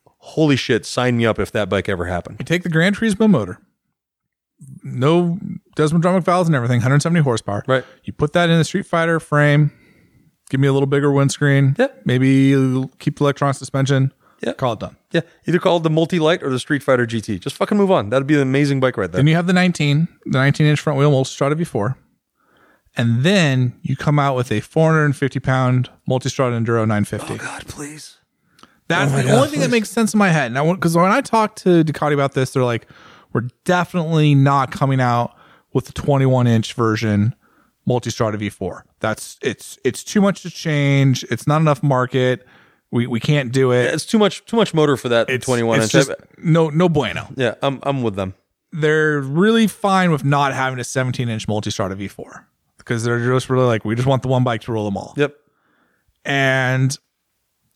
[0.05, 2.37] holy shit, sign me up if that bike ever happened.
[2.39, 3.59] You take the Granturismo motor,
[4.83, 5.39] no
[5.75, 7.63] desmo valves and everything, 170 horsepower.
[7.67, 7.83] Right.
[8.03, 9.71] You put that in the Streetfighter frame.
[10.49, 11.75] Give me a little bigger windscreen.
[11.79, 12.01] Yep.
[12.05, 12.51] Maybe
[12.99, 14.13] keep the electronic suspension.
[14.41, 14.53] Yeah.
[14.53, 14.97] Call it done.
[15.11, 17.39] Yeah, either call it the Multi Light or the Streetfighter GT.
[17.39, 18.09] Just fucking move on.
[18.09, 19.19] That'd be an amazing bike right there.
[19.19, 21.95] Then you have the 19, the 19 inch front wheel Multistrada V4.
[22.95, 27.33] And then you come out with a 450 pound Multistrada Enduro 950.
[27.33, 28.17] Oh God, please.
[28.87, 30.51] That's Oh the God, only thing that makes sense in my head.
[30.51, 32.87] Now, because when I talked to Ducati about this, they're like,
[33.31, 35.33] "We're definitely not coming out
[35.73, 37.33] with the 21 inch version
[37.87, 38.81] Multistrada V4.
[38.99, 41.23] That's it's it's too much to change.
[41.31, 42.45] It's not enough market.
[42.91, 43.91] We we can't do it.
[43.93, 46.07] It's too much too much motor for that It's 21 it's inch.
[46.07, 47.27] just no no bueno.
[47.35, 48.35] yeah, I'm I'm with them.
[48.71, 52.45] They're really fine with not having a 17 inch Multistrada V4
[52.83, 55.13] because they're just really like, we just want the one bike to rule them all.
[55.17, 55.35] Yep.
[56.25, 56.97] and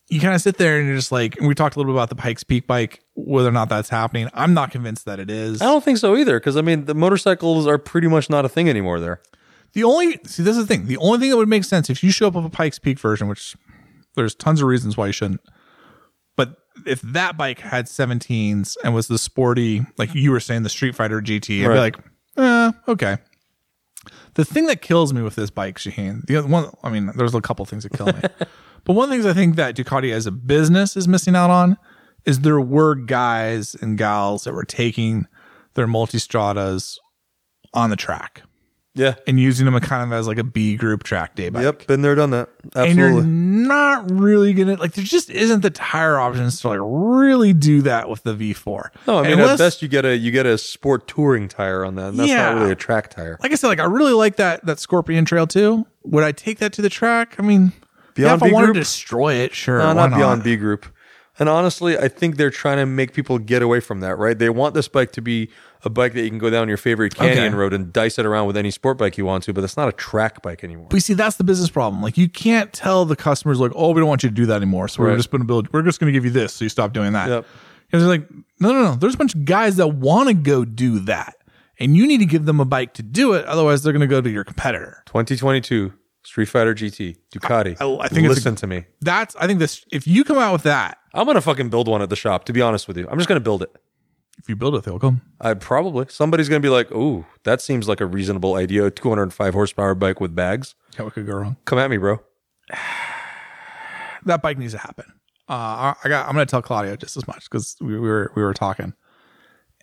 [0.09, 1.97] you kind of sit there and you're just like, and we talked a little bit
[1.97, 4.29] about the Pikes Peak bike, whether or not that's happening.
[4.33, 5.61] I'm not convinced that it is.
[5.61, 8.49] I don't think so either because I mean the motorcycles are pretty much not a
[8.49, 9.21] thing anymore there.
[9.73, 10.85] The only see, this is the thing.
[10.87, 12.97] The only thing that would make sense if you show up with a Pikes Peak
[12.99, 13.57] version, which
[14.15, 15.41] there's tons of reasons why you shouldn't,
[16.37, 16.55] but
[16.85, 21.21] if that bike had 17s and was the sporty, like you were saying, the Streetfighter
[21.21, 21.73] GT, I'd Right.
[21.73, 21.97] be like,
[22.37, 23.17] eh, okay.
[24.35, 27.35] The thing that kills me with this bike, Shaheen, the other one, I mean, there's
[27.35, 28.21] a couple things that kill me,
[28.83, 31.49] but one of the things I think that Ducati as a business is missing out
[31.49, 31.77] on
[32.25, 35.27] is there were guys and gals that were taking
[35.75, 36.97] their multistradas
[37.73, 38.43] on the track
[38.97, 39.15] Yeah.
[39.27, 41.63] and using them kind of as like a B group track day bike.
[41.63, 41.87] Yep.
[41.87, 42.49] Been there, done that.
[42.75, 42.89] Absolutely.
[42.91, 43.23] And you're
[43.67, 48.09] not really gonna like there just isn't the tire options to like really do that
[48.09, 48.89] with the V4.
[49.07, 51.85] No, I mean Unless- at best you get a you get a sport touring tire
[51.85, 52.09] on that.
[52.09, 52.49] And that's Yeah.
[52.51, 53.37] not really a track tire.
[53.41, 55.85] like I said, like I really like that that Scorpion Trail too.
[56.03, 57.35] Would I take that to the track?
[57.37, 57.73] I mean,
[58.15, 58.75] beyond yeah, if I B wanted group?
[58.75, 59.77] to destroy it, sure.
[59.79, 60.85] No, not not beyond B group.
[61.39, 64.39] And honestly, I think they're trying to make people get away from that, right?
[64.39, 65.51] They want this bike to be
[65.83, 67.55] a bike that you can go down your favorite canyon Okay.
[67.55, 69.87] road and dice it around with any sport bike you want to, but it's not
[69.87, 70.87] a track bike anymore.
[70.89, 72.01] But see, that's the business problem.
[72.01, 74.55] Like you can't tell the customers like, oh, we don't want you to do that
[74.57, 74.87] anymore.
[74.87, 75.71] So we're just going to build.
[75.73, 77.29] We're just going to give you this, so you stop doing that.
[77.29, 77.45] Yep.
[77.87, 78.29] Because they're like,
[78.59, 78.95] no, no, no.
[78.95, 81.35] There's a bunch of guys that want to go do that,
[81.79, 83.45] and you need to give them a bike to do it.
[83.45, 85.03] Otherwise, they're going to go to your competitor.
[85.05, 85.93] 2022
[86.25, 87.77] Streetfighter GT Ducati.
[87.79, 88.83] I- I think it's a- listen to me.
[88.99, 89.85] That's I think this.
[89.93, 92.43] If you come out with that, I'm gonna fucking build one at the shop.
[92.45, 93.73] To be honest with you, I'm just gonna build it.
[94.37, 95.21] If you build it, they'll come.
[95.41, 99.95] I probably somebody's gonna be like, "Ooh, that seems like a reasonable idea." 205 horsepower
[99.95, 100.75] bike with bags.
[100.95, 101.57] Yeah, what could go wrong?
[101.65, 102.21] Come at me, bro.
[104.25, 105.05] That bike needs to happen.
[105.47, 106.27] Uh, I I got.
[106.27, 108.93] I'm going to tell Claudio just as much because we, we were we were talking,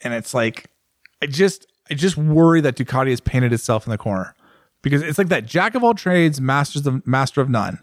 [0.02, 0.66] and it's like
[1.22, 4.34] I just I just worry that Ducati has painted itself in the corner
[4.82, 7.78] because it's like that jack of all trades, masters of master of none,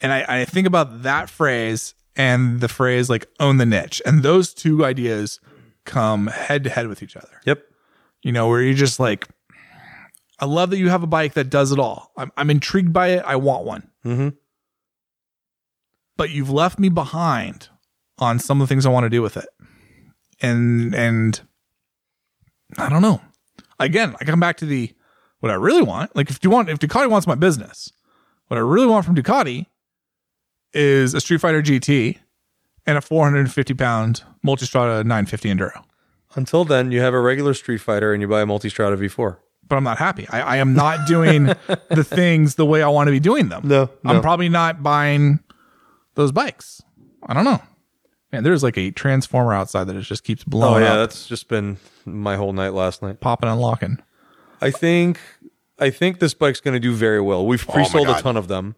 [0.00, 4.24] and I, I think about that phrase and the phrase like own the niche, and
[4.24, 5.38] those two ideas
[5.84, 7.40] come head to head with each other.
[7.44, 7.62] Yep.
[8.24, 9.28] you know, where you're just like,
[10.40, 12.10] I love that you have a bike that does it all.
[12.16, 13.22] I'm, I'm intrigued by it.
[13.24, 13.90] I want one.
[14.04, 14.28] Mm-hmm.
[16.16, 17.68] But you've left me behind
[18.18, 19.48] on some of the things I want to do with it.
[20.40, 21.40] And, and
[22.78, 23.20] I don't know.
[23.78, 24.92] Again, I come back to the,
[25.40, 26.14] what I really want.
[26.16, 27.92] Like if you want, if Ducati wants my business,
[28.48, 29.66] what I really want from Ducati
[30.72, 32.18] is a Streetfighter GT
[32.86, 35.84] and a 450 pound Multistrada 950 Enduro.
[36.34, 39.36] Until then, you have a regular Streetfighter and you buy a Multistrada V4.
[39.68, 40.26] but I'm not happy.
[40.28, 41.44] I, I am not doing
[41.88, 43.62] the things the way I want to be doing them.
[43.68, 45.40] No, I'm probably not buying
[46.14, 46.82] those bikes.
[47.22, 47.62] I don't know.
[48.32, 50.82] Man, there's like a transformer outside that it just keeps blowing.
[50.82, 53.20] Oh yeah, up, that's just been my whole night last night.
[53.20, 53.98] popping and locking.
[54.60, 55.20] I think
[55.78, 57.46] I think this bike's going to do very well.
[57.46, 58.74] We've oh pre-sold a ton of them.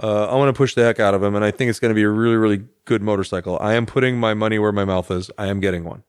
[0.00, 1.90] Uh, I want to push the heck out of them, and I think it's going
[1.90, 3.58] to be a really, really good motorcycle.
[3.60, 5.30] I am putting my money where my mouth is.
[5.36, 6.04] I am getting one.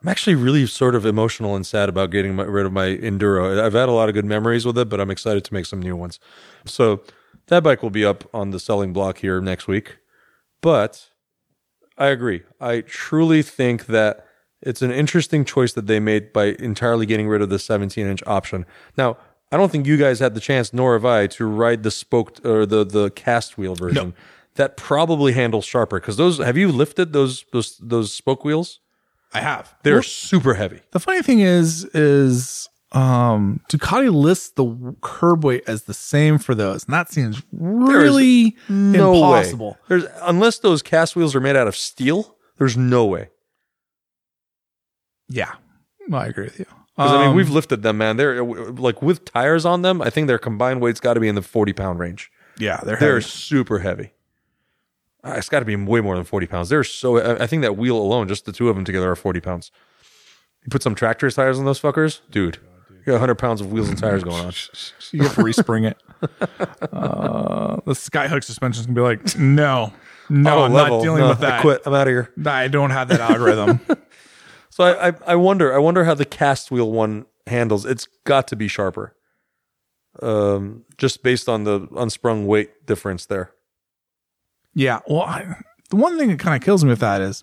[0.00, 3.60] I'm actually really sort of emotional and sad about getting my, rid of my Enduro.
[3.60, 5.82] I've had a lot of good memories with it, but I'm excited to make some
[5.82, 6.20] new ones.
[6.66, 7.02] So
[7.48, 9.98] that bike will be up on the selling block here next week.
[10.60, 11.08] But
[11.96, 12.42] I agree.
[12.60, 14.24] I truly think that
[14.62, 18.22] it's an interesting choice that they made by entirely getting rid of the 17 inch
[18.26, 18.66] option.
[18.96, 19.16] Now,
[19.50, 22.44] I don't think you guys had the chance, nor have I, to ride the spoked
[22.44, 24.14] or the the cast wheel version.
[24.56, 26.38] That probably handles sharper because those.
[26.38, 28.80] Have you lifted those those those spoke wheels?
[29.32, 29.74] I have.
[29.82, 30.80] They're Well, super heavy.
[30.92, 36.54] the funny thing is, is um, Ducati lists the curb weight as the same for
[36.54, 39.70] those, and that seems really No impossible.
[39.72, 39.76] way.
[39.88, 42.36] There's unless those cast wheels are made out of steel.
[42.58, 43.28] There's no way.
[45.28, 45.52] Yeah,
[46.12, 46.66] I agree with you.
[46.98, 48.16] Because I mean, Um, we've lifted them, man.
[48.16, 50.02] They're like with tires on them.
[50.02, 52.30] I think their combined weight's got to be in the 40 pound range.
[52.58, 53.22] yeah, they're They're heavy.
[53.22, 54.10] super heavy.
[55.24, 56.68] Uh, It's got to be way more than 40 pounds.
[56.70, 59.16] They're so, I I think that wheel alone, just the two of them together, are
[59.16, 59.70] 40 pounds.
[60.64, 62.58] You put some tractor tires on those fuckers, dude,
[62.90, 64.52] you got 100 pounds of wheels and tires going on.
[65.12, 65.96] You have to respring it.
[66.92, 69.92] Uh, the skyhook suspension's gonna be like, no,
[70.28, 70.96] no, Auto I'm level.
[70.98, 71.60] not dealing No, with that.
[71.60, 71.82] I quit.
[71.86, 72.30] I'm out of here.
[72.44, 73.80] I don't have that algorithm.
[74.78, 77.84] So I, I, I wonder, I wonder how the cast wheel one handles.
[77.84, 79.16] It's got to be sharper.
[80.22, 83.50] Um, just based on the unsprung weight difference there.
[84.76, 85.00] yeah.
[85.08, 85.56] Well, I,
[85.90, 87.42] the one thing that kind of kills me with that is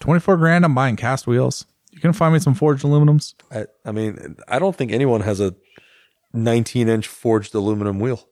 [0.00, 0.66] 24 grand.
[0.66, 1.64] I'm buying cast wheels.
[1.90, 3.32] You can find me some forged aluminums.
[3.50, 5.54] I, I mean, I don't think anyone has a
[6.34, 8.28] 19 inch forged aluminum wheel.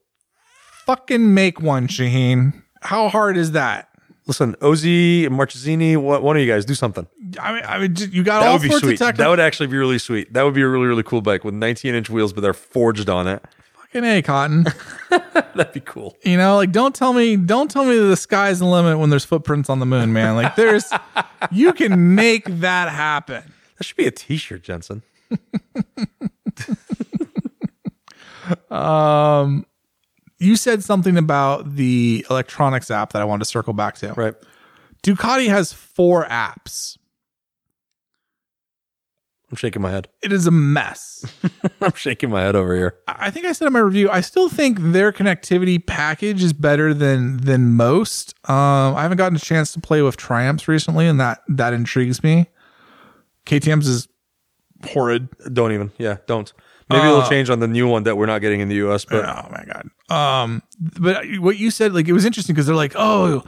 [0.85, 2.61] Fucking make one, Shaheen.
[2.83, 3.89] How hard is that?
[4.27, 7.07] Listen, Ozzy, Marchesini, what, one of you guys do something.
[7.39, 8.97] I mean, I mean, you got That all would be sweet.
[8.97, 9.23] technical.
[9.23, 10.33] That would actually be really sweet.
[10.33, 13.09] That would be a really, really cool bike with 19 inch wheels, but they're forged
[13.09, 13.41] on it.
[13.79, 14.65] fucking a cotton.
[15.09, 16.17] That'd be cool.
[16.23, 19.25] you know, like don't tell me, don't tell me the sky's the limit when there's
[19.25, 20.35] footprints on the moon, man.
[20.35, 20.91] Like there's,
[21.51, 23.53] you can make that happen.
[23.77, 25.03] That should be a t shirt, Jensen.
[28.71, 29.65] Um,
[30.39, 34.13] You said something about the electronics app that I wanted to circle back to.
[34.13, 34.35] Right.
[35.03, 36.97] Ducati has four apps.
[39.49, 40.09] I'm shaking my head.
[40.21, 41.25] It is a mess.
[41.81, 42.95] I'm shaking my head over here.
[43.07, 46.93] I think I said in my review, I still think their connectivity package is better
[46.93, 48.35] than than most.
[48.49, 52.21] Um, I haven't gotten a chance to play with Triumphs recently, and that that intrigues
[52.23, 52.47] me.
[53.45, 54.09] KTM's is
[54.83, 55.29] horrid.
[55.53, 55.93] Don't even.
[55.97, 56.51] Yeah, don't.
[56.89, 59.05] Maybe Uh, it'll change on the new one that we're not getting in the US,
[59.05, 59.89] but oh my god.
[60.09, 60.61] Um,
[60.99, 63.43] but what you said, like it was interesting because they're like, oh,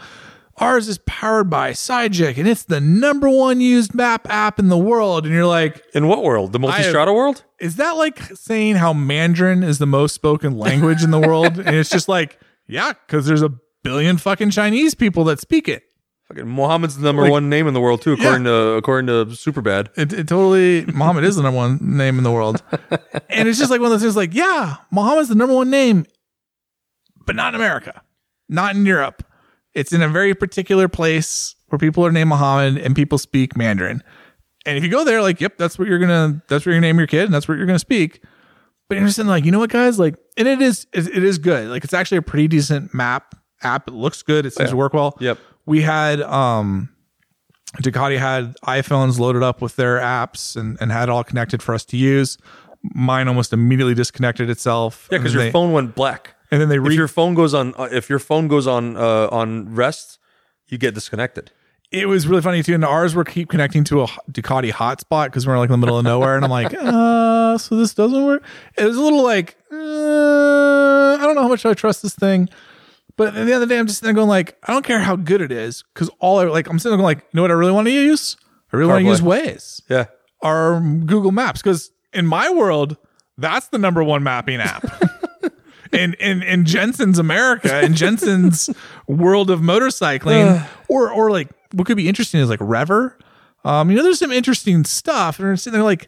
[0.58, 4.78] ours is powered by Sygic, and it's the number one used map app in the
[4.78, 6.52] world, and you're like, in what world?
[6.54, 7.44] The multi-strada world?
[7.60, 11.58] is that like saying how Mandarin is the most spoken language in the world?
[11.60, 13.52] and it's just like, yeah, because there's a
[13.84, 15.84] billion fucking Chinese people that speak it.
[16.28, 19.26] Fucking Muhammad's the number Like- one name in the world too, according to according to
[19.36, 19.88] Superbad.
[19.98, 22.62] It, it totally, Muhammad is the number one name in the world.
[23.30, 26.06] And it's just like one of those things like, yeah, Muhammad's the number one name,
[27.30, 28.02] but not in America,
[28.48, 29.24] not in Europe.
[29.76, 34.02] It's in a very particular place where people are named Muhammad and people speak Mandarin.
[34.66, 36.88] And if you go there, like, yep, that's what you're gonna, that's what you're gonna
[36.88, 38.24] name your kid, and that's what you're gonna speak.
[38.88, 41.38] But you're just saying, like, you know what, guys, like, and it is, it is
[41.38, 41.70] good.
[41.70, 43.88] Like, it's actually a pretty decent map app.
[43.88, 44.48] It looks good.
[44.48, 45.16] It seems to work well.
[45.20, 45.38] Yep.
[45.68, 46.90] We had, um,
[47.78, 51.76] Ducati had iPhones loaded up with their apps and, and had it all connected for
[51.76, 52.40] us to use.
[52.82, 55.08] Mine almost immediately disconnected itself.
[55.12, 56.34] Yeah, because your phone went black.
[56.52, 59.28] And then they If your phone goes on, uh, if your phone goes on uh,
[59.32, 60.18] on rest,
[60.68, 61.52] you get disconnected.
[61.92, 62.74] it was really funny too.
[62.76, 65.98] And ours were keep connecting to a Ducati hotspot because we're like in the middle
[65.98, 66.36] of nowhere.
[66.36, 68.44] And I'm like, uh, so this doesn't work.
[68.78, 72.50] It was a little like, uh, I don't know how much I trust this thing.
[73.16, 75.18] But at the other day, I'm just sitting there going like, I don't care how
[75.18, 77.52] good it is because all I like, I'm sitting there going like, you know what
[77.52, 78.38] I really want to use?
[78.72, 79.82] I really want to use Waze.
[79.90, 80.06] Yeah,
[80.42, 82.96] are Google Maps because in my world,
[83.38, 84.86] that's the number one mapping app.
[85.92, 88.70] in, in in Jensen's America, in Jensen's
[89.08, 93.18] world of motorcycling, or or like what could be interesting is like Rever.
[93.66, 96.08] Um, you know, there's some interesting stuff, and they're sitting there like,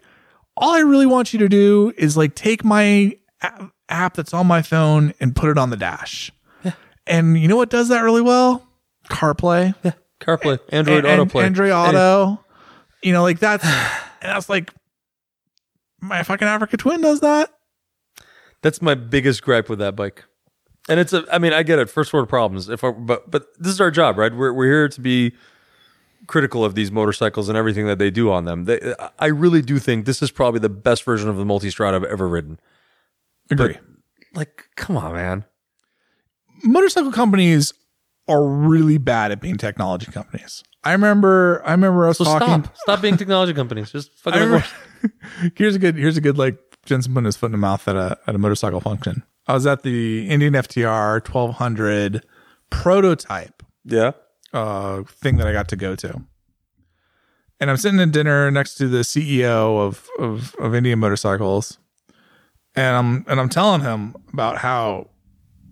[0.56, 3.18] all I really want you to do is like take my
[3.90, 6.32] app that's on my phone and put it on the dash.
[7.08, 8.66] And you know what does that really well?
[9.10, 9.74] CarPlay
[10.22, 12.40] CarPlay, Android and- AutoPlay, Android Auto.
[13.04, 13.82] You know, like that's and
[14.22, 14.72] that's like
[16.00, 17.52] my fucking Africa Twin does that.
[18.62, 20.26] That's my biggest gripe with that bike.
[20.90, 22.70] And it's a, I mean, I get it, first world problems.
[22.70, 24.34] If I, but but this is our job, right?
[24.34, 25.34] We're we're here to be
[26.28, 28.66] critical of these motorcycles and everything that they do on them.
[28.66, 32.04] They, I really do think this is probably the best version of the multi-strada I've
[32.04, 32.60] ever ridden.
[33.50, 33.78] Agree.
[34.34, 35.46] Like, come on, man.
[36.64, 37.74] Motorcycle companies
[38.28, 40.64] are really bad at being technology companies.
[40.84, 43.92] I remember I remember us So talking stop, stop being technology companies.
[43.92, 44.40] Just fucking.
[44.40, 44.66] remember,
[45.56, 47.96] here's a good here's a good like Jensen putting his foot in the mouth at
[47.96, 49.24] a at a motorcycle function.
[49.48, 52.24] I was at the Indian FTR 1200
[52.70, 54.12] prototype yeah.
[54.54, 56.22] uh, thing that I got to go to.
[57.60, 61.78] And I'm sitting at dinner next to the CEO of, of, of Indian motorcycles.
[62.76, 65.10] And I'm and I'm telling him about how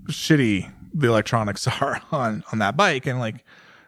[0.08, 3.08] shitty the electronics are on on that bike.
[3.08, 3.46] And like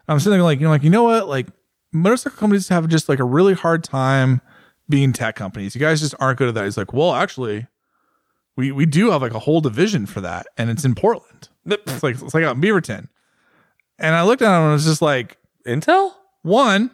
[0.07, 1.27] I'm sitting there like, you know, like, you know what?
[1.27, 1.47] Like
[1.91, 4.41] motorcycle companies have just like a really hard time
[4.91, 5.73] being tech companies.
[5.73, 6.65] You guys just aren't good at that.
[6.65, 7.65] He's like, well, actually,
[8.55, 11.49] we we do have like a whole division for that, and it's in Portland.
[11.65, 13.07] It's like it's like out in Beaverton.
[13.97, 16.13] And I looked at him and I was just like, Intel?
[16.41, 16.91] one,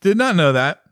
[0.00, 0.82] did not know that.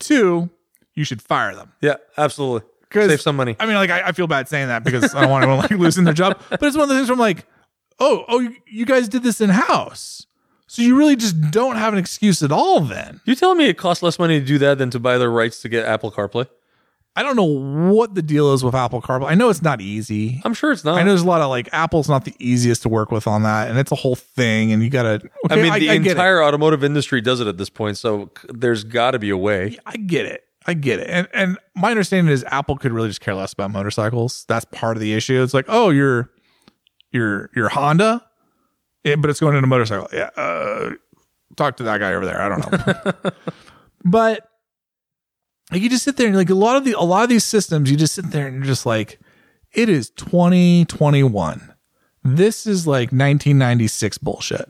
[0.00, 0.50] Two,
[0.94, 1.72] you should fire them.
[1.80, 2.68] Yeah, absolutely.
[2.92, 3.56] Save some money.
[3.60, 5.70] I mean, like I, I feel bad saying that because I don't want anyone like
[5.78, 6.40] losing their job.
[6.48, 7.46] But it's one of the things where I'm like,
[7.98, 10.26] oh, oh, you, you guys did this in house,
[10.68, 12.80] so you really just don't have an excuse at all.
[12.80, 15.28] Then You telling me it costs less money to do that than to buy the
[15.28, 16.46] rights to get Apple CarPlay?
[17.16, 19.28] I don't know what the deal is with Apple CarPlay.
[19.28, 20.40] I know it's not easy.
[20.44, 20.98] I'm sure it's not.
[20.98, 23.42] I know there's a lot of like Apple's not the easiest to work with on
[23.42, 25.20] that, and it's a whole thing, and you gotta.
[25.50, 26.06] I Okay, mean, the it.
[26.06, 29.78] entire automotive industry does it at this point, so there's got to be a way.
[29.84, 30.44] I get it.
[30.64, 31.08] I get it.
[31.10, 34.44] And and my understanding is Apple could really just care less about motorcycles.
[34.46, 35.42] That's part of the issue.
[35.42, 36.30] It's like, oh, you're
[37.10, 38.22] you're you're Honda.
[39.04, 40.08] Yeah, but it's going in a motorcycle.
[40.12, 40.30] Yeah.
[40.36, 40.90] Uh,
[41.56, 42.40] talk to that guy over there.
[42.40, 42.72] I don't
[43.24, 43.30] know.
[44.04, 44.48] but
[45.70, 47.44] like you just sit there and like a lot of the a lot of these
[47.44, 49.18] systems, you just sit there and you're just like,
[49.72, 51.74] it is 2021.
[52.24, 54.68] This is like 1996 bullshit.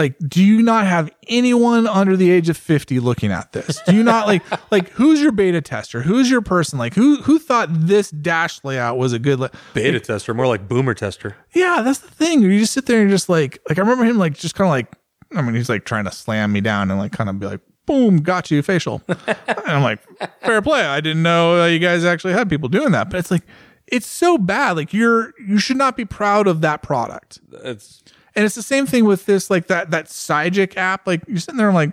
[0.00, 3.82] Like, do you not have anyone under the age of 50 looking at this?
[3.86, 6.00] Do you not like like who's your beta tester?
[6.00, 6.78] Who's your person?
[6.78, 10.66] Like who who thought this dash layout was a good la- Beta tester, more like
[10.66, 11.36] boomer tester.
[11.54, 12.40] yeah, that's the thing.
[12.40, 14.70] You just sit there and just like, like I remember him like just kind of
[14.70, 14.90] like,
[15.38, 17.60] I mean, he's like trying to slam me down and like kind of be like,
[17.84, 19.02] boom, got you facial.
[19.08, 19.36] and
[19.66, 20.00] I'm like,
[20.40, 20.80] fair play.
[20.82, 23.42] I didn't know uh, you guys actually had people doing that, but it's like,
[23.86, 24.76] it's so bad.
[24.76, 27.40] Like you're, you should not be proud of that product.
[27.64, 28.02] It's
[28.34, 31.06] And it's the same thing with this, like that, that Sygic app.
[31.06, 31.92] Like you're sitting there and like,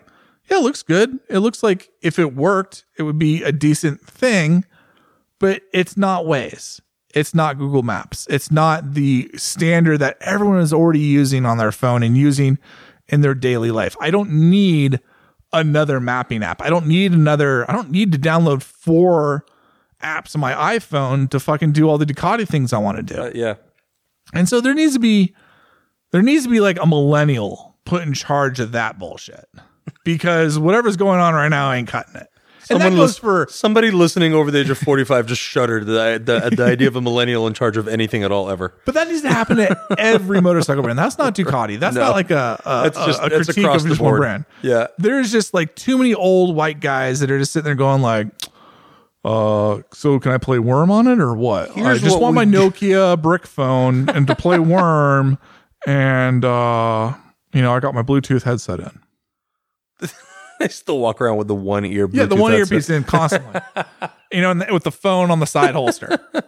[0.49, 1.19] yeah, it looks good.
[1.30, 4.65] It looks like if it worked, it would be a decent thing,
[5.39, 6.80] but it's not Waze.
[7.14, 8.27] It's not Google Maps.
[8.30, 12.59] It's not the standard that everyone is already using on their phone and using
[13.07, 13.95] in their daily life.
[13.99, 14.99] I don't need
[15.53, 16.61] another mapping app.
[16.61, 19.45] I don't need another, I don't need to download four
[20.03, 23.22] apps on my iPhone to fucking do all the Ducati things I want to do.
[23.22, 23.55] uh, yeah.
[24.34, 25.34] And so there needs to be
[26.11, 29.45] there needs to be like a millennial put in charge of that bullshit.
[30.03, 32.27] Because whatever's going on right now ain't cutting it.
[32.69, 36.25] And that goes lis- for somebody listening over the age of 45 just shuddered at
[36.25, 38.73] the, the, the idea of a millennial in charge of anything at all ever.
[38.84, 40.99] but that needs to happen at every motorcycle brand.
[40.99, 41.79] That's not Ducati.
[41.79, 42.01] That's No.
[42.07, 44.09] not like a a, That's a- just- a that's critique across of the just one
[44.11, 44.19] board.
[44.19, 44.45] brand.
[44.63, 44.88] Yeah.
[44.97, 48.27] There's just like too many old white guys that are just sitting there going like
[49.23, 51.71] uh, so can I play Worm on it or what?
[51.71, 52.51] Here's I just what want my we.
[52.51, 55.38] Nokia brick phone and to play Worm,
[55.88, 57.14] and uh,
[57.53, 58.99] you know I got my Bluetooth headset in.
[60.59, 62.07] I still walk around with the one ear.
[62.11, 62.72] Yeah, the one headset.
[62.73, 63.61] earpiece in constantly.
[64.31, 66.19] you know, and th- with the phone on the side holster.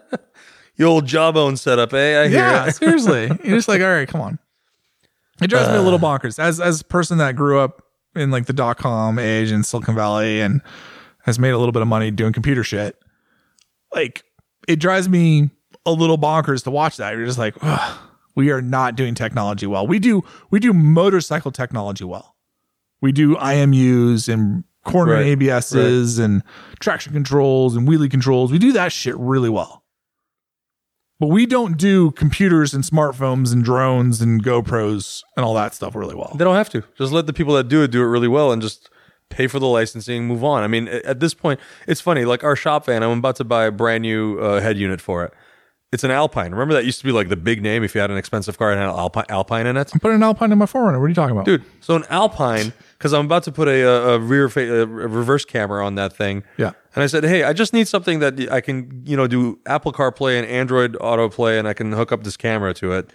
[0.77, 2.21] The old jawbone setup, eh?
[2.21, 3.27] I yeah, seriously.
[3.43, 4.39] You're just like, all right, come on.
[5.41, 6.39] It drives me a little bonkers.
[6.39, 7.83] As as a person that grew up
[8.15, 10.61] in like the dot com age in Silicon Valley and
[11.23, 12.97] has made a little bit of money doing computer shit,
[13.93, 14.23] like
[14.69, 15.49] it drives me
[15.85, 17.13] a little bonkers to watch that.
[17.17, 17.99] You're just like, Ugh,
[18.39, 19.85] we are not doing technology well.
[19.85, 22.37] We do we do motorcycle technology well.
[23.01, 26.41] We do IMUs and corner Right, ABSs and
[26.79, 28.49] traction controls and wheelie controls.
[28.49, 29.83] We do that shit really well.
[31.19, 35.93] But we don't do computers and smartphones and drones and GoPros and all that stuff
[35.93, 36.33] really well.
[36.37, 36.83] They don't have to.
[36.97, 38.89] Just let the people that do it do it really well and just
[39.27, 40.63] pay for the licensing, move on.
[40.63, 42.23] I mean, at this point, it's funny.
[42.23, 45.25] Like our shop van, I'm about to buy a brand new uh, head unit for
[45.25, 45.33] it.
[45.91, 46.51] It's an Alpine.
[46.51, 48.71] Remember that used to be like the big name if you had an expensive car
[48.71, 49.91] and had an Alpine, Alpine in it?
[49.91, 50.99] I'm putting an Alpine in my 4Runner.
[50.99, 51.45] What are you talking about?
[51.45, 54.85] Dude, so an Alpine, because I'm about to put a, a, a rear fa- a
[54.85, 56.43] reverse camera on that thing.
[56.57, 56.73] Yeah.
[56.93, 59.91] And I said, hey, I just need something that I can, you know, do Apple
[59.91, 63.09] CarPlay and Android AutoPlay, and I can hook up this camera to it.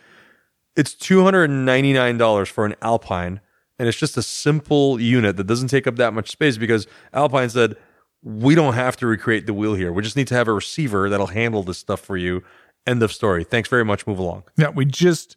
[0.75, 3.41] It's two hundred and ninety nine dollars for an Alpine,
[3.79, 7.51] and it's just a simple unit that doesn't take up that much space because Alpine
[7.51, 7.77] said
[8.25, 9.93] we don't have to recreate the wheel here.
[9.93, 12.43] We just need to have a receiver that'll handle this stuff for you.
[12.87, 13.45] End of story.
[13.45, 14.07] Thanks very much.
[14.07, 14.45] Move along.
[14.57, 15.37] Yeah, we just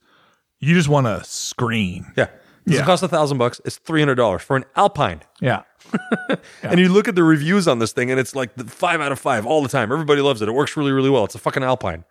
[0.60, 2.06] you just want a screen.
[2.18, 2.28] Yeah.
[2.65, 2.82] Does Yeah.
[2.82, 3.61] it cost a thousand bucks?
[3.64, 5.22] It's three hundred dollars for an Alpine.
[5.40, 5.64] Yeah.
[6.64, 9.11] And you look at the reviews on this thing, and it's like the five out
[9.14, 9.90] of five all the time.
[9.91, 10.49] Everybody loves it.
[10.49, 11.24] It works really, really well.
[11.24, 12.03] It's a fucking Alpine,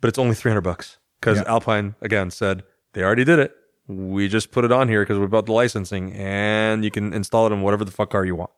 [0.00, 1.44] but it's only three hundred bucks because Yeah.
[1.46, 2.64] Alpine again said
[2.94, 3.54] they already did it.
[3.86, 7.46] We just put it on here because we bought the licensing, and you can install
[7.46, 8.50] it in whatever the fuck car you want.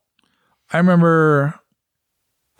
[0.72, 1.60] I remember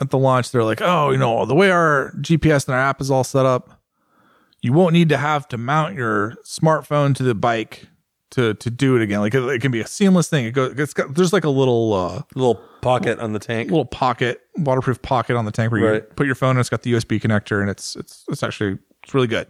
[0.01, 2.99] at the launch, they're like, oh, you know, the way our GPS and our app
[3.01, 3.81] is all set up,
[4.61, 7.87] you won't need to have to mount your smartphone to the bike
[8.31, 9.19] to to do it again.
[9.19, 10.45] Like it, it can be a seamless thing.
[10.45, 13.69] It goes, it's got, there's like a little uh, Little pocket on the tank.
[13.69, 16.15] little pocket, waterproof pocket on the tank where you Right.
[16.15, 19.13] put your phone and it's got the USB connector and it's it's it's actually it's
[19.13, 19.47] really good.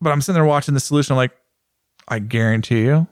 [0.00, 1.12] But I'm sitting there watching the solution.
[1.14, 1.32] I'm like,
[2.08, 3.06] I guarantee you,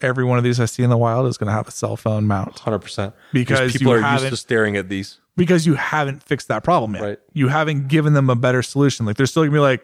[0.00, 1.96] every one of these I see in the wild is going to have a cell
[1.96, 3.14] phone mount Hundred percent.
[3.32, 5.20] Because people are used to staring at these.
[5.38, 7.02] Because you haven't fixed that problem yet.
[7.02, 7.18] Right.
[7.32, 9.06] You haven't given them a better solution.
[9.06, 9.82] Like they're still gonna be like,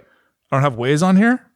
[0.51, 1.51] I don't have Waze on here,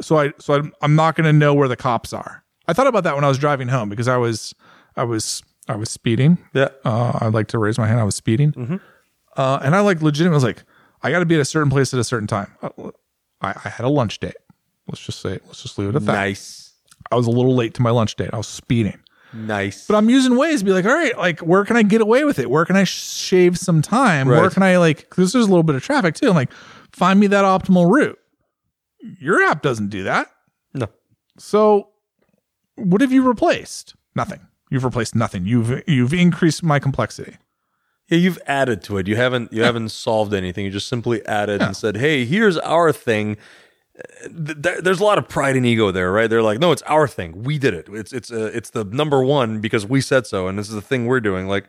[0.00, 2.42] so I so I'm, I'm not gonna know where the cops are.
[2.66, 4.54] I thought about that when I was driving home because I was
[4.96, 6.38] I was I was speeding.
[6.54, 6.70] Yeah.
[6.84, 8.00] Uh, I'd like to raise my hand.
[8.00, 8.80] I was speeding,
[9.36, 10.64] uh, and I like legitimately was like,
[11.02, 12.52] I got to be at a certain place at a certain time.
[12.62, 12.90] Uh,
[13.40, 14.36] I, I had a lunch date.
[14.88, 16.12] Let's just say, let's just leave it at that.
[16.12, 16.72] Nice.
[17.10, 18.30] I was a little late to my lunch date.
[18.32, 18.98] I was speeding.
[19.36, 19.86] Nice.
[19.86, 22.24] But I'm using Waze to be like, all right, like where can I get away
[22.24, 22.50] with it?
[22.50, 24.28] Where can I shave some time?
[24.28, 25.08] Where can I like?
[25.08, 26.28] Because there's a little bit of traffic too.
[26.28, 26.52] I'm like,
[26.92, 28.18] find me that optimal route.
[29.20, 30.28] Your app doesn't do that.
[30.74, 30.88] no.
[31.38, 31.90] So,
[32.76, 33.94] what have you replaced?
[34.14, 34.40] Nothing.
[34.70, 35.44] You've replaced nothing.
[35.46, 37.36] You've you've increased my complexity.
[38.08, 39.06] Yeah, you've added to it.
[39.08, 40.64] You haven't you haven't solved anything.
[40.64, 43.36] You just simply added and said, "Hey, here's our thing."
[44.22, 46.28] Th- th- there's a lot of pride and ego there, right?
[46.28, 47.42] They're like, no, it's our thing.
[47.42, 47.88] We did it.
[47.90, 50.82] It's it's uh, it's the number one because we said so, and this is the
[50.82, 51.48] thing we're doing.
[51.48, 51.66] Like,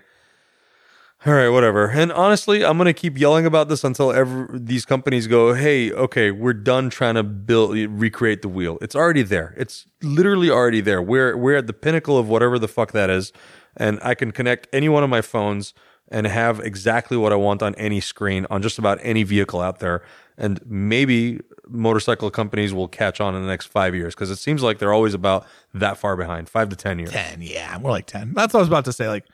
[1.26, 1.90] all right, whatever.
[1.90, 6.32] And honestly, I'm gonna keep yelling about this until ever these companies go, hey, okay,
[6.32, 8.78] we're done trying to build recreate the wheel.
[8.82, 9.54] It's already there.
[9.58, 11.02] It's literally already there.
[11.02, 13.32] We're we're at the pinnacle of whatever the fuck that is,
[13.76, 15.74] and I can connect any one of my phones
[16.10, 19.80] and have exactly what I want on any screen on just about any vehicle out
[19.80, 20.04] there.
[20.38, 24.62] And maybe motorcycle companies will catch on in the next five years because it seems
[24.62, 27.12] like they're always about that far behind, five to ten years.
[27.12, 28.34] 10, yeah, more like 10.
[28.34, 29.08] That's what I was about to say.
[29.08, 29.26] Like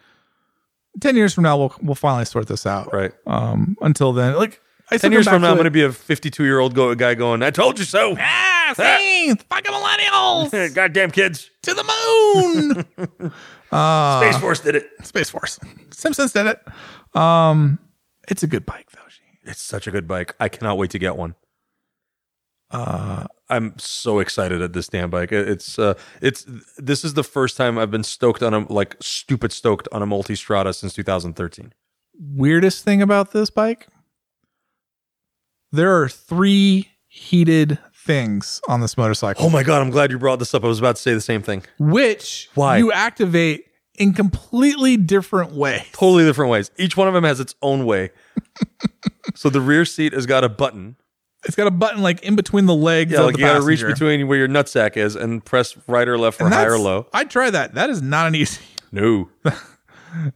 [1.01, 2.93] 10 years from now, we'll, we'll finally sort this out.
[2.93, 3.11] Right.
[3.27, 4.61] Um, until then, like,
[4.91, 7.15] I Ten years from now, I'm going to be a 52 year old go- guy
[7.15, 11.49] going, "I told you so." Ah, see, fucking millennials Goddamn kids!
[11.63, 13.31] to the moon.
[13.71, 14.89] Space Force did it.
[15.01, 15.57] Space Force.
[15.91, 17.17] Simpsons did it.
[17.17, 17.79] Um,
[18.27, 18.87] it's a good bike.
[19.45, 20.35] It's such a good bike.
[20.39, 21.35] I cannot wait to get one.
[22.71, 25.31] Uh, I'm so excited at this damn bike.
[25.31, 26.45] It's uh, it's
[26.77, 30.05] this is the first time I've been stoked on a like stupid stoked on a
[30.05, 31.73] multi-strada since 2013.
[32.19, 33.87] Weirdest thing about this bike?
[35.71, 40.39] There are three heated things on this motorcycle, Oh my god, I'm glad you brought
[40.39, 40.63] this up.
[40.63, 41.63] I was about to say the same thing.
[41.79, 42.77] which Why?
[42.77, 43.65] you activate
[43.97, 45.83] in completely different ways.
[45.93, 46.71] Totally different ways.
[46.77, 48.11] Each one of them has its own way.
[49.35, 50.95] so the rear seat has got a button.
[51.45, 53.61] It's got a button like in between the legs Yeah, like the you got to
[53.63, 56.77] reach between where your nutsack is and press right or left for And high or
[56.79, 57.07] low.
[57.13, 57.73] I try that.
[57.75, 58.61] That is not an easy.
[58.93, 59.31] No.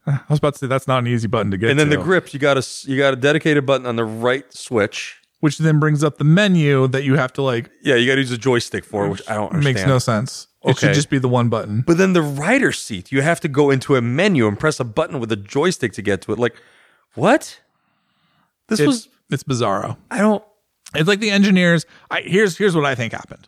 [0.07, 1.69] I was about to say that's not an easy button to get.
[1.69, 4.03] And then to, the grips, you got a you got a dedicated button on the
[4.03, 5.17] right switch.
[5.41, 7.69] which then brings up the menu that you have to like.
[7.84, 9.75] Yeah, you got to use a joystick for, which I don't understand.
[9.75, 10.47] Makes no sense.
[10.69, 11.84] It should just be the one button.
[11.85, 14.84] But then the rider seat, you have to go into a menu and press a
[14.84, 16.39] button with a joystick to get to it.
[16.39, 16.56] Like,
[17.15, 17.60] what?
[18.68, 19.98] This It's, was it's bizarro.
[20.11, 20.44] I don't.
[20.95, 21.85] It's like the engineers.
[22.11, 23.48] I here's here's what I think happened.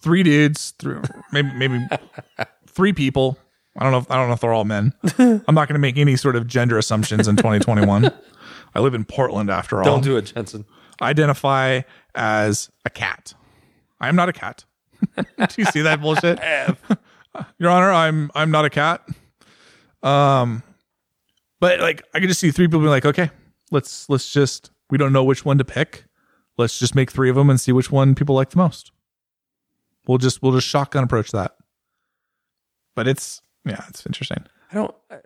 [0.00, 1.02] Three dudes, through
[1.32, 1.80] maybe maybe
[2.66, 3.38] three people.
[3.78, 3.98] I don't know.
[3.98, 4.94] If, I don't know if they're all men.
[5.18, 8.10] I'm not going to make any sort of gender assumptions in 2021.
[8.74, 9.84] I live in Portland after all.
[9.84, 10.64] Don't do it, Jensen.
[11.02, 11.82] identify
[12.14, 13.34] as a cat.
[14.00, 14.64] I am not a cat.
[15.16, 16.38] do you see that bullshit?
[17.58, 19.06] Your Honor, I'm I'm not a cat.
[20.02, 20.62] Um,
[21.60, 23.30] but like I could just see three people being like, okay,
[23.70, 26.04] let's let's just we don't know which one to pick.
[26.58, 28.92] Let's just make three of them and see which one people like the most.
[30.06, 31.56] We'll just we'll just shotgun approach that.
[32.94, 34.44] But it's yeah, it's interesting.
[34.70, 34.94] I don't.
[35.10, 35.18] I-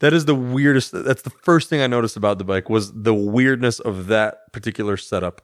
[0.00, 0.92] that is the weirdest.
[0.92, 4.96] That's the first thing I noticed about the bike was the weirdness of that particular
[4.96, 5.42] setup.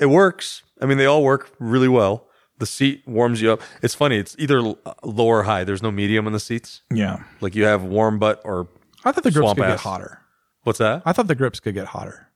[0.00, 0.62] It works.
[0.80, 2.26] I mean, they all work really well.
[2.58, 3.62] The seat warms you up.
[3.82, 4.16] It's funny.
[4.16, 5.64] It's either l- low or high.
[5.64, 6.82] There's no medium on the seats.
[6.92, 8.68] Yeah, Like you have warm butt or
[9.04, 9.80] I thought the grips Swamp could get ass.
[9.82, 10.20] hotter.
[10.62, 11.02] what's that?
[11.04, 12.28] I thought the grips could get hotter.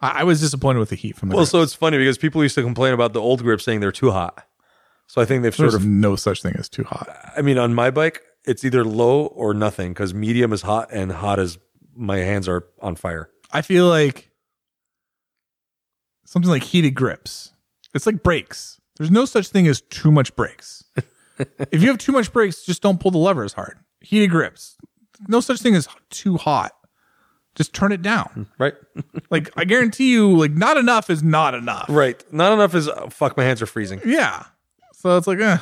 [0.00, 1.36] I, I was disappointed with the heat from the.
[1.36, 1.52] Well, grips.
[1.52, 4.10] so it's funny because people used to complain about the old grips saying they're too
[4.10, 4.46] hot.
[5.06, 5.86] So I think they've There's sort of.
[5.88, 7.08] no such thing as too hot.
[7.36, 11.12] I mean, on my bike, it's either low or nothing because medium is hot and
[11.12, 11.58] hot is
[11.94, 13.30] my hands are on fire.
[13.52, 14.30] I feel like
[16.32, 17.52] something like heated grips.
[17.94, 18.80] It's like brakes.
[18.96, 20.84] There's no such thing as too much brakes.
[21.70, 23.78] if you have too much brakes, just don't pull the lever as hard.
[24.00, 24.76] Heated grips.
[25.28, 26.72] No such thing as too hot.
[27.54, 28.48] Just turn it down.
[28.58, 28.74] Right?
[29.30, 31.86] Like I guarantee you, like not enough is not enough.
[31.88, 32.22] right.
[32.32, 34.00] Not enough is uh, fuck, my hands are freezing.
[34.04, 34.44] Yeah.
[34.94, 35.56] So it's like, eh,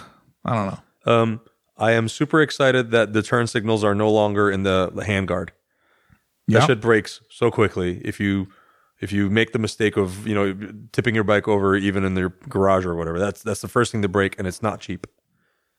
[0.44, 0.66] I don't
[1.06, 1.12] know.
[1.12, 1.40] Um,
[1.78, 5.28] I am super excited that the turn signals are no longer in the, the hand
[5.28, 5.52] guard.
[6.48, 6.66] That Yeah.
[6.66, 8.48] shit breaks so quickly if you
[9.00, 10.56] if you make the mistake of you know
[10.92, 13.18] tipping your bike over even in their garage or whatever.
[13.18, 15.06] That's that's the first thing to break, and it's not cheap.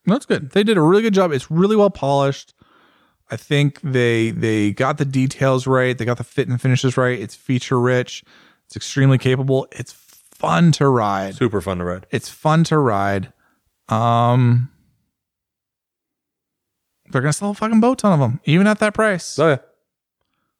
[0.05, 0.51] That's good.
[0.51, 1.31] They did a really good job.
[1.31, 2.53] It's really well polished.
[3.29, 5.97] I think they they got the details right.
[5.97, 7.19] They got the fit and finishes right.
[7.19, 8.23] It's feature rich.
[8.65, 9.67] It's extremely capable.
[9.71, 11.35] It's fun to ride.
[11.35, 12.07] Super fun to ride.
[12.09, 13.31] It's fun to ride.
[13.87, 14.69] Um,
[17.09, 19.37] they're gonna sell a fucking boat ton of them, even at that price.
[19.37, 19.57] Oh yeah.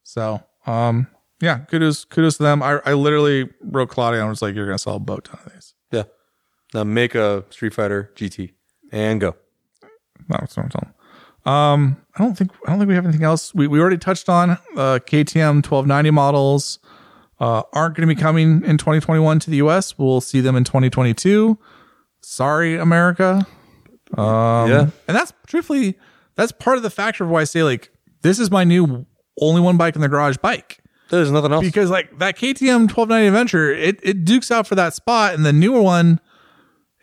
[0.03, 1.07] So, um,
[1.41, 2.61] yeah, kudos kudos to them.
[2.63, 5.53] I I literally wrote Claudia and was like, "You're gonna sell a boat ton of
[5.53, 6.03] these." Yeah.
[6.73, 8.53] Now make a Streetfighter GT
[8.91, 9.35] and go.
[10.29, 10.93] That's what I'm telling.
[10.93, 11.53] them.
[11.53, 13.53] Um, I don't think I don't think we have anything else.
[13.55, 16.79] We we already touched on uh, KTM 1290 models
[17.39, 19.97] uh, aren't going to be coming in 2021 to the US.
[19.97, 21.57] We'll see them in 2022.
[22.21, 23.45] Sorry, America.
[24.15, 24.87] Um, Yeah.
[25.07, 25.97] and that's truthfully
[26.35, 27.91] that's part of the factor of why I say like
[28.21, 29.05] this is my new
[29.39, 30.79] only one bike in the garage bike
[31.17, 31.65] There's nothing else.
[31.65, 35.53] because like that KTM 1290 Adventure, it it dukes out for that spot, and the
[35.53, 36.19] newer one,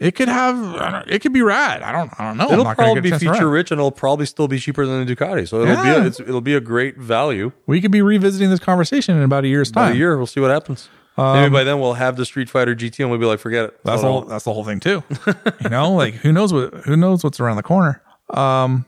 [0.00, 1.82] it could have I don't- it could be rad.
[1.82, 2.50] I don't I don't know.
[2.52, 3.34] It'll probably be get a chance to ride.
[3.36, 5.46] feature rich, and it'll probably still be cheaper than the Ducati.
[5.48, 7.52] So it'll be a, it's, it'll be a great value.
[7.66, 9.92] We could be revisiting this conversation in about a year's About time.
[9.92, 10.88] a year, we'll see what happens.
[11.16, 13.80] Maybe by then we'll have the Streetfighter GT, and we'll be like, forget it.
[13.82, 15.02] That's whole, that's the whole thing too.
[15.64, 18.00] you know, like who knows what who knows what's around the corner.
[18.30, 18.86] Um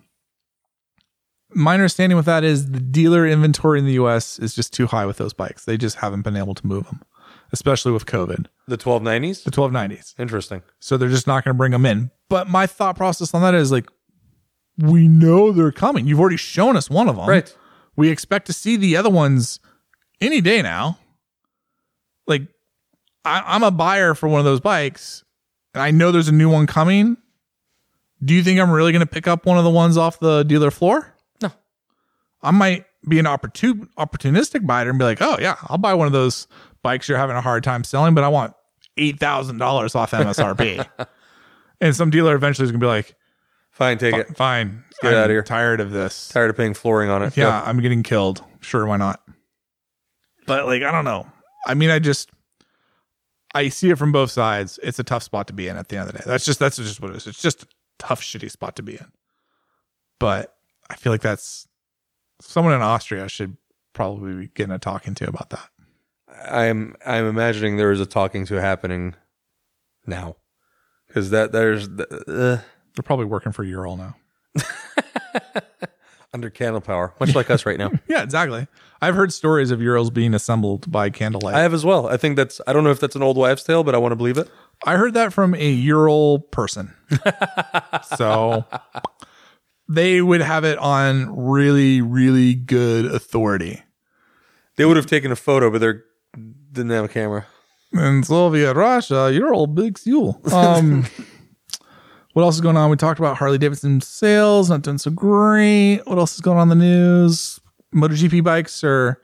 [1.54, 5.06] my understanding with that is the dealer inventory in the US is just too high
[5.06, 5.64] with those bikes.
[5.64, 7.02] They just haven't been able to move them,
[7.52, 8.46] especially with COVID.
[8.68, 9.44] the 1290s.
[9.44, 10.14] The 1290s.
[10.18, 10.62] Interesting.
[10.78, 12.10] So they're just not going to bring them in.
[12.28, 13.88] But my thought process on that is like
[14.78, 16.06] we know they're coming.
[16.06, 17.28] You've already shown us one of them.
[17.28, 17.54] Right.
[17.96, 19.60] We expect to see the other ones
[20.20, 20.98] any day now.
[22.26, 22.42] Like,
[23.24, 25.24] I, I'm a buyer for one of those bikes,
[25.74, 27.16] and I know there's a new one coming.
[28.24, 30.44] Do you think I'm really going to pick up one of the ones off the
[30.44, 31.09] dealer floor?
[32.42, 36.06] I might be an opportun- opportunistic buyer and be like, oh, yeah, I'll buy one
[36.06, 36.46] of those
[36.82, 38.54] bikes you're having a hard time selling, but I want
[38.98, 40.86] $8,000 off MSRP.
[41.80, 43.14] and some dealer eventually is going to be like,
[43.72, 44.36] Fine, take it.
[44.36, 47.36] fine, get I'm outta here." tired of this Tired of paying flooring on it.
[47.36, 48.44] yeah, I'm getting killed.
[48.60, 49.20] Sure, why not?
[50.46, 51.26] But like, I don't know.
[51.66, 52.30] I mean, I just
[53.54, 54.78] I see it from both sides.
[54.82, 56.24] It's a tough spot to be in at the end of the day.
[56.26, 57.26] That's just that's just what it is.
[57.26, 57.66] It's just a
[57.98, 59.06] tough, shitty spot to be in.
[60.18, 60.54] But
[60.90, 61.66] I feel like that's
[62.40, 63.56] someone in Austria should
[63.92, 65.68] probably be getting a talking to about that.
[66.50, 69.14] I'm I'm imagining there is a talking to happening
[70.06, 70.36] now
[71.06, 72.60] because that there's uh,
[72.94, 74.16] They're probably working for Ural now.
[76.32, 77.90] under candle power, much like us right now.
[78.08, 78.66] Yeah, exactly.
[79.02, 81.54] I've heard stories of Urals being assembled by candlelight.
[81.54, 82.08] I have as well.
[82.08, 84.12] I think that's I don't know if that's an old wives' tale, but I want
[84.12, 84.48] to believe it.
[84.84, 86.94] I heard that from a Ural person.
[88.16, 88.64] so
[89.90, 93.82] they would have it on really, really good authority.
[94.76, 95.92] They would have taken a photo, but they
[96.72, 97.44] didn't have a camera.
[97.92, 100.40] In Soviet Russia, you're all big fuel.
[100.52, 101.06] Um,
[102.34, 102.88] what else is going on?
[102.88, 106.02] We talked about Harley Davidson sales, not doing so great.
[106.04, 107.58] What else is going on in the news?
[107.92, 109.20] MotoGP bikes are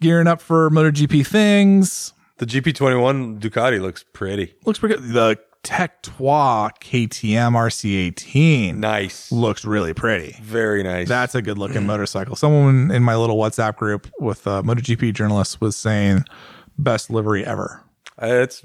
[0.00, 2.12] gearing up for MotoGP things.
[2.38, 5.12] The GP21 Ducati looks pretty Looks pretty good.
[5.12, 10.36] The Tech Trois KTM RC18 nice, looks really pretty.
[10.42, 11.08] very nice.
[11.08, 12.36] That's a good looking motorcycle.
[12.36, 16.24] Someone in my little WhatsApp group with uh, MotoGP journalists was saying
[16.78, 17.82] best livery ever.
[18.22, 18.62] Uh, it's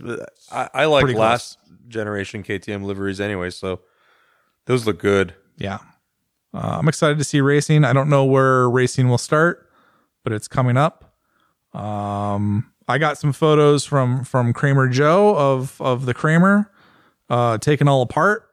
[0.51, 1.23] I, I like Pretty close.
[1.29, 1.57] last
[1.87, 3.79] generation KTM liveries anyway, so
[4.65, 5.33] those look good.
[5.57, 5.79] Yeah.
[6.53, 7.83] Uh, I'm excited to see racing.
[7.85, 9.69] I don't know where racing will start,
[10.23, 11.15] but it's coming up.
[11.73, 16.71] Um, I got some photos from from Kramer Joe of of the Kramer
[17.29, 18.49] uh, taken all apart.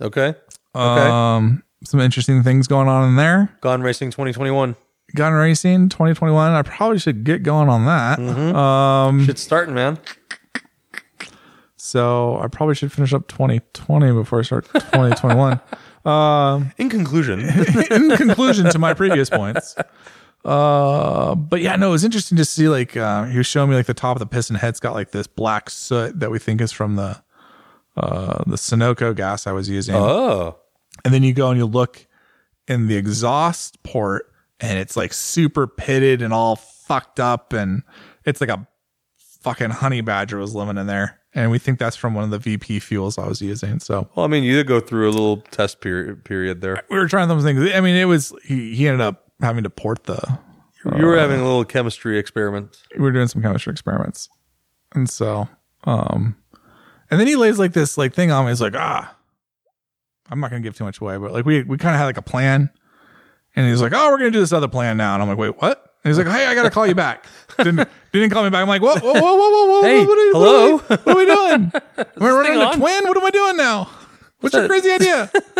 [0.00, 0.34] Okay,
[0.74, 1.08] okay.
[1.08, 3.56] Um, some interesting things going on in there.
[3.60, 4.74] Gone Racing 2021.
[5.14, 6.52] Gun Racing 2021.
[6.52, 8.18] I probably should get going on that.
[8.18, 9.98] Um, Shit's starting, man.
[11.76, 15.60] so I probably should finish up 2020 before I start 2021.
[16.04, 17.40] um, In conclusion,
[17.90, 19.76] in conclusion to my previous points.
[20.44, 23.76] Uh, but yeah, no, it was interesting to see like uh, he was showing me
[23.76, 26.60] like the top of the piston head's got like this black soot that we think
[26.60, 27.22] is from the
[27.96, 29.94] uh the Sunoco gas I was using.
[29.94, 30.56] oh,
[31.04, 32.06] and then you go and you look
[32.68, 34.30] in the exhaust port
[34.60, 37.82] and it's like super pitted and all fucked up and
[38.24, 38.66] it's like a
[39.42, 41.20] fucking honey badger was living in there.
[41.36, 43.80] And we think that's from one of the VP fuels I was using.
[43.80, 46.82] So well, I mean, you did go through a little test period period there.
[46.88, 47.72] we were trying those things.
[47.74, 50.38] I mean, it was he, he ended up having to port the
[50.96, 52.76] You were having a little chemistry experiment.
[52.96, 54.28] we were doing some chemistry experiments.
[54.94, 55.48] And so,
[55.84, 56.36] um,
[57.10, 58.50] and then he lays like this like thing on me.
[58.50, 59.14] He's like, ah,
[60.30, 62.16] I'm not gonna give too much away, but like we we kind of had like
[62.16, 62.70] a plan,
[63.56, 65.60] and he's like, oh, we're gonna do this other plan now, and I'm like, wait,
[65.60, 65.90] what?
[66.04, 67.24] And he's like, hey, I gotta call you back.
[67.58, 68.60] Didn't didn't call me back.
[68.62, 70.76] I'm like, whoa, whoa, whoa, whoa, whoa, whoa, Hey, what are, hello?
[70.76, 71.72] What are, we, what are we doing?
[72.18, 73.08] We're running a twin.
[73.08, 73.90] What am I doing now?
[74.40, 75.30] What's your crazy idea?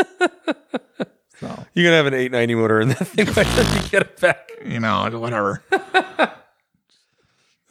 [1.40, 4.02] so You're gonna have an 890 motor in that thing by the time you get
[4.02, 4.50] it back.
[4.64, 5.62] you know, whatever.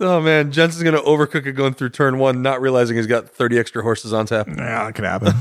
[0.03, 3.57] Oh man, Jensen's gonna overcook it going through turn one, not realizing he's got 30
[3.57, 4.47] extra horses on tap.
[4.47, 5.33] Yeah, that could happen.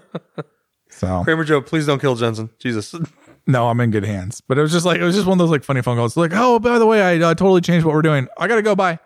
[0.90, 2.50] so Kramer Joe, please don't kill Jensen.
[2.58, 2.94] Jesus.
[3.44, 4.40] No, I'm in good hands.
[4.40, 6.16] But it was just like it was just one of those like funny phone calls.
[6.16, 8.28] Like, oh, by the way, I uh, totally changed what we're doing.
[8.38, 8.76] I gotta go.
[8.76, 9.00] Bye.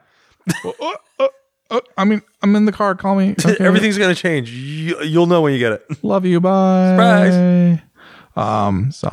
[0.63, 1.31] Oh, oh,
[1.71, 2.95] oh, I mean, I'm in the car.
[2.95, 3.31] Call me.
[3.31, 3.57] Okay.
[3.65, 4.51] Everything's gonna change.
[4.51, 6.05] You, you'll know when you get it.
[6.05, 6.39] Love you.
[6.39, 7.31] Bye.
[7.31, 7.81] Surprise.
[8.37, 8.93] Um.
[8.93, 9.09] So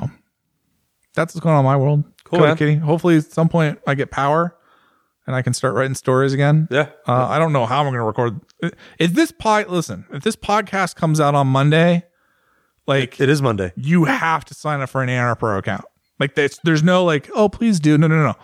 [1.14, 2.04] that's what's going on in my world.
[2.26, 2.56] Cool, Cody.
[2.58, 2.76] Kitty.
[2.76, 4.58] Hopefully, at some point, I get power
[5.28, 6.68] and I can start writing stories again.
[6.72, 6.90] Yeah.
[7.08, 8.40] Uh, I don't know how I'm going to record.
[9.00, 12.04] If this pod, listen, if this podcast comes out on Monday,
[12.88, 13.72] like It is Monday.
[13.76, 15.86] you have to sign up for an ANR Pro account.
[16.20, 17.98] Like there's there's no like, oh please do.
[17.98, 18.36] No, no, no.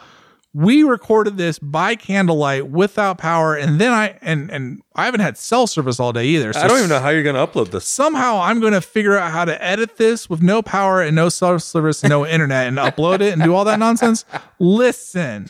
[0.52, 5.38] We recorded this by candlelight without power, and then I and and I haven't had
[5.38, 6.54] cell service all day either.
[6.54, 7.86] So I don't even know how you're going to upload this.
[7.86, 11.30] somehow I'm going to figure out how to edit this with no power and no
[11.30, 14.26] cell service, and no internet, and upload it and do all that nonsense.
[14.58, 15.50] Listen,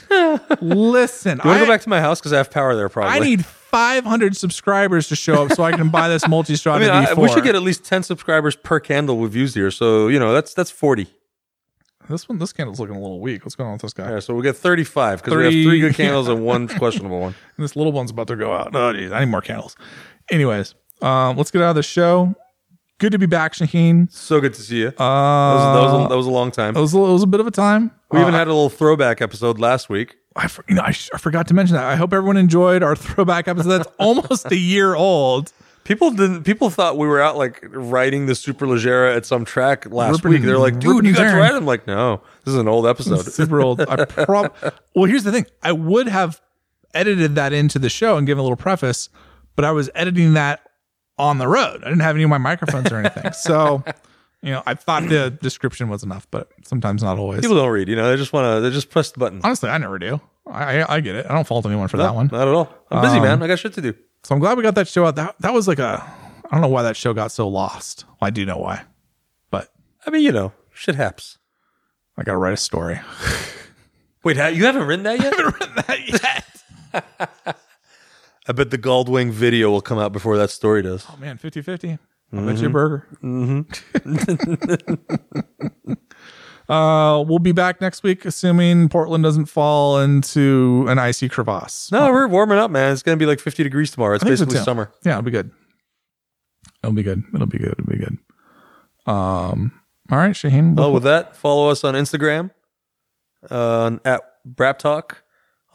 [0.59, 1.39] listen.
[1.43, 2.89] You want I, to go back to my house because I have power there.
[2.89, 3.15] Probably.
[3.15, 7.07] I need 500 subscribers to show up so I can buy this multi-strada I mean,
[7.07, 7.21] I, V4.
[7.21, 9.71] we should get at least ten subscribers per candle we've used here.
[9.71, 11.07] So you know that's that's forty.
[12.09, 12.37] This one.
[12.39, 13.45] This candle's looking a little weak.
[13.45, 14.09] What's going on with this guy?
[14.11, 17.19] Yeah, so we get thirty-five because we have 30 three good candles and one questionable
[17.19, 17.35] one.
[17.57, 18.75] And this little one's about to go out.
[18.75, 19.75] Oh, geez, I need more candles.
[20.31, 22.35] Anyways, um, let's get out of the show.
[22.99, 24.11] Good to be back, Shaheen.
[24.11, 24.87] So good to see you.
[24.87, 26.75] Uh, that, was, that, was a, that was a long time.
[26.75, 27.91] it was, a, it was a bit of a time.
[28.11, 30.17] We even Uh, had a little throwback episode last week.
[30.35, 31.85] I, for- you know, I, sh- I forgot to mention that.
[31.85, 33.69] I hope everyone enjoyed our throwback episode.
[33.69, 35.53] That's almost a year old.
[35.89, 36.43] People didn't.
[36.43, 40.43] People thought we were out like riding the Superleggera at some track last week.
[40.43, 42.85] They're like, "Dude, you got to ride." it." I'm like, "No, this is an old
[42.85, 43.81] episode." Super old.
[43.81, 44.53] I prob-
[44.93, 45.47] well, here's the thing.
[45.63, 46.39] I would have
[46.93, 49.09] edited that into the show and given a little preface,
[49.55, 50.61] but I was editing that
[51.17, 51.81] on the road.
[51.83, 53.31] I didn't have any of my microphones or anything.
[53.33, 53.83] So,
[54.43, 57.41] you know, I thought the description was enough, but sometimes not always.
[57.41, 57.87] People don't read.
[57.87, 58.61] You know, they just want to.
[58.61, 59.41] They just press the button.
[59.43, 60.21] Honestly, I never do.
[60.45, 61.25] I, I I get it.
[61.27, 62.29] I don't fault anyone for that one.
[62.31, 62.71] Not at all.
[62.91, 63.41] I'm busy, um, man.
[63.41, 63.95] I got shit to do.
[64.23, 65.15] So I'm glad we got that show out.
[65.15, 66.03] That that was like a
[66.45, 68.05] I don't know why that show got so lost.
[68.07, 68.83] Well, I do know why,
[69.51, 69.69] but
[70.05, 71.37] I mean, you know, shit happens.
[72.17, 72.99] I got to write a story.
[74.23, 75.33] Wait, you haven't written that yet?
[75.87, 76.43] that
[77.45, 77.57] yet.
[78.47, 81.05] I bet the Goldwing video will come out before that story does.
[81.09, 81.97] Oh man, 50-50.
[82.33, 83.07] I'll bet you a burger.
[83.23, 83.61] Mm-hmm.
[86.69, 91.91] Uh, we'll be back next week, assuming Portland doesn't fall into an icy crevasse.
[91.91, 92.93] No, we're warming up, man.
[92.93, 94.15] It's gonna be like 50 degrees tomorrow.
[94.15, 94.91] It's think so, basically summer.
[95.03, 95.51] Yeah, it'll be good.
[96.83, 97.23] It'll be good.
[97.33, 97.75] It'll be good.
[97.77, 98.17] It'll be good.
[99.11, 99.73] Um.
[100.11, 100.75] All right, Shaheen.
[100.75, 102.51] Well, with that, follow us on Instagram
[103.49, 105.23] uh, at Brap Talk.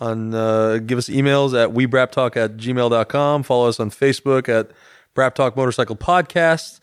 [0.01, 3.43] On uh, give us emails at webraptalk at gmail.com.
[3.45, 4.71] Follow us on Facebook at
[5.15, 6.81] Brap Talk Motorcycle Podcast.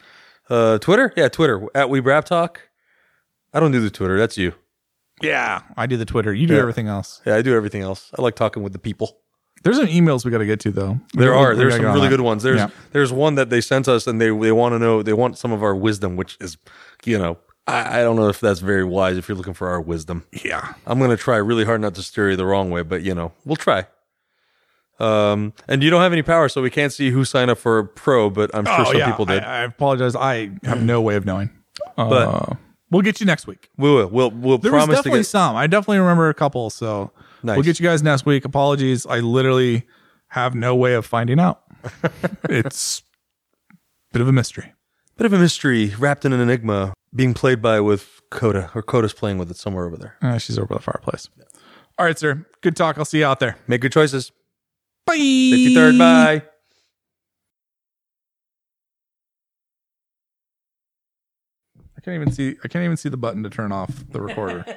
[0.50, 1.14] Uh, Twitter?
[1.16, 2.26] Yeah, Twitter at webraptalk.
[2.26, 2.62] Talk.
[3.54, 4.18] I don't do the Twitter.
[4.18, 4.54] That's you.
[5.22, 6.34] yeah, I do the Twitter.
[6.34, 6.62] You do Yeah.
[6.62, 7.22] everything else.
[7.26, 8.10] Yeah, I do everything else.
[8.18, 9.18] I like talking with the people.
[9.64, 11.00] There's some emails we got to get to though.
[11.14, 11.50] We There gotta- are.
[11.52, 12.18] we There's gotta some get on really that.
[12.18, 12.42] good ones.
[12.44, 12.70] There's Yeah.
[12.94, 15.52] there's one that they sent us and they they want to know they want some
[15.52, 16.58] of our wisdom, which is
[17.06, 17.38] you know
[17.68, 20.26] I, I don't know if that's very wise if you're looking for our wisdom.
[20.44, 20.74] Yeah.
[20.88, 23.34] I'm gonna try really hard not to steer you the wrong way, but you know
[23.46, 23.86] we'll try.
[25.00, 27.84] Um, and you don't have any power, so we can't see who signed up for
[27.84, 29.44] pro, but I'm sure oh some people did.
[29.44, 30.16] I, I apologize.
[30.16, 31.50] I have no way of knowing.
[31.98, 32.58] Uh, But-
[32.92, 33.70] we'll get you next week.
[33.78, 34.08] we will.
[34.08, 35.26] We'll we'll There was promise to definitely get.
[35.28, 35.56] some.
[35.56, 36.70] I definitely remember a couple.
[36.70, 37.12] So
[37.44, 37.56] Nice.
[37.58, 38.46] we'll get you guys next week.
[38.46, 39.06] Apologies.
[39.08, 39.88] I literally
[40.28, 41.64] have no way of finding out.
[42.50, 43.02] it's
[43.72, 43.76] a
[44.14, 44.74] bit of a mystery.
[45.18, 49.14] Bit of a mystery wrapped in an enigma, being played by with Coda, or Coda's
[49.14, 50.16] playing with it somewhere over there.
[50.22, 51.28] Uh, she's over by the fireplace.
[52.00, 52.46] All right, sir.
[52.62, 52.98] Good talk.
[52.98, 53.58] I'll see you out there.
[53.68, 54.32] Make good choices.
[55.06, 55.18] Bye.
[55.18, 55.98] 53rd.
[56.00, 56.44] Bye.
[62.02, 62.56] I can't even see.
[62.64, 64.66] I can't even see the button to turn off the recorder.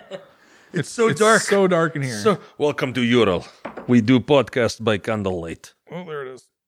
[0.76, 1.40] It's so It's dark.
[1.40, 2.18] So dark in here.
[2.18, 3.46] So welcome to Ural.
[3.86, 5.72] We do podcast by candlelight.
[5.92, 6.42] oh, there it